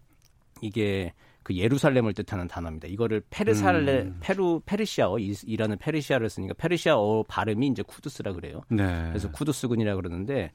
이게 0.61 1.13
그 1.43 1.55
예루살렘을 1.55 2.13
뜻하는 2.13 2.47
단어입니다. 2.47 2.87
이거를 2.87 3.23
페르살레 3.29 4.01
음. 4.01 4.17
페루 4.19 4.61
페르시아어 4.65 5.17
이라는 5.19 5.77
페르시아를 5.77 6.29
쓰니까 6.29 6.53
페르시아어 6.55 7.23
발음이 7.27 7.67
이제 7.67 7.81
쿠두스라 7.83 8.33
그래요. 8.33 8.61
네. 8.69 9.07
그래서 9.09 9.31
쿠두스군이라 9.31 9.95
그러는데 9.95 10.51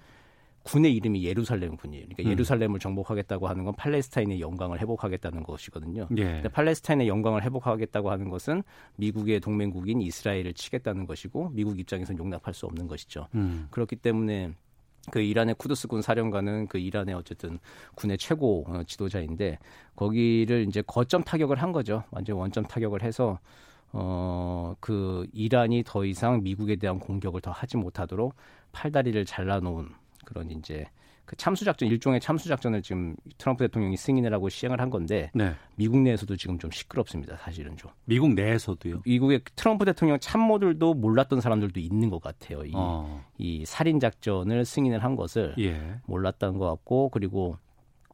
군의 0.67 0.95
이름이 0.97 1.25
예루살렘 1.25 1.77
군이에요. 1.77 2.07
그러니까 2.07 2.25
음. 2.25 2.33
예루살렘을 2.33 2.81
정복하겠다고 2.81 3.47
하는 3.47 3.65
건 3.65 3.75
팔레스타인의 3.77 4.41
영광을 4.41 4.81
회복하겠다는 4.81 5.45
것이거든요. 5.45 6.09
예. 6.19 6.43
팔레스타인의 6.43 7.07
영광을 7.07 7.45
회복하겠다고 7.45 8.11
하는 8.11 8.29
것은 8.29 8.65
미국의 8.97 9.39
동맹국인 9.41 10.01
이스라엘을 10.01 10.55
치겠다는 10.55 11.07
것이고 11.07 11.51
미국 11.51 11.79
입장에서는 11.79 12.19
용납할 12.19 12.53
수 12.53 12.67
없는 12.67 12.89
것이죠. 12.89 13.29
음. 13.37 13.69
그렇기 13.71 13.95
때문에 13.97 14.55
그 15.11 15.21
이란의 15.21 15.55
쿠드스군 15.57 16.03
사령관은 16.03 16.67
그 16.69 16.79
이란의 16.79 17.15
어쨌든 17.15 17.59
군의 17.95 18.19
최고 18.19 18.65
어, 18.69 18.83
지도자인데 18.85 19.59
거기를 19.95 20.67
이제 20.69 20.83
거점 20.87 21.23
타격을 21.23 21.63
한 21.63 21.73
거죠. 21.73 22.05
완전 22.11 22.37
원점 22.37 22.65
타격을 22.65 23.03
해서 23.03 23.39
어, 23.93 24.75
그 24.81 25.27
이란이 25.33 25.85
더 25.87 26.05
이상 26.05 26.43
미국에 26.43 26.77
대한 26.77 26.99
공격을 26.99 27.41
더 27.41 27.51
하지 27.51 27.77
못하도록 27.77 28.35
팔다리를 28.73 29.25
잘라놓은 29.25 29.89
그런 30.25 30.51
이제 30.51 30.87
그 31.27 31.35
참수 31.37 31.65
작전 31.65 31.89
일종의 31.89 32.21
참수 32.21 32.49
작전을 32.49 32.83
지금 32.83 33.17
트럼프 33.37 33.65
대통령이 33.65 33.97
승인을 33.97 34.33
하고 34.33 34.49
시행을 34.49 34.81
한 34.81 34.91
건데 34.91 35.31
네. 35.35 35.55
미국 35.75 35.99
내에서도 36.01 36.35
지금 36.37 36.59
좀 36.59 36.71
시끄럽습니다. 36.71 37.37
사실은 37.37 37.77
좀. 37.77 37.91
미국 38.05 38.33
내에서도요. 38.33 39.03
미국의 39.05 39.41
트럼프 39.57 39.85
대통령 39.85 40.19
참모들도 40.21 40.95
몰랐던 40.95 41.41
사람들도 41.41 41.81
있는 41.81 42.11
것 42.11 42.23
같아요. 42.23 42.65
이, 42.65 42.73
어. 42.75 43.25
이 43.39 43.65
살인 43.67 43.99
작전을 43.99 44.65
승인을 44.65 45.03
한 45.03 45.17
것을 45.17 45.55
예. 45.59 46.01
몰랐던 46.07 46.59
것 46.59 46.67
같고 46.67 47.09
그리고 47.11 47.59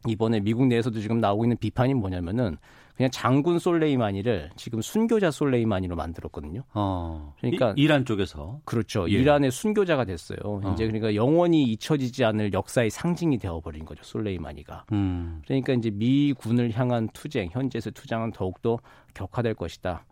이번에 0.09 0.41
미국 0.41 0.67
내에서도 0.67 0.99
지금 1.01 1.21
나오고 1.21 1.45
있는 1.45 1.57
비판이 1.59 1.95
뭐냐면은 1.95 2.57
그냥 2.97 3.11
장군 3.11 3.59
솔레이마니를 3.59 4.51
지금 4.57 4.81
순교자 4.83 5.31
솔레이마니로 5.31 5.97
만들었거든요. 5.97 6.63
어, 6.75 7.35
그러니까 7.41 7.73
이, 7.77 7.87
란 7.87 8.05
쪽에서 8.05 8.61
그렇죠. 8.65 9.09
예. 9.09 9.15
이란의 9.15 9.51
순교자가 9.51 10.05
됐어요. 10.05 10.39
어. 10.45 10.73
이제 10.73 10.87
그러니까 10.87 11.15
영원히 11.15 11.63
잊혀지지 11.65 12.25
않을 12.25 12.53
역사의 12.53 12.91
상징이 12.91 13.39
되어버린 13.39 13.85
거죠. 13.85 14.05
솔레이마니가. 14.05 14.87
음. 14.93 15.41
그러니까 15.47 15.73
이제 15.73 15.91
미군을 15.91 16.73
향한 16.73 17.09
투쟁, 17.13 17.49
현재에서 17.51 17.91
투쟁은 17.91 18.33
더욱더 18.33 18.79
격화될 19.15 19.55
것이다. 19.55 20.05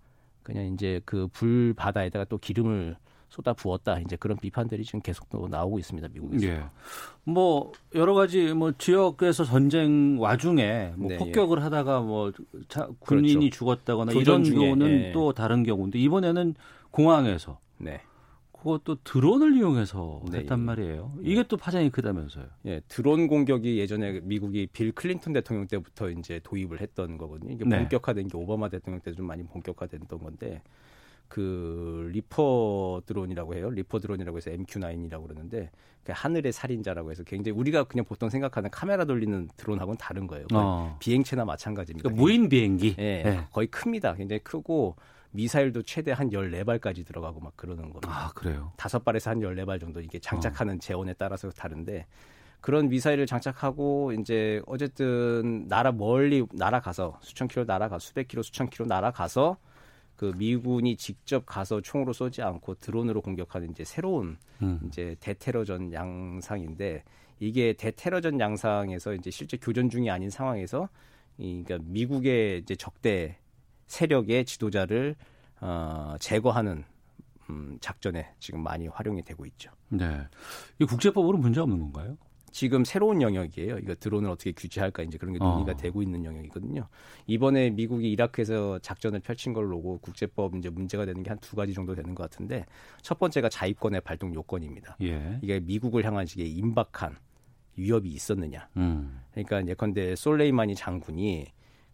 그냥 0.42 0.72
이제 0.72 1.00
그 1.04 1.28
불 1.32 1.74
바다에다가 1.76 2.24
또 2.24 2.38
기름을 2.38 2.96
쏟아 3.30 3.52
부었다. 3.52 4.00
이제 4.00 4.16
그런 4.16 4.36
비판들이 4.36 4.84
지금 4.84 5.00
계속 5.00 5.28
또 5.30 5.48
나오고 5.48 5.78
있습니다. 5.78 6.08
미국에서. 6.12 6.46
예. 6.46 6.64
뭐 7.24 7.72
여러 7.94 8.12
가지 8.14 8.52
뭐 8.52 8.72
지역에서 8.72 9.44
전쟁 9.44 10.16
와중에 10.18 10.92
뭐 10.96 11.10
네, 11.10 11.16
폭격을 11.16 11.58
예. 11.58 11.62
하다가 11.62 12.00
뭐 12.00 12.32
자, 12.68 12.88
군인이 12.98 13.34
그렇죠. 13.34 13.50
죽었다거나 13.50 14.12
이런 14.12 14.42
경우는 14.42 14.90
예. 14.90 15.12
또 15.12 15.32
다른 15.32 15.62
경우인데 15.62 15.98
이번에는 16.00 16.54
공항에서 16.90 17.60
네. 17.78 18.00
그것도 18.52 18.96
드론을 19.04 19.56
이용해서 19.56 20.22
네, 20.30 20.38
했단 20.40 20.58
예. 20.58 20.64
말이에요. 20.64 21.14
이게 21.22 21.44
또 21.44 21.56
파장이 21.56 21.90
크다면서요. 21.90 22.44
예, 22.66 22.80
드론 22.88 23.28
공격이 23.28 23.78
예전에 23.78 24.20
미국이 24.24 24.66
빌 24.66 24.92
클린턴 24.92 25.32
대통령 25.32 25.66
때부터 25.66 26.10
이제 26.10 26.40
도입을 26.42 26.80
했던 26.80 27.16
거거든요. 27.16 27.52
이게 27.52 27.64
네. 27.64 27.78
본격화된 27.78 28.28
게 28.28 28.36
오바마 28.36 28.68
대통령 28.68 29.00
때도 29.00 29.16
좀 29.16 29.26
많이 29.26 29.44
본격화됐던 29.44 30.18
건데 30.18 30.62
그 31.30 32.10
Reaper 32.12 33.02
드론이라고 33.06 33.54
해요. 33.54 33.70
Reaper 33.70 34.00
드론이라고 34.00 34.36
해서 34.36 34.50
MQ9이라고 34.50 35.28
그러는데 35.28 35.70
그 36.02 36.12
하늘의 36.12 36.52
살인자라고 36.52 37.12
해서 37.12 37.22
굉장히 37.22 37.56
우리가 37.56 37.84
그냥 37.84 38.04
보통 38.04 38.28
생각하는 38.28 38.68
카메라 38.70 39.04
돌리는 39.04 39.48
드론하고는 39.56 39.96
다른 39.96 40.26
거예요. 40.26 40.46
어. 40.52 40.96
비행체나 40.98 41.44
마찬가지입니다. 41.44 42.08
그러니까 42.08 42.20
무인 42.20 42.48
비행기. 42.48 42.96
예, 42.98 43.22
네. 43.22 43.46
거의 43.52 43.68
큽니다. 43.68 44.14
굉장히 44.14 44.40
크고 44.40 44.96
미사일도 45.30 45.82
최대 45.82 46.10
한 46.10 46.30
14발까지 46.30 47.06
들어가고 47.06 47.38
막 47.38 47.56
그러는 47.56 47.84
겁니다. 47.90 48.08
아, 48.10 48.32
그래요? 48.34 48.72
다섯 48.76 49.04
발에서 49.04 49.30
한 49.30 49.38
14발 49.38 49.78
정도 49.80 50.00
이게 50.00 50.18
장착하는 50.18 50.74
어. 50.74 50.78
제원에 50.80 51.12
따라서 51.12 51.48
다른데 51.50 52.06
그런 52.60 52.88
미사일을 52.88 53.26
장착하고 53.26 54.14
이제 54.18 54.60
어쨌든 54.66 55.68
나라 55.68 55.92
멀리 55.92 56.44
날아가서 56.52 57.20
수천 57.22 57.46
킬로 57.46 57.66
날아가 57.66 58.00
수백 58.00 58.26
킬로 58.26 58.42
수천 58.42 58.68
킬로 58.68 58.86
날아가서 58.86 59.58
그 60.20 60.34
미군이 60.36 60.98
직접 60.98 61.46
가서 61.46 61.80
총으로 61.80 62.12
쏘지 62.12 62.42
않고 62.42 62.74
드론으로 62.74 63.22
공격하는 63.22 63.70
이제 63.70 63.84
새로운 63.84 64.36
음. 64.60 64.78
이제 64.84 65.16
대테러전 65.18 65.94
양상인데 65.94 67.04
이게 67.38 67.72
대테러전 67.72 68.38
양상에서 68.38 69.14
이제 69.14 69.30
실제 69.30 69.56
교전 69.56 69.88
중이 69.88 70.10
아닌 70.10 70.28
상황에서 70.28 70.90
이 71.38 71.64
그러니까 71.64 71.90
미국의 71.90 72.58
이제 72.58 72.76
적대 72.76 73.38
세력의 73.86 74.44
지도자를 74.44 75.16
어, 75.62 76.16
제거하는 76.20 76.84
음, 77.48 77.78
작전에 77.80 78.30
지금 78.40 78.62
많이 78.62 78.88
활용이 78.88 79.22
되고 79.22 79.46
있죠. 79.46 79.70
네. 79.88 80.20
이 80.80 80.84
국제법으로 80.84 81.38
문제 81.38 81.62
없는 81.62 81.78
건가요? 81.78 82.18
지금 82.50 82.84
새로운 82.84 83.22
영역이에요. 83.22 83.78
이거 83.78 83.94
드론을 83.94 84.28
어떻게 84.30 84.52
규제할까 84.52 85.02
이제 85.04 85.18
그런 85.18 85.32
게 85.32 85.38
논의가 85.38 85.72
어. 85.72 85.76
되고 85.76 86.02
있는 86.02 86.24
영역이거든요. 86.24 86.86
이번에 87.26 87.70
미국이 87.70 88.10
이라크에서 88.10 88.78
작전을 88.80 89.20
펼친 89.20 89.52
걸 89.52 89.68
보고 89.68 89.98
국제법 89.98 90.56
이제 90.56 90.68
문제가 90.68 91.04
되는 91.04 91.22
게 91.22 91.30
한 91.30 91.38
두 91.40 91.56
가지 91.56 91.72
정도 91.72 91.94
되는 91.94 92.14
것 92.14 92.22
같은데 92.24 92.66
첫 93.02 93.18
번째가 93.18 93.48
자위권의 93.48 94.00
발동 94.02 94.34
요건입니다. 94.34 94.96
예. 95.02 95.38
이게 95.42 95.60
미국을 95.60 96.04
향한 96.04 96.26
식의 96.26 96.50
임박한 96.50 97.16
위협이 97.76 98.08
있었느냐. 98.10 98.68
음. 98.76 99.20
그러니까 99.30 99.66
예컨대 99.66 100.16
솔레이마니 100.16 100.74
장군이 100.74 101.46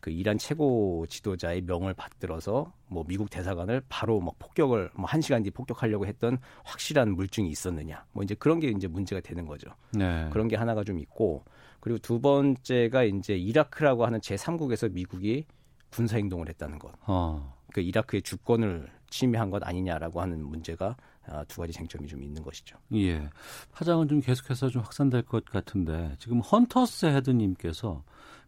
그 0.06 0.12
이란 0.12 0.38
최고 0.38 1.04
지도자의 1.08 1.62
명을 1.62 1.92
받들어서 1.92 2.72
뭐 2.86 3.02
미국 3.08 3.28
대사관을 3.28 3.82
바로 3.88 4.20
막 4.20 4.38
폭격을 4.38 4.90
뭐 4.94 5.04
한 5.04 5.20
시간 5.20 5.42
뒤 5.42 5.50
폭격하려고 5.50 6.06
했던 6.06 6.38
확실한 6.62 7.16
물증이 7.16 7.50
있었느냐. 7.50 8.04
뭐 8.12 8.22
이제 8.22 8.36
그런 8.36 8.60
게 8.60 8.68
이제 8.68 8.86
문제가 8.86 9.20
되는 9.20 9.46
거죠. 9.46 9.68
네. 9.92 10.28
그런 10.30 10.46
게 10.46 10.54
하나가 10.54 10.84
좀 10.84 11.00
있고 11.00 11.44
그리고 11.80 11.98
두 11.98 12.20
번째가 12.20 13.02
이제 13.02 13.36
이라크라고 13.36 14.06
하는 14.06 14.20
제 14.20 14.36
3국에서 14.36 14.92
미국이 14.92 15.44
군사 15.90 16.18
행동을 16.18 16.48
했다는 16.50 16.78
것. 16.78 16.92
어. 17.08 17.56
그 17.72 17.80
이라크의 17.80 18.22
주권을 18.22 18.88
침해한 19.10 19.50
것 19.50 19.66
아니냐라고 19.66 20.20
하는 20.20 20.40
문제가 20.44 20.96
아, 21.28 21.42
두 21.48 21.60
가지 21.60 21.72
쟁점이 21.72 22.06
좀 22.06 22.22
있는 22.22 22.44
것이죠. 22.44 22.78
예. 22.94 23.28
파장은 23.72 24.06
좀 24.06 24.20
계속해서 24.20 24.68
좀 24.68 24.82
확산될 24.82 25.22
것 25.22 25.44
같은데 25.46 26.14
지금 26.20 26.38
헌터스 26.38 27.06
헤드님께서 27.06 28.04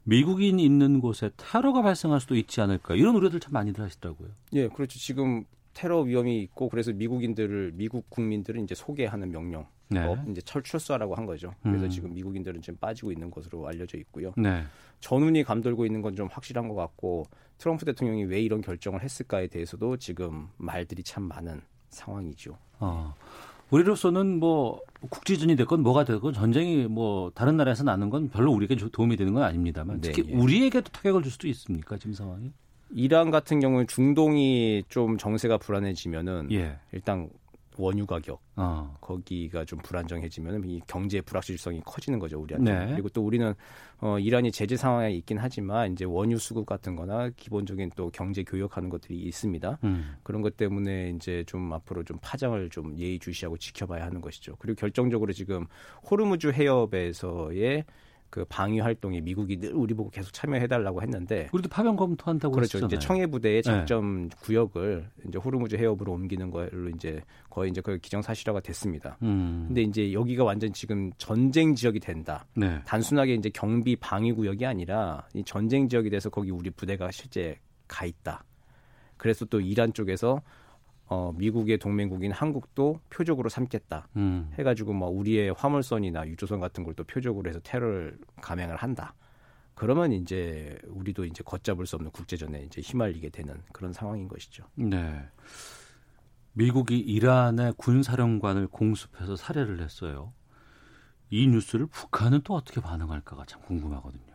미국인 0.09 0.59
있는 0.59 1.01
곳에 1.01 1.31
테러가 1.37 1.83
발생할 1.83 2.21
수도 2.21 2.35
있지 2.35 2.61
않을까 2.63 2.95
이런 2.95 3.15
우려들 3.15 3.41
참 3.41 3.53
많이들 3.53 3.85
하시더라고요. 3.85 4.31
예, 4.55 4.69
그렇죠. 4.69 4.99
지금 4.99 5.45
테러 5.75 6.01
위험이 6.01 6.41
있고 6.43 6.71
그래서 6.71 6.93
미국인들을 6.93 7.73
미국 7.75 8.09
국민들을 8.09 8.61
이제 8.63 8.75
소개하는 8.75 9.31
명령 9.31 9.67
네. 9.91 10.01
어, 10.01 10.23
이제 10.31 10.41
철출사라고 10.41 11.15
한 11.15 11.27
거죠. 11.27 11.55
그래서 11.63 11.85
음. 11.85 11.91
지금 11.91 12.15
미국인들은 12.15 12.63
지금 12.63 12.79
빠지고 12.79 13.13
있는 13.13 13.31
것으로 13.31 13.67
알려져 13.69 13.99
있고요. 13.99 14.33
네. 14.37 14.65
전운이 15.01 15.45
감돌고 15.45 15.85
있는 15.87 16.01
건 16.03 16.17
좀 16.17 16.27
확실한 16.31 16.69
것 16.69 16.75
같고 16.75 17.27
트럼프 17.59 17.85
대통령이 17.85 18.25
왜 18.25 18.41
이런 18.41 18.61
결정을 18.63 19.03
했을까에 19.03 19.47
대해서도 19.49 19.99
지금 19.99 20.49
말들이 20.57 21.03
참 21.03 21.25
많은 21.25 21.61
상황이죠. 21.91 22.57
어. 22.81 23.15
우리로서는 23.71 24.39
뭐 24.39 24.81
국지전이 25.11 25.57
됐건 25.57 25.83
뭐가 25.83 26.05
됐건 26.05 26.33
전쟁이 26.33 26.87
뭐 26.87 27.31
다른 27.35 27.57
나라에서 27.57 27.85
나는 27.85 28.11
건 28.11 28.29
별로 28.29 28.53
우리에게 28.53 28.77
도움이 28.91 29.17
되는 29.17 29.35
건 29.35 29.43
아닙니다만 29.43 30.01
네, 30.01 30.09
특히 30.09 30.27
네, 30.27 30.33
예. 30.33 30.37
우리에게도 30.37 30.91
타격을 30.91 31.23
줄 31.23 31.33
수도 31.33 31.49
있습니까 31.49 31.97
지금 31.99 32.15
상황이? 32.15 32.51
이란 32.95 33.31
같은 33.31 33.61
경우는 33.61 33.87
중동이 33.87 34.85
좀 34.89 35.19
정세가 35.19 35.59
불안해지면은 35.59 36.51
예. 36.53 36.79
일단 36.93 37.29
원유 37.79 38.07
가격 38.07 38.41
어. 38.57 38.97
거기가 39.01 39.65
좀 39.65 39.79
불안정해지면 39.81 40.65
이 40.65 40.81
경제 40.87 41.21
불확실성이 41.21 41.81
커지는 41.85 42.19
거죠 42.19 42.41
우리한테 42.41 42.87
네. 42.87 42.93
그리고 42.93 43.09
또 43.09 43.25
우리는 43.25 43.55
어, 44.01 44.19
이란이 44.19 44.53
제재 44.53 44.77
상황에 44.77 45.11
있긴 45.13 45.39
하지만 45.39 45.93
이제 45.93 46.05
원유 46.05 46.39
수급 46.39 46.67
같은-거나 46.67 47.31
기본적인 47.37 47.91
또 47.97 48.11
경제 48.11 48.45
교역하는 48.45 48.89
것들이 48.91 49.19
있습니다. 49.19 49.79
음. 49.83 50.15
그런 50.23 50.41
것 50.41 50.57
때문에 50.57 51.11
이제 51.17 51.43
좀 51.47 51.73
앞으로 51.73 52.05
좀 52.05 52.19
파장을 52.21 52.71
좀 52.71 52.97
예의주시하고 52.97 53.57
지켜봐야 53.59 54.05
하는 54.05 54.21
것이죠. 54.21 54.55
그리고 54.59 54.79
결정적으로 54.79 55.33
지금 55.33 55.67
호르무즈 56.09 56.49
해협에서의 56.49 57.85
그 58.31 58.45
방위 58.49 58.79
활동에 58.81 59.21
미국이 59.21 59.59
늘 59.59 59.73
우리 59.73 59.95
보고 59.95 60.11
계속 60.11 60.33
참여해달라고 60.33 61.03
했는데 61.03 61.49
우리도 61.53 61.69
파병 61.69 61.97
검토한다고 61.97 62.55
그렇죠. 62.55 62.79
했잖아요. 62.79 62.87
이제 62.87 62.99
청해 62.99 63.27
부대의 63.29 63.57
네. 63.57 63.63
작전 63.63 64.29
네. 64.29 64.37
구역을 64.41 65.09
이제 65.29 65.39
호르무즈 65.39 65.77
해협으로 65.77 66.13
옮기는 66.13 66.51
걸로 66.51 66.91
이제 66.91 67.23
거의 67.49 67.71
이제 67.71 67.81
그 67.81 67.99
기정사실화가 67.99 68.61
됐습니다. 68.61 69.17
음. 69.23 69.65
근데 69.69 69.83
이제 69.83 70.13
여기가 70.13 70.45
완전 70.45 70.73
지금 70.73 71.11
전쟁 71.17 71.75
지역이 71.75 72.01
된다. 72.01 72.47
네. 72.55 72.81
단순하게 72.85 73.35
이제 73.35 73.49
경비 73.51 73.97
방위 73.97 74.33
구역이 74.33 74.67
아니라 74.67 75.27
이 75.35 75.43
전쟁 75.45 75.89
지역이 75.89 76.11
돼서 76.11 76.29
거기 76.29 76.51
우리 76.51 76.71
부대가 76.71 77.11
실제 77.11 77.57
가 77.87 78.05
있다. 78.05 78.45
그래서 79.17 79.45
또 79.47 79.61
이란 79.61 79.93
쪽에서 79.93 80.43
어, 81.11 81.33
미국의 81.37 81.79
동맹국인 81.79 82.33
한국도 82.33 83.01
표적으로 83.09 83.49
삼겠다. 83.49 84.09
음. 84.17 84.51
해가지고 84.59 84.93
뭐 84.93 85.09
우리의 85.09 85.53
화물선이나 85.57 86.27
유조선 86.29 86.61
같은 86.61 86.85
걸 86.85 86.95
또 86.95 87.05
표적으로 87.05 87.49
해서 87.49 87.61
테러를 87.63 88.19
감행을 88.43 88.77
한다. 88.77 89.15
그러면 89.75 90.13
이제 90.13 90.77
우리도 90.89 91.25
이제 91.25 91.43
걷잡을 91.45 91.87
수 91.87 91.95
없는 91.97 92.11
국제전에 92.11 92.63
이제 92.63 92.81
휘말리게 92.81 93.29
되는 93.31 93.63
그런 93.73 93.93
상황인 93.93 94.27
것이죠. 94.27 94.65
네. 94.75 95.25
미국이 96.55 96.99
이란의 96.99 97.75
군사령관을 97.77 98.67
공습해서 98.67 99.37
살해를 99.37 99.81
했어요. 99.81 100.33
이 101.31 101.47
뉴스를 101.47 101.87
북한은 101.87 102.41
또 102.43 102.55
어떻게 102.55 102.81
반응할까가 102.81 103.45
참 103.47 103.61
궁금하거든요. 103.63 104.35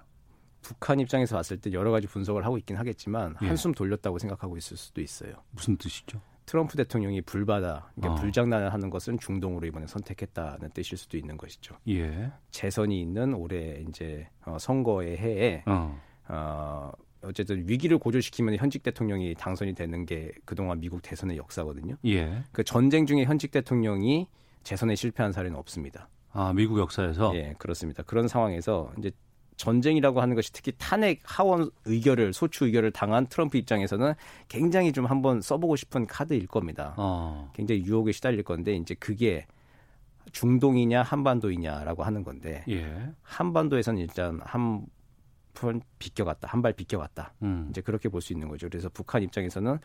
북한 0.62 1.02
입장에서 1.02 1.36
봤을 1.36 1.58
때 1.60 1.74
여러 1.74 1.92
가지 1.92 2.08
분석을 2.08 2.46
하고 2.46 2.58
있긴 2.58 2.78
하겠지만 2.78 3.36
예. 3.42 3.48
한숨 3.48 3.74
돌렸다고 3.74 4.18
생각하고 4.20 4.56
있을 4.56 4.78
수도 4.78 5.02
있어요. 5.02 5.34
무슨 5.52 5.76
뜻이죠? 5.76 6.22
트럼프 6.46 6.76
대통령이 6.78 7.22
불바다, 7.22 7.92
그러니까 7.96 8.14
어. 8.14 8.22
불장난을 8.22 8.74
하는 8.74 8.90
것은 8.90 9.20
중동으로 9.20 9.66
이번에 9.68 9.88
선택했다는 9.88 10.72
뜻일 10.72 10.98
수도 10.98 11.18
있는 11.18 11.38
것이죠. 11.38 11.76
예. 11.90 12.32
재선이 12.52 13.00
있는 13.00 13.34
올해 13.34 13.84
이제 13.88 14.28
어, 14.46 14.58
선거의 14.60 15.18
해에 15.18 15.64
어. 15.66 16.02
어 16.30 16.92
어쨌든 17.24 17.68
위기를 17.68 17.98
고조시키면 17.98 18.58
현직 18.58 18.84
대통령이 18.84 19.36
당선이 19.36 19.74
되는 19.76 20.06
게 20.06 20.32
그동안 20.46 20.80
미국 20.80 21.02
대선의 21.02 21.38
역사거든요. 21.38 21.96
예. 22.06 22.44
그 22.52 22.64
전쟁 22.64 23.06
중에 23.06 23.24
현직 23.24 23.52
대통령이 23.52 24.28
재선에 24.64 24.96
실패한 24.96 25.32
사례는 25.32 25.58
없습니다. 25.58 26.10
아, 26.32 26.52
미국 26.54 26.80
역사에서? 26.80 27.36
예, 27.36 27.54
그렇습니다. 27.60 28.04
그런 28.04 28.28
상황에서 28.28 28.92
이제 28.98 29.12
전쟁이라고 29.64 30.20
하는 30.20 30.36
것이 30.36 30.52
특히 30.52 30.74
탄핵 30.78 31.22
하원 31.24 31.70
의결을 31.86 32.34
소추 32.34 32.66
의결을 32.66 32.92
당한 32.92 33.28
트럼프 33.28 33.58
입장에서는 33.58 34.14
굉장히 34.50 34.92
좀 34.92 35.06
한번 35.06 35.40
써보고 35.40 35.78
싶은 35.78 36.06
카드일 36.06 36.48
겁니다. 36.48 36.94
어. 36.98 37.50
굉장히 37.56 37.86
유혹에 37.86 38.12
시달릴 38.12 38.44
건데 38.44 38.76
이제 38.76 38.94
그게 38.96 39.46
중동이냐 40.34 41.02
한반도이냐라고 41.04 42.04
하는 42.04 42.24
건데 42.26 42.66
예. 42.68 43.10
한반도에서는 43.22 44.02
일단 44.02 44.42
한번 44.44 45.82
비껴갔다 46.00 46.50
한 46.50 46.62
발 46.62 46.74
비껴갔다 46.74 47.34
음. 47.44 47.68
이제 47.70 47.80
그렇게 47.80 48.10
볼 48.10 48.20
수 48.22 48.34
있는 48.34 48.50
거죠. 48.50 48.68
그래서 48.68 48.90
북한 48.90 49.24
입장에서는 49.24 49.78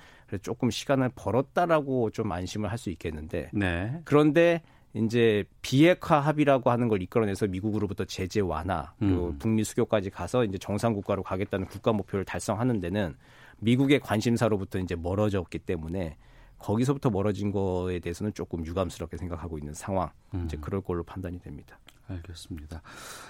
조금 0.42 0.70
시간을 0.70 1.10
벌었다라고 1.14 2.10
좀 2.10 2.32
안심을 2.32 2.68
할 2.70 2.78
수 2.78 2.90
있겠는데 2.90 3.50
네. 3.52 4.00
그런데 4.04 4.62
이제 4.94 5.44
비핵화 5.62 6.18
합의라고 6.20 6.70
하는 6.70 6.88
걸 6.88 7.02
이끌어내서 7.02 7.46
미국으로부터 7.46 8.04
제재 8.04 8.40
완화 8.40 8.92
그리고 8.98 9.28
음. 9.28 9.38
북미 9.38 9.64
수교까지 9.64 10.10
가서 10.10 10.44
이제 10.44 10.58
정상 10.58 10.94
국가로 10.94 11.22
가겠다는 11.22 11.66
국가 11.66 11.92
목표를 11.92 12.24
달성하는 12.24 12.80
데는 12.80 13.14
미국의 13.58 14.00
관심사로부터 14.00 14.78
이제 14.78 14.94
멀어졌기 14.96 15.58
때문에 15.60 16.16
거기서부터 16.58 17.10
멀어진 17.10 17.52
거에 17.52 18.00
대해서는 18.00 18.32
조금 18.34 18.64
유감스럽게 18.66 19.16
생각하고 19.16 19.58
있는 19.58 19.74
상황 19.74 20.10
음. 20.34 20.44
이제 20.46 20.56
그럴 20.60 20.80
걸로 20.80 21.02
판단이 21.04 21.38
됩니다. 21.40 21.78
알겠습니다. 22.08 22.82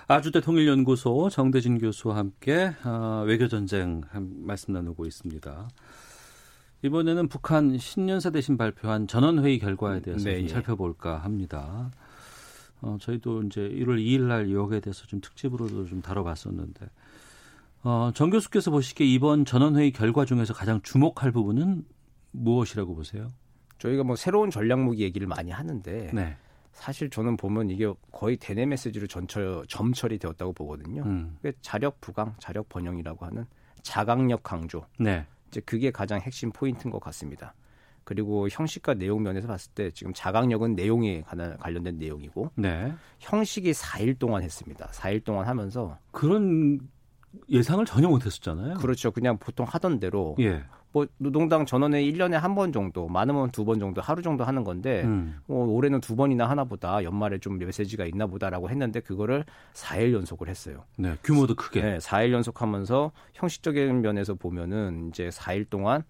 아주대 0.06 0.40
통일연구소 0.40 1.30
정대진 1.30 1.78
교수와 1.78 2.16
함께 2.16 2.72
어, 2.84 3.24
외교 3.26 3.48
전쟁 3.48 4.02
말씀 4.12 4.72
나누고 4.72 5.04
있습니다. 5.06 5.68
이번에는 6.82 7.28
북한 7.28 7.76
신년사 7.76 8.30
대신 8.30 8.56
발표한 8.56 9.06
전원회의 9.06 9.58
결과에 9.58 10.00
대해서 10.00 10.24
네, 10.24 10.36
좀 10.36 10.44
예. 10.44 10.48
살펴볼까 10.48 11.18
합니다. 11.18 11.90
어, 12.80 12.96
저희도 13.00 13.42
이제 13.44 13.60
1월 13.62 13.98
2일 13.98 14.22
날 14.22 14.52
여기에 14.52 14.80
대해서 14.80 15.04
좀 15.06 15.20
특집으로도 15.20 15.86
좀 15.86 16.00
다뤄봤었는데, 16.00 16.86
어, 17.82 18.10
정 18.14 18.30
교수께서 18.30 18.70
보시기에 18.70 19.06
이번 19.06 19.44
전원회의 19.44 19.90
결과 19.90 20.24
중에서 20.24 20.54
가장 20.54 20.80
주목할 20.82 21.32
부분은 21.32 21.84
무엇이라고 22.30 22.94
보세요? 22.94 23.28
저희가 23.78 24.04
뭐 24.04 24.14
새로운 24.14 24.50
전략 24.50 24.80
무기 24.80 25.02
얘기를 25.02 25.26
많이 25.26 25.50
하는데 25.50 26.10
네. 26.12 26.36
사실 26.72 27.10
저는 27.10 27.36
보면 27.36 27.70
이게 27.70 27.92
거의 28.12 28.36
대내 28.36 28.66
메시지로 28.66 29.06
전처, 29.08 29.64
점철이 29.68 30.18
되었다고 30.18 30.52
보거든요. 30.52 31.02
음. 31.02 31.36
자력 31.60 32.00
부강, 32.00 32.34
자력 32.38 32.68
번영이라고 32.68 33.26
하는 33.26 33.46
자강력 33.82 34.42
강조. 34.42 34.84
네. 34.98 35.26
이제 35.48 35.60
그게 35.60 35.90
가장 35.90 36.20
핵심 36.20 36.52
포인트인 36.52 36.90
것 36.90 37.00
같습니다. 37.00 37.54
그리고 38.04 38.48
형식과 38.48 38.94
내용 38.94 39.22
면에서 39.22 39.48
봤을 39.48 39.70
때 39.74 39.90
지금 39.90 40.14
자강력은 40.14 40.76
내용에 40.76 41.22
관련된 41.22 41.98
내용이고 41.98 42.52
네. 42.54 42.94
형식이 43.18 43.72
4일 43.72 44.18
동안 44.18 44.42
했습니다. 44.42 44.88
4일 44.92 45.24
동안 45.24 45.46
하면서 45.46 45.98
그런 46.10 46.80
예상을 47.50 47.84
전혀 47.84 48.08
못했었잖아요. 48.08 48.78
그렇죠. 48.78 49.10
그냥 49.10 49.36
보통 49.36 49.66
하던 49.68 50.00
대로 50.00 50.36
예. 50.40 50.64
뭐 50.92 51.06
노동당 51.18 51.66
전원회 51.66 52.02
1년에 52.02 52.32
한 52.32 52.54
번 52.54 52.72
정도, 52.72 53.08
많으면 53.08 53.50
두 53.50 53.64
번 53.64 53.78
정도 53.78 54.00
하루 54.00 54.22
정도 54.22 54.44
하는 54.44 54.64
건데 54.64 55.02
음. 55.04 55.38
뭐 55.46 55.66
올해는 55.66 56.00
두 56.00 56.16
번이나 56.16 56.48
하나 56.48 56.64
보다. 56.64 57.04
연말에 57.04 57.38
좀 57.38 57.58
메시지가 57.58 58.06
있나 58.06 58.26
보다라고 58.26 58.70
했는데 58.70 59.00
그거를 59.00 59.44
4일 59.74 60.12
연속을 60.14 60.48
했어요. 60.48 60.84
네, 60.96 61.14
규모도 61.22 61.54
크게. 61.56 61.82
네, 61.82 61.98
4일 61.98 62.32
연속 62.32 62.62
하면서 62.62 63.12
형식적인 63.34 64.00
면에서 64.00 64.34
보면은 64.34 65.08
이제 65.08 65.28
4일 65.28 65.68
동안 65.68 66.02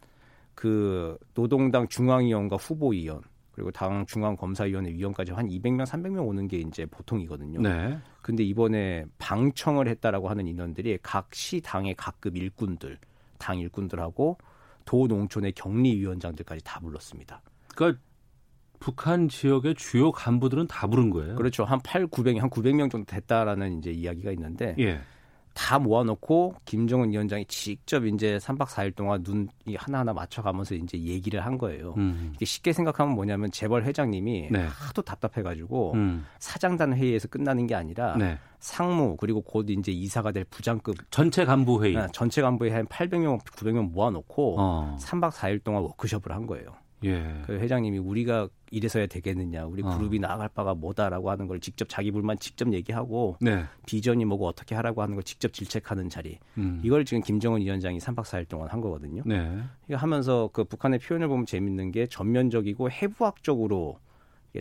그 0.55 1.17
노동당 1.35 1.87
중앙위원과 1.89 2.57
후보위원 2.57 3.21
그리고 3.53 3.71
당 3.73 4.07
중앙검사위원회 4.07 4.93
위원까지 4.93 5.33
한 5.33 5.49
200명, 5.49 5.85
300명 5.85 6.27
오는 6.27 6.47
게 6.47 6.59
이제 6.59 6.87
보통이거든요. 6.87 7.61
네. 7.61 7.99
근데 8.23 8.45
이번에 8.45 9.05
방청을 9.19 9.89
했다라고 9.89 10.29
하는 10.29 10.47
인원들이 10.47 10.99
각 11.03 11.29
시 11.33 11.61
당의 11.61 11.95
각급 11.97 12.37
일꾼들, 12.37 12.99
당 13.39 13.59
일꾼들하고 13.59 14.39
도 14.89 15.07
농촌의 15.07 15.53
격리위원장들까지 15.53 16.65
다 16.65 16.81
불렀습니다. 16.81 17.43
그러니까 17.75 18.01
북한 18.81 19.29
지역의 19.29 19.75
주요 19.75 20.11
간부들은 20.13 20.67
다 20.67 20.87
부른 20.87 21.11
거예요. 21.11 21.37
그렇죠. 21.37 21.65
한 21.65 21.79
8, 21.85 22.07
900, 22.07 22.41
한 22.43 22.49
900명 22.49 22.91
정도 22.91 23.05
됐다라는 23.05 23.79
이제 23.79 23.91
이야기가 23.91 24.31
있는데 24.33 24.75
예. 24.79 25.01
다 25.59 25.77
모아놓고 25.77 26.55
김정은 26.65 27.11
위원장이 27.11 27.45
직접 27.47 28.07
이제 28.07 28.39
3박 28.39 28.69
4일 28.69 28.95
동안 28.95 29.25
눈 29.25 29.49
하나하나 29.77 30.13
맞춰가면서 30.13 30.77
이제 30.77 30.97
얘기를 30.97 31.45
한 31.45 31.59
거예요. 31.59 31.95
음. 31.97 32.31
이게 32.37 32.45
쉽게 32.45 32.73
생각하면 32.73 33.17
뭐냐면 33.17 33.51
재벌 33.51 33.83
회장님이 33.83 34.51
네. 34.53 34.67
하도 34.71 35.03
답답해가지고 35.03 35.95
음. 35.95 36.25
사장단 36.39 36.95
회의에서 36.95 37.27
끝나는 37.27 37.67
게 37.67 37.75
아니라 37.75 38.17
네. 38.17 38.39
상무 38.61 39.17
그리고 39.17 39.41
곧 39.41 39.69
이제 39.69 39.91
이사가 39.91 40.31
될 40.31 40.45
부장급 40.45 40.95
전체 41.11 41.45
간부 41.45 41.83
회의. 41.83 41.97
네, 41.97 42.07
전체 42.13 42.41
간부에 42.41 42.71
한 42.71 42.87
800명, 42.87 43.43
900명 43.43 43.91
모아놓고 43.91 44.61
어. 44.61 44.97
3박 45.01 45.33
4일 45.33 45.65
동안 45.65 45.83
워크숍을 45.83 46.31
한 46.31 46.47
거예요. 46.47 46.71
예. 47.05 47.43
그 47.47 47.53
회장님이 47.59 47.99
우리가 47.99 48.49
이래서야 48.71 49.07
되겠느냐, 49.07 49.67
우리 49.67 49.83
어. 49.83 49.97
그룹이 49.97 50.19
나아갈 50.19 50.49
바가 50.49 50.75
뭐다라고 50.75 51.31
하는 51.31 51.47
걸 51.47 51.61
직접 51.61 51.89
자기 51.89 52.11
불만 52.11 52.39
직접 52.39 52.73
얘기하고 52.73 53.37
네. 53.41 53.65
비전이 53.87 54.25
뭐고 54.25 54.47
어떻게 54.47 54.75
하라고 54.75 55.03
하는 55.03 55.15
걸 55.15 55.23
직접 55.23 55.53
질책하는 55.53 56.09
자리. 56.09 56.39
음. 56.59 56.81
이걸 56.83 57.05
지금 57.05 57.23
김정은 57.23 57.61
위원장이 57.61 57.99
3박 57.99 58.25
4일 58.25 58.49
동안 58.49 58.69
한 58.69 58.81
거거든요. 58.81 59.23
네. 59.25 59.59
이거 59.89 59.97
하면서 59.97 60.51
그 60.53 60.65
북한의 60.65 60.99
표현을 60.99 61.29
보면 61.29 61.47
재밌는 61.47 61.93
게 61.93 62.07
전면적이고 62.07 62.91
해부학적으로 62.91 63.99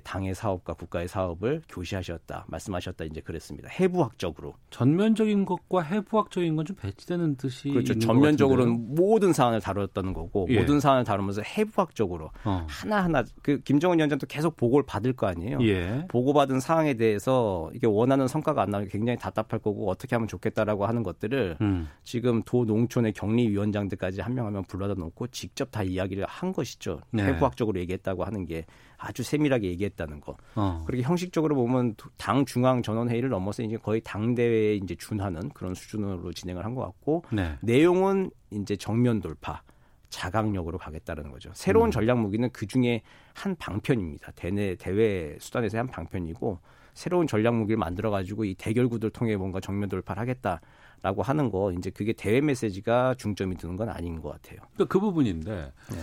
당의 0.03 0.35
사업과 0.35 0.73
국가의 0.73 1.07
사업을 1.07 1.61
교시하셨다, 1.69 2.45
말씀하셨다 2.47 3.05
이제 3.05 3.21
그랬습니다. 3.21 3.69
해부학적으로. 3.69 4.53
전면적인 4.69 5.45
것과 5.45 5.81
해부학적인 5.81 6.55
건 6.55 6.67
좀 6.67 6.75
배치되는 6.75 7.35
뜻이 7.37 7.69
그렇죠. 7.69 7.97
전면적으로는? 7.97 8.95
모든 8.95 9.31
사안을 9.33 9.61
다뤘다는 9.61 10.13
거고 10.13 10.47
예. 10.49 10.59
모든 10.59 10.79
사안을 10.79 11.03
다루면서 11.05 11.41
해부학적으로 11.43 12.29
어. 12.43 12.65
하나 12.69 13.03
하나 13.03 13.23
그 13.41 13.59
김정은 13.59 13.97
위원장도 13.97 14.27
계속 14.27 14.57
보고를 14.57 14.85
받을 14.85 15.13
거 15.13 15.27
아니에요. 15.27 15.59
예. 15.61 16.05
보고받은 16.09 16.59
사항에 16.59 16.95
대해서 16.95 17.69
이게 17.73 17.87
원하는 17.87 18.27
성과가 18.27 18.61
안 18.63 18.69
나오면 18.69 18.89
굉장히 18.89 19.17
답답할 19.17 19.59
거고 19.59 19.89
어떻게 19.89 20.15
하면 20.15 20.27
좋겠다라고 20.27 20.85
하는 20.85 21.03
것들을 21.03 21.57
음. 21.61 21.87
지금 22.03 22.43
도 22.43 22.65
농촌의 22.65 23.13
격리위원장들까지 23.13 24.21
한 24.21 24.33
명 24.37 24.45
한명 24.45 24.63
불러다 24.65 24.93
놓고 24.93 25.27
직접 25.27 25.71
다 25.71 25.81
이야기를 25.83 26.25
한 26.27 26.51
것이죠. 26.53 26.99
네. 27.11 27.23
해부학적으로 27.23 27.79
얘기했다고 27.79 28.23
하는 28.23 28.45
게 28.45 28.65
아주 28.97 29.23
세밀하게 29.23 29.67
얘기했다는 29.69 30.21
거. 30.21 30.35
어. 30.55 30.83
그렇게 30.85 31.03
형식적으로 31.03 31.55
보면 31.55 31.95
당 32.17 32.45
중앙 32.45 32.81
전원 32.81 33.09
회의를 33.09 33.29
넘어서 33.29 33.61
이제 33.63 33.77
거의 33.77 34.01
당 34.03 34.33
대회에 34.35 34.75
이제 34.75 34.95
준하는 34.95 35.49
그런 35.49 35.73
수준으로 35.75 36.33
진행을 36.33 36.65
한 36.65 36.73
것 36.75 36.81
같고 36.83 37.23
네. 37.31 37.55
내용은 37.61 38.29
이제 38.51 38.75
정면 38.75 39.21
돌파. 39.21 39.61
자강력으로 40.09 40.77
가겠다는 40.77 41.31
거죠. 41.31 41.51
새로운 41.53 41.89
음. 41.89 41.91
전략 41.91 42.17
무기는 42.19 42.49
그 42.53 42.65
중에 42.65 43.01
한 43.33 43.55
방편입니다. 43.57 44.31
대내 44.35 44.75
대외 44.75 45.35
수단에서의 45.39 45.79
한 45.79 45.87
방편이고 45.87 46.59
새로운 46.93 47.27
전략 47.27 47.55
무기를 47.55 47.77
만들어 47.77 48.09
가지고 48.09 48.45
이 48.45 48.55
대결 48.55 48.87
구도를 48.87 49.11
통해 49.11 49.35
뭔가 49.35 49.59
정면 49.59 49.89
돌파를 49.89 50.21
하겠다라고 50.21 51.23
하는 51.23 51.51
거 51.51 51.73
이제 51.73 51.89
그게 51.89 52.13
대외 52.13 52.39
메시지가 52.39 53.15
중점이 53.17 53.57
드는 53.57 53.75
건 53.75 53.89
아닌 53.89 54.21
것 54.21 54.29
같아요. 54.31 54.59
그러니까 54.75 54.85
그 54.85 54.99
부분인데 54.99 55.51
네. 55.91 55.97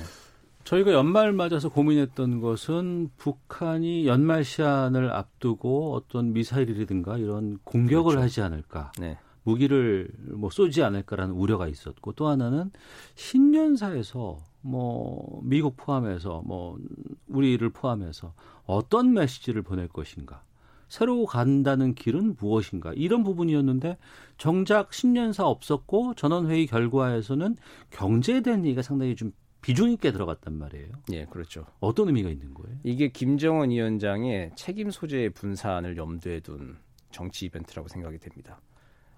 저희가 0.65 0.93
연말 0.93 1.33
맞아서 1.33 1.69
고민했던 1.69 2.41
것은 2.41 3.11
북한이 3.17 4.07
연말 4.07 4.45
시한을 4.45 5.13
앞두고 5.13 5.95
어떤 5.95 6.33
미사일이라든가 6.33 7.19
이런 7.19 7.59
공격을 7.65 8.13
그렇죠. 8.13 8.23
하지 8.23 8.41
않을까. 8.41 8.93
네. 8.99 9.19
무기를 9.45 10.09
뭐 10.33 10.49
쏘지 10.51 10.83
않을까라는 10.83 11.35
우려가 11.35 11.69
있었고 11.69 12.13
또 12.13 12.29
하나는 12.29 12.71
신년사에서 13.15 14.39
뭐 14.63 15.41
미국 15.45 15.77
포함해서 15.77 16.43
뭐 16.47 16.79
우리를 17.29 17.69
포함해서 17.69 18.33
어떤 18.65 19.13
메시지를 19.13 19.61
보낼 19.61 19.87
것인가 19.89 20.43
새로 20.89 21.27
간다는 21.27 21.95
길은 21.95 22.37
무엇인가 22.41 22.93
이런 22.95 23.23
부분이었는데 23.23 23.99
정작 24.39 24.95
신년사 24.95 25.45
없었고 25.45 26.15
전원회의 26.15 26.67
결과에서는 26.67 27.57
경제에 27.91 28.41
대한 28.41 28.65
얘기가 28.65 28.81
상당히 28.81 29.15
좀 29.15 29.33
비중 29.65 29.91
있게 29.93 30.13
들어갔단 30.13 30.59
말이에요. 30.59 30.89
예, 31.13 31.25
그렇죠. 31.25 31.65
어떤 31.81 32.09
의미가 32.09 32.29
있는 32.29 32.53
거예요? 32.53 32.79
이게 32.83 33.09
김정은 33.09 33.71
위원장의 33.71 34.53
책임 34.57 34.91
소재의 34.91 35.31
분산을 35.31 35.97
염두에 35.97 36.41
둔 36.41 36.77
정치 37.11 37.47
이벤트라고 37.47 37.89
생각이 37.89 38.19
됩니다. 38.19 38.61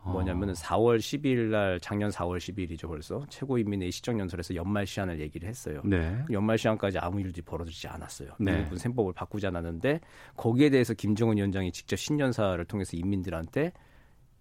뭐냐면은 0.04 0.54
4월 0.54 0.98
12일 0.98 1.48
날 1.50 1.80
작년 1.80 2.10
4월 2.10 2.38
12일이죠 2.38 2.86
벌써 2.86 3.26
최고인민회의 3.28 3.90
시정연설에서 3.90 4.54
연말 4.54 4.86
시한을 4.86 5.20
얘기를 5.20 5.48
했어요. 5.48 5.82
네. 5.84 6.16
연말 6.30 6.58
시한까지 6.58 6.98
아무 6.98 7.20
일도 7.20 7.42
벌어지지 7.44 7.88
않았어요. 7.88 8.30
네. 8.38 8.58
미국은 8.58 8.78
셈법을 8.78 9.12
바꾸지 9.14 9.48
않았는데 9.48 10.00
거기에 10.36 10.70
대해서 10.70 10.94
김정은 10.94 11.38
위원장이 11.38 11.72
직접 11.72 11.96
신년사를 11.96 12.64
통해서 12.66 12.96
인민들한테 12.96 13.72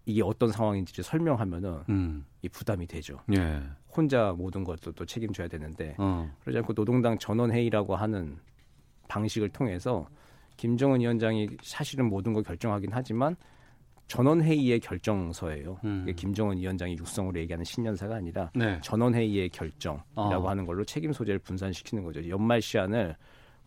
이게 0.06 0.22
어떤 0.22 0.50
상황인지를 0.50 1.04
설명하면은 1.04 1.80
음. 1.88 2.24
이 2.40 2.48
부담이 2.48 2.86
되죠. 2.86 3.18
예. 3.34 3.60
혼자 3.94 4.32
모든 4.32 4.62
것도 4.62 4.92
또 4.92 5.04
책임져야 5.04 5.48
되는데 5.48 5.96
어. 5.98 6.32
그러지 6.40 6.58
않고 6.58 6.74
노동당 6.74 7.18
전원 7.18 7.50
회의라고 7.50 7.96
하는 7.96 8.38
방식을 9.08 9.48
통해서 9.50 10.06
김정은 10.56 11.00
위원장이 11.00 11.48
사실은 11.62 12.06
모든 12.06 12.32
걸 12.32 12.44
결정하긴 12.44 12.90
하지만 12.92 13.36
전원회의의 14.06 14.78
결정서예요. 14.78 15.80
음. 15.84 16.06
김정은 16.14 16.58
위원장이 16.58 16.96
육성으로 16.96 17.40
얘기하는 17.40 17.64
신년사가 17.64 18.14
아니라 18.14 18.50
네. 18.54 18.80
전원회의의 18.82 19.48
결정이라고 19.50 20.04
어. 20.14 20.48
하는 20.48 20.64
걸로 20.64 20.84
책임 20.84 21.12
소재를 21.12 21.40
분산시키는 21.40 22.04
거죠. 22.04 22.26
연말 22.28 22.62
시한을 22.62 23.16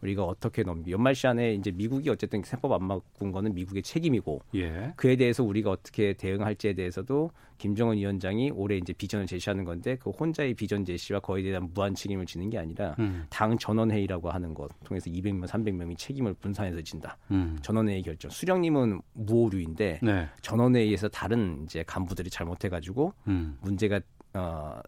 우리가 0.02 0.24
어떻게 0.24 0.64
넘기 0.64 0.92
연말 0.92 1.16
시한에 1.16 1.54
이제 1.54 1.72
미국이 1.72 2.10
어쨌든 2.10 2.42
세법 2.44 2.72
안 2.72 2.88
바꾼 2.88 3.32
거는 3.32 3.54
미국의 3.54 3.84
책임이고 3.84 4.42
예. 4.56 4.94
그에 4.96 5.16
대해서 5.16 5.44
우리가 5.44 5.72
어떻게 5.72 6.14
대응할지에 6.14 6.74
대해서도 6.74 7.32
김정은 7.58 7.98
위원장이 7.98 8.52
올해 8.52 8.78
이제 8.78 8.94
비전을 8.94 9.28
제시하는 9.28 9.66
건데 9.66 9.98
그 10.00 10.10
혼자의 10.10 10.54
비전 10.54 10.86
제시와 10.86 11.20
거기에 11.20 11.52
대한 11.52 11.70
무한 11.74 11.94
책임을 11.94 12.26
지는 12.26 12.50
게 12.50 12.58
아니라 12.58 12.96
음. 13.00 13.26
당 13.30 13.58
전원 13.58 13.92
회의라고 13.92 14.32
하는 14.32 14.54
것 14.54 14.70
통해서 14.86 15.10
200명, 15.10 15.46
300명이 15.46 15.98
책임을 15.98 16.34
분산해서 16.36 16.82
진다. 16.82 17.18
음. 17.32 17.58
전원 17.62 17.90
회의 17.90 18.02
결정. 18.02 18.32
수령님은 18.32 19.02
무오류인데 19.14 20.00
네. 20.02 20.28
전원 20.42 20.76
회의에서 20.76 21.10
다른 21.10 21.64
이제 21.66 21.84
간부들이 21.86 22.30
잘못해가지고 22.30 23.14
음. 23.28 23.58
문제가 23.62 24.00
어, 24.34 24.80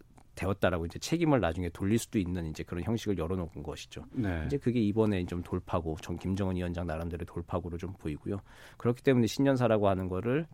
되었다라고 0.41 0.85
이제 0.85 0.97
책임을 0.99 1.39
나중에 1.39 1.69
돌릴 1.69 1.99
수도 1.99 2.17
있는 2.17 2.47
이제 2.47 2.63
그런 2.63 2.83
형식을 2.83 3.17
열어놓은 3.17 3.63
것이죠. 3.63 4.03
네. 4.11 4.43
이제 4.47 4.57
그게 4.57 4.79
이번에 4.79 5.23
좀 5.25 5.43
돌파구, 5.43 5.95
전 6.01 6.17
김정은 6.17 6.55
위원장 6.55 6.87
나름대로 6.87 7.25
돌파구로 7.25 7.77
좀 7.77 7.93
보이고요. 7.93 8.39
그렇기 8.77 9.03
때문에 9.03 9.27
신년사라고 9.27 9.87
하는 9.87 10.07
거를 10.07 10.47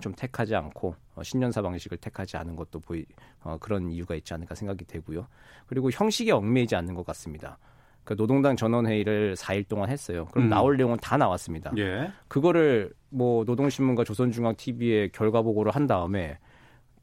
좀 0.00 0.12
택하지 0.14 0.54
않고 0.54 0.94
어, 1.14 1.22
신년사 1.22 1.62
방식을 1.62 1.98
택하지 1.98 2.36
않은 2.36 2.56
것도 2.56 2.80
보이 2.80 3.04
어, 3.42 3.56
그런 3.58 3.90
이유가 3.90 4.14
있지 4.14 4.32
않을까 4.34 4.54
생각이 4.54 4.84
되고요. 4.84 5.26
그리고 5.66 5.90
형식에 5.90 6.32
얽매이지 6.32 6.76
않는 6.76 6.94
것 6.94 7.04
같습니다. 7.06 7.58
그 8.04 8.16
노동당 8.16 8.56
전원회의를 8.56 9.36
4일 9.36 9.68
동안 9.68 9.88
했어요. 9.88 10.26
그럼 10.32 10.46
음. 10.46 10.50
나올 10.50 10.76
내용은 10.76 10.96
다 11.00 11.16
나왔습니다. 11.16 11.72
예. 11.78 12.10
그거를 12.26 12.92
뭐 13.10 13.44
노동신문과 13.44 14.04
조선중앙TV에 14.04 15.08
결과 15.08 15.42
보고를 15.42 15.72
한 15.72 15.86
다음에 15.86 16.38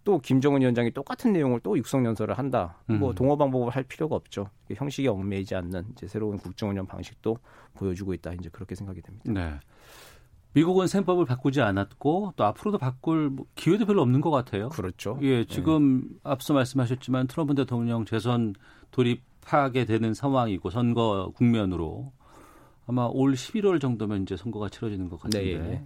또 0.10 0.18
김정은 0.18 0.62
위원장이 0.62 0.90
똑같은 0.90 1.34
내용을 1.34 1.60
또 1.60 1.78
육성연설을 1.78 2.36
한다. 2.36 2.78
뭐 2.88 2.96
음. 2.96 3.00
뭐 3.00 3.14
동어 3.14 3.38
방법을 3.38 3.70
할 3.70 3.84
필요가 3.84 4.16
없죠. 4.16 4.50
형식이 4.74 5.08
얽매이지 5.08 5.54
않는 5.54 5.86
이제 5.92 6.08
새로운 6.08 6.40
국정운영 6.40 6.88
방식도 6.88 7.38
보여주고 7.76 8.16
있다. 8.16 8.34
이제 8.34 8.50
그렇게 8.52 8.74
생각이 8.74 9.04
됩니다. 9.04 9.32
네. 9.32 9.60
미국은 10.54 10.88
셈법을 10.88 11.26
바꾸지 11.26 11.62
않았고 11.62 12.34
또 12.36 12.44
앞으로도 12.44 12.80
바꿀 12.80 13.30
뭐 13.30 13.46
기회도 13.54 13.86
별로 13.86 14.02
없는 14.02 14.20
것 14.22 14.32
같아요. 14.32 14.70
그렇죠. 14.70 15.20
예, 15.22 15.46
지금 15.46 16.02
네. 16.02 16.20
앞서 16.24 16.56
말씀하셨지만 16.56 17.28
트럼프 17.28 17.54
대통령 17.54 18.04
재선 18.06 18.56
돌입하게 18.90 19.86
되는 19.86 20.16
상황이고 20.16 20.72
선거 20.72 21.32
국면으로 21.36 22.12
아마 22.88 23.06
올 23.06 23.34
11월 23.34 23.80
정도면 23.80 24.24
이제 24.24 24.36
선거가 24.36 24.70
치러지는 24.70 25.08
것 25.08 25.20
같은데 25.20 25.60
네. 25.60 25.86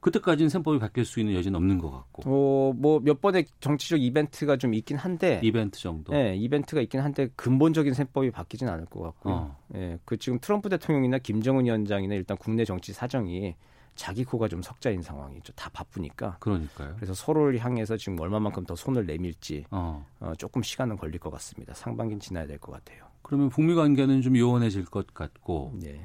네. 0.00 0.10
그때까지는 0.10 0.48
셈법이 0.48 0.78
바뀔 0.78 1.04
수 1.04 1.20
있는 1.20 1.34
여지는 1.34 1.56
없는 1.56 1.78
것 1.78 1.90
같고. 1.90 2.22
어, 2.26 2.72
뭐 2.72 3.00
몇 3.00 3.20
번의 3.20 3.46
정치적 3.60 4.00
이벤트가 4.02 4.56
좀 4.56 4.74
있긴 4.74 4.96
한데. 4.96 5.40
이벤트 5.42 5.78
정도. 5.78 6.12
네, 6.12 6.36
이벤트가 6.36 6.80
있긴 6.80 7.00
한데 7.00 7.28
근본적인 7.36 7.92
셈법이 7.94 8.30
바뀌진 8.30 8.68
않을 8.68 8.86
것 8.86 9.00
같고요. 9.02 9.34
어. 9.34 9.58
예, 9.74 9.98
그 10.04 10.16
지금 10.16 10.38
트럼프 10.40 10.68
대통령이나 10.68 11.18
김정은 11.18 11.64
위원장이나 11.66 12.14
일단 12.14 12.36
국내 12.36 12.64
정치 12.64 12.92
사정이 12.92 13.54
자기 13.96 14.24
코가 14.24 14.48
좀 14.48 14.62
석자인 14.62 15.02
상황이죠. 15.02 15.52
다 15.54 15.68
바쁘니까. 15.72 16.38
그러니까요. 16.40 16.94
그래서 16.96 17.12
서로를 17.12 17.58
향해서 17.58 17.96
지금 17.98 18.18
얼마만큼 18.18 18.64
더 18.64 18.74
손을 18.74 19.04
내밀지 19.04 19.64
어. 19.70 20.06
어 20.20 20.32
조금 20.38 20.62
시간은 20.62 20.96
걸릴 20.96 21.18
것 21.20 21.30
같습니다. 21.30 21.74
상반기는 21.74 22.20
지나야 22.20 22.46
될 22.46 22.58
것 22.58 22.72
같아요. 22.72 23.04
그러면 23.22 23.48
북미 23.50 23.74
관계는 23.74 24.22
좀 24.22 24.36
요원해질 24.36 24.86
것 24.86 25.12
같고. 25.12 25.72
네. 25.82 26.00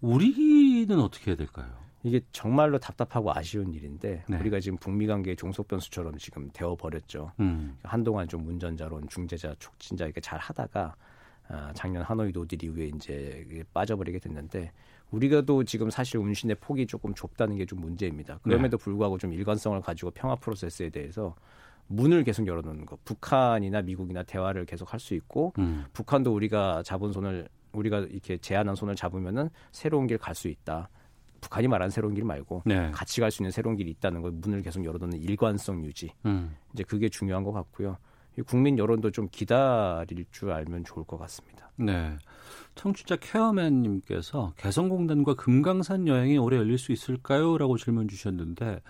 우리는 0.00 0.98
어떻게 1.00 1.30
해야 1.30 1.36
될까요? 1.36 1.83
이게 2.04 2.20
정말로 2.32 2.78
답답하고 2.78 3.32
아쉬운 3.32 3.72
일인데 3.72 4.24
네. 4.28 4.36
우리가 4.38 4.60
지금 4.60 4.76
북미 4.78 5.06
관계의 5.06 5.36
종속 5.36 5.66
변수처럼 5.68 6.18
지금 6.18 6.50
되어 6.52 6.76
버렸죠. 6.76 7.32
음. 7.40 7.78
한동안 7.82 8.28
좀 8.28 8.46
운전자론 8.46 9.08
중재자 9.08 9.54
촉진자 9.58 10.04
이렇게 10.04 10.20
잘 10.20 10.38
하다가 10.38 10.94
아, 11.48 11.72
작년 11.74 12.02
하노이 12.02 12.32
no 12.32 12.42
deal 12.42 12.62
이후에 12.62 12.90
이제 12.94 13.64
빠져버리게 13.72 14.18
됐는데 14.18 14.70
우리가도 15.10 15.64
지금 15.64 15.88
사실 15.90 16.18
운신의 16.18 16.56
폭이 16.60 16.86
조금 16.86 17.14
좁다는 17.14 17.56
게 17.56 17.64
좀 17.64 17.80
문제입니다. 17.80 18.38
그럼에도 18.42 18.76
네. 18.76 18.84
불구하고 18.84 19.16
좀 19.16 19.32
일관성을 19.32 19.80
가지고 19.80 20.10
평화 20.10 20.36
프로세스에 20.36 20.90
대해서 20.90 21.34
문을 21.86 22.24
계속 22.24 22.46
열어놓는 22.46 22.84
거. 22.84 22.98
북한이나 23.04 23.80
미국이나 23.82 24.22
대화를 24.22 24.66
계속 24.66 24.92
할 24.92 25.00
수 25.00 25.14
있고 25.14 25.54
음. 25.58 25.84
북한도 25.94 26.34
우리가 26.34 26.82
잡은 26.82 27.12
손을 27.12 27.48
우리가 27.72 28.00
이렇게 28.00 28.36
제안한 28.38 28.74
손을 28.74 28.94
잡으면은 28.94 29.48
새로운 29.72 30.06
길 30.06 30.18
갈 30.18 30.34
수 30.34 30.48
있다. 30.48 30.90
북한이 31.44 31.68
말한 31.68 31.90
새로운 31.90 32.14
길 32.14 32.24
말고 32.24 32.62
네. 32.64 32.90
같이 32.90 33.20
갈 33.20 33.30
수 33.30 33.42
있는 33.42 33.50
새로운 33.50 33.76
길이 33.76 33.90
있다는 33.90 34.22
걸 34.22 34.30
문을 34.32 34.62
계속 34.62 34.84
열어놓는 34.84 35.18
일관성 35.18 35.84
유지. 35.84 36.10
음. 36.24 36.56
이제 36.72 36.82
그게 36.84 37.08
중요한 37.08 37.44
것 37.44 37.52
같고요. 37.52 37.98
국민 38.46 38.78
여론도 38.78 39.10
좀 39.12 39.28
기다릴 39.30 40.24
줄 40.32 40.50
알면 40.50 40.84
좋을 40.84 41.04
것 41.04 41.18
같습니다. 41.18 41.70
네. 41.76 42.16
청취자 42.74 43.16
케어맨님께서 43.16 44.54
개성공단과 44.56 45.34
금강산 45.34 46.08
여행이 46.08 46.38
올해 46.38 46.56
열릴 46.56 46.78
수 46.78 46.90
있을까요? 46.90 47.56
라고 47.58 47.76
질문 47.76 48.08
주셨는데, 48.08 48.80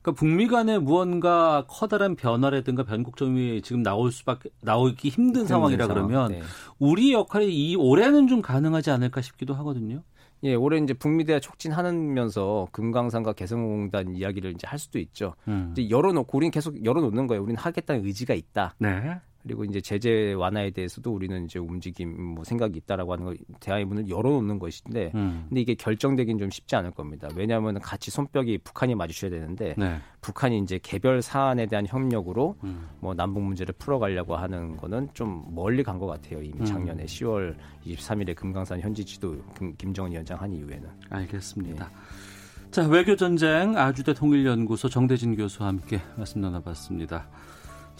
그러니까 0.00 0.12
북미 0.12 0.46
간에 0.46 0.78
무언가 0.78 1.64
커다란 1.68 2.14
변화라든가 2.14 2.84
변곡점이 2.84 3.62
지금 3.62 3.82
나올 3.82 4.12
수밖에, 4.12 4.50
나오기 4.60 5.08
힘든 5.08 5.46
상황이라 5.46 5.86
상황. 5.86 6.08
그러면, 6.08 6.30
네. 6.32 6.42
우리 6.78 7.12
역할이 7.12 7.48
이 7.52 7.74
올해는 7.74 8.28
좀 8.28 8.42
가능하지 8.42 8.90
않을까 8.90 9.20
싶기도 9.20 9.54
하거든요. 9.54 10.02
예, 10.44 10.54
올해 10.54 10.78
이제 10.78 10.92
북미 10.92 11.24
대화 11.24 11.38
촉진하면서 11.38 12.68
금강산과 12.72 13.34
개성공단 13.34 14.16
이야기를 14.16 14.52
이제 14.52 14.66
할 14.66 14.78
수도 14.78 14.98
있죠. 14.98 15.34
음. 15.46 15.72
이제 15.72 15.88
열어놓고 15.88 16.36
우리는 16.36 16.50
계속 16.50 16.84
열어놓는 16.84 17.26
거예요. 17.28 17.42
우리는 17.42 17.60
하겠다는 17.60 18.04
의지가 18.04 18.34
있다. 18.34 18.74
네. 18.78 19.20
그리고 19.42 19.64
이제 19.64 19.80
제재 19.80 20.32
완화에 20.34 20.70
대해서도 20.70 21.12
우리는 21.12 21.44
이제 21.44 21.58
움직임 21.58 22.34
뭐 22.34 22.44
생각이 22.44 22.78
있다라고 22.78 23.12
하는 23.12 23.24
거 23.24 23.34
대화의 23.60 23.84
문을 23.84 24.08
열어놓는 24.08 24.58
것인데 24.58 25.12
음. 25.14 25.46
근데 25.48 25.60
이게 25.60 25.74
결정되긴 25.74 26.38
좀 26.38 26.50
쉽지 26.50 26.76
않을 26.76 26.92
겁니다. 26.92 27.28
왜냐하면 27.34 27.78
같이 27.80 28.10
손뼉이 28.10 28.58
북한이 28.58 28.94
맞으셔야 28.94 29.30
되는데 29.30 29.74
네. 29.76 29.98
북한이 30.20 30.58
이제 30.60 30.78
개별 30.82 31.22
사안에 31.22 31.66
대한 31.66 31.86
협력으로 31.86 32.56
음. 32.64 32.88
뭐 33.00 33.14
남북 33.14 33.42
문제를 33.42 33.74
풀어가려고 33.78 34.36
하는 34.36 34.76
거는 34.76 35.08
좀 35.14 35.44
멀리 35.54 35.82
간 35.82 35.98
것 35.98 36.06
같아요. 36.06 36.42
이미 36.42 36.58
음. 36.60 36.64
작년에 36.64 37.04
10월 37.04 37.54
23일에 37.86 38.34
금강산 38.34 38.80
현지 38.80 39.04
지도 39.04 39.36
김정은 39.78 40.10
위원장 40.12 40.40
한 40.40 40.52
이후에는 40.52 40.88
알겠습니다. 41.10 41.84
네. 41.88 42.70
자 42.70 42.86
외교 42.86 43.14
전쟁 43.16 43.76
아주대 43.76 44.14
통일연구소 44.14 44.88
정대진 44.88 45.36
교수와 45.36 45.68
함께 45.68 46.00
말씀 46.16 46.40
나눠봤습니다. 46.40 47.28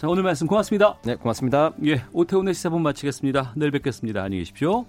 자, 0.03 0.09
오늘 0.09 0.21
말씀 0.21 0.47
고맙습니다. 0.47 0.97
네, 1.05 1.15
고맙습니다. 1.15 1.71
예, 1.85 2.03
오태훈의 2.11 2.53
시사본 2.55 2.81
마치겠습니다. 2.81 3.53
내일 3.55 3.71
뵙겠습니다. 3.71 4.21
안녕히 4.21 4.41
계십시오. 4.41 4.85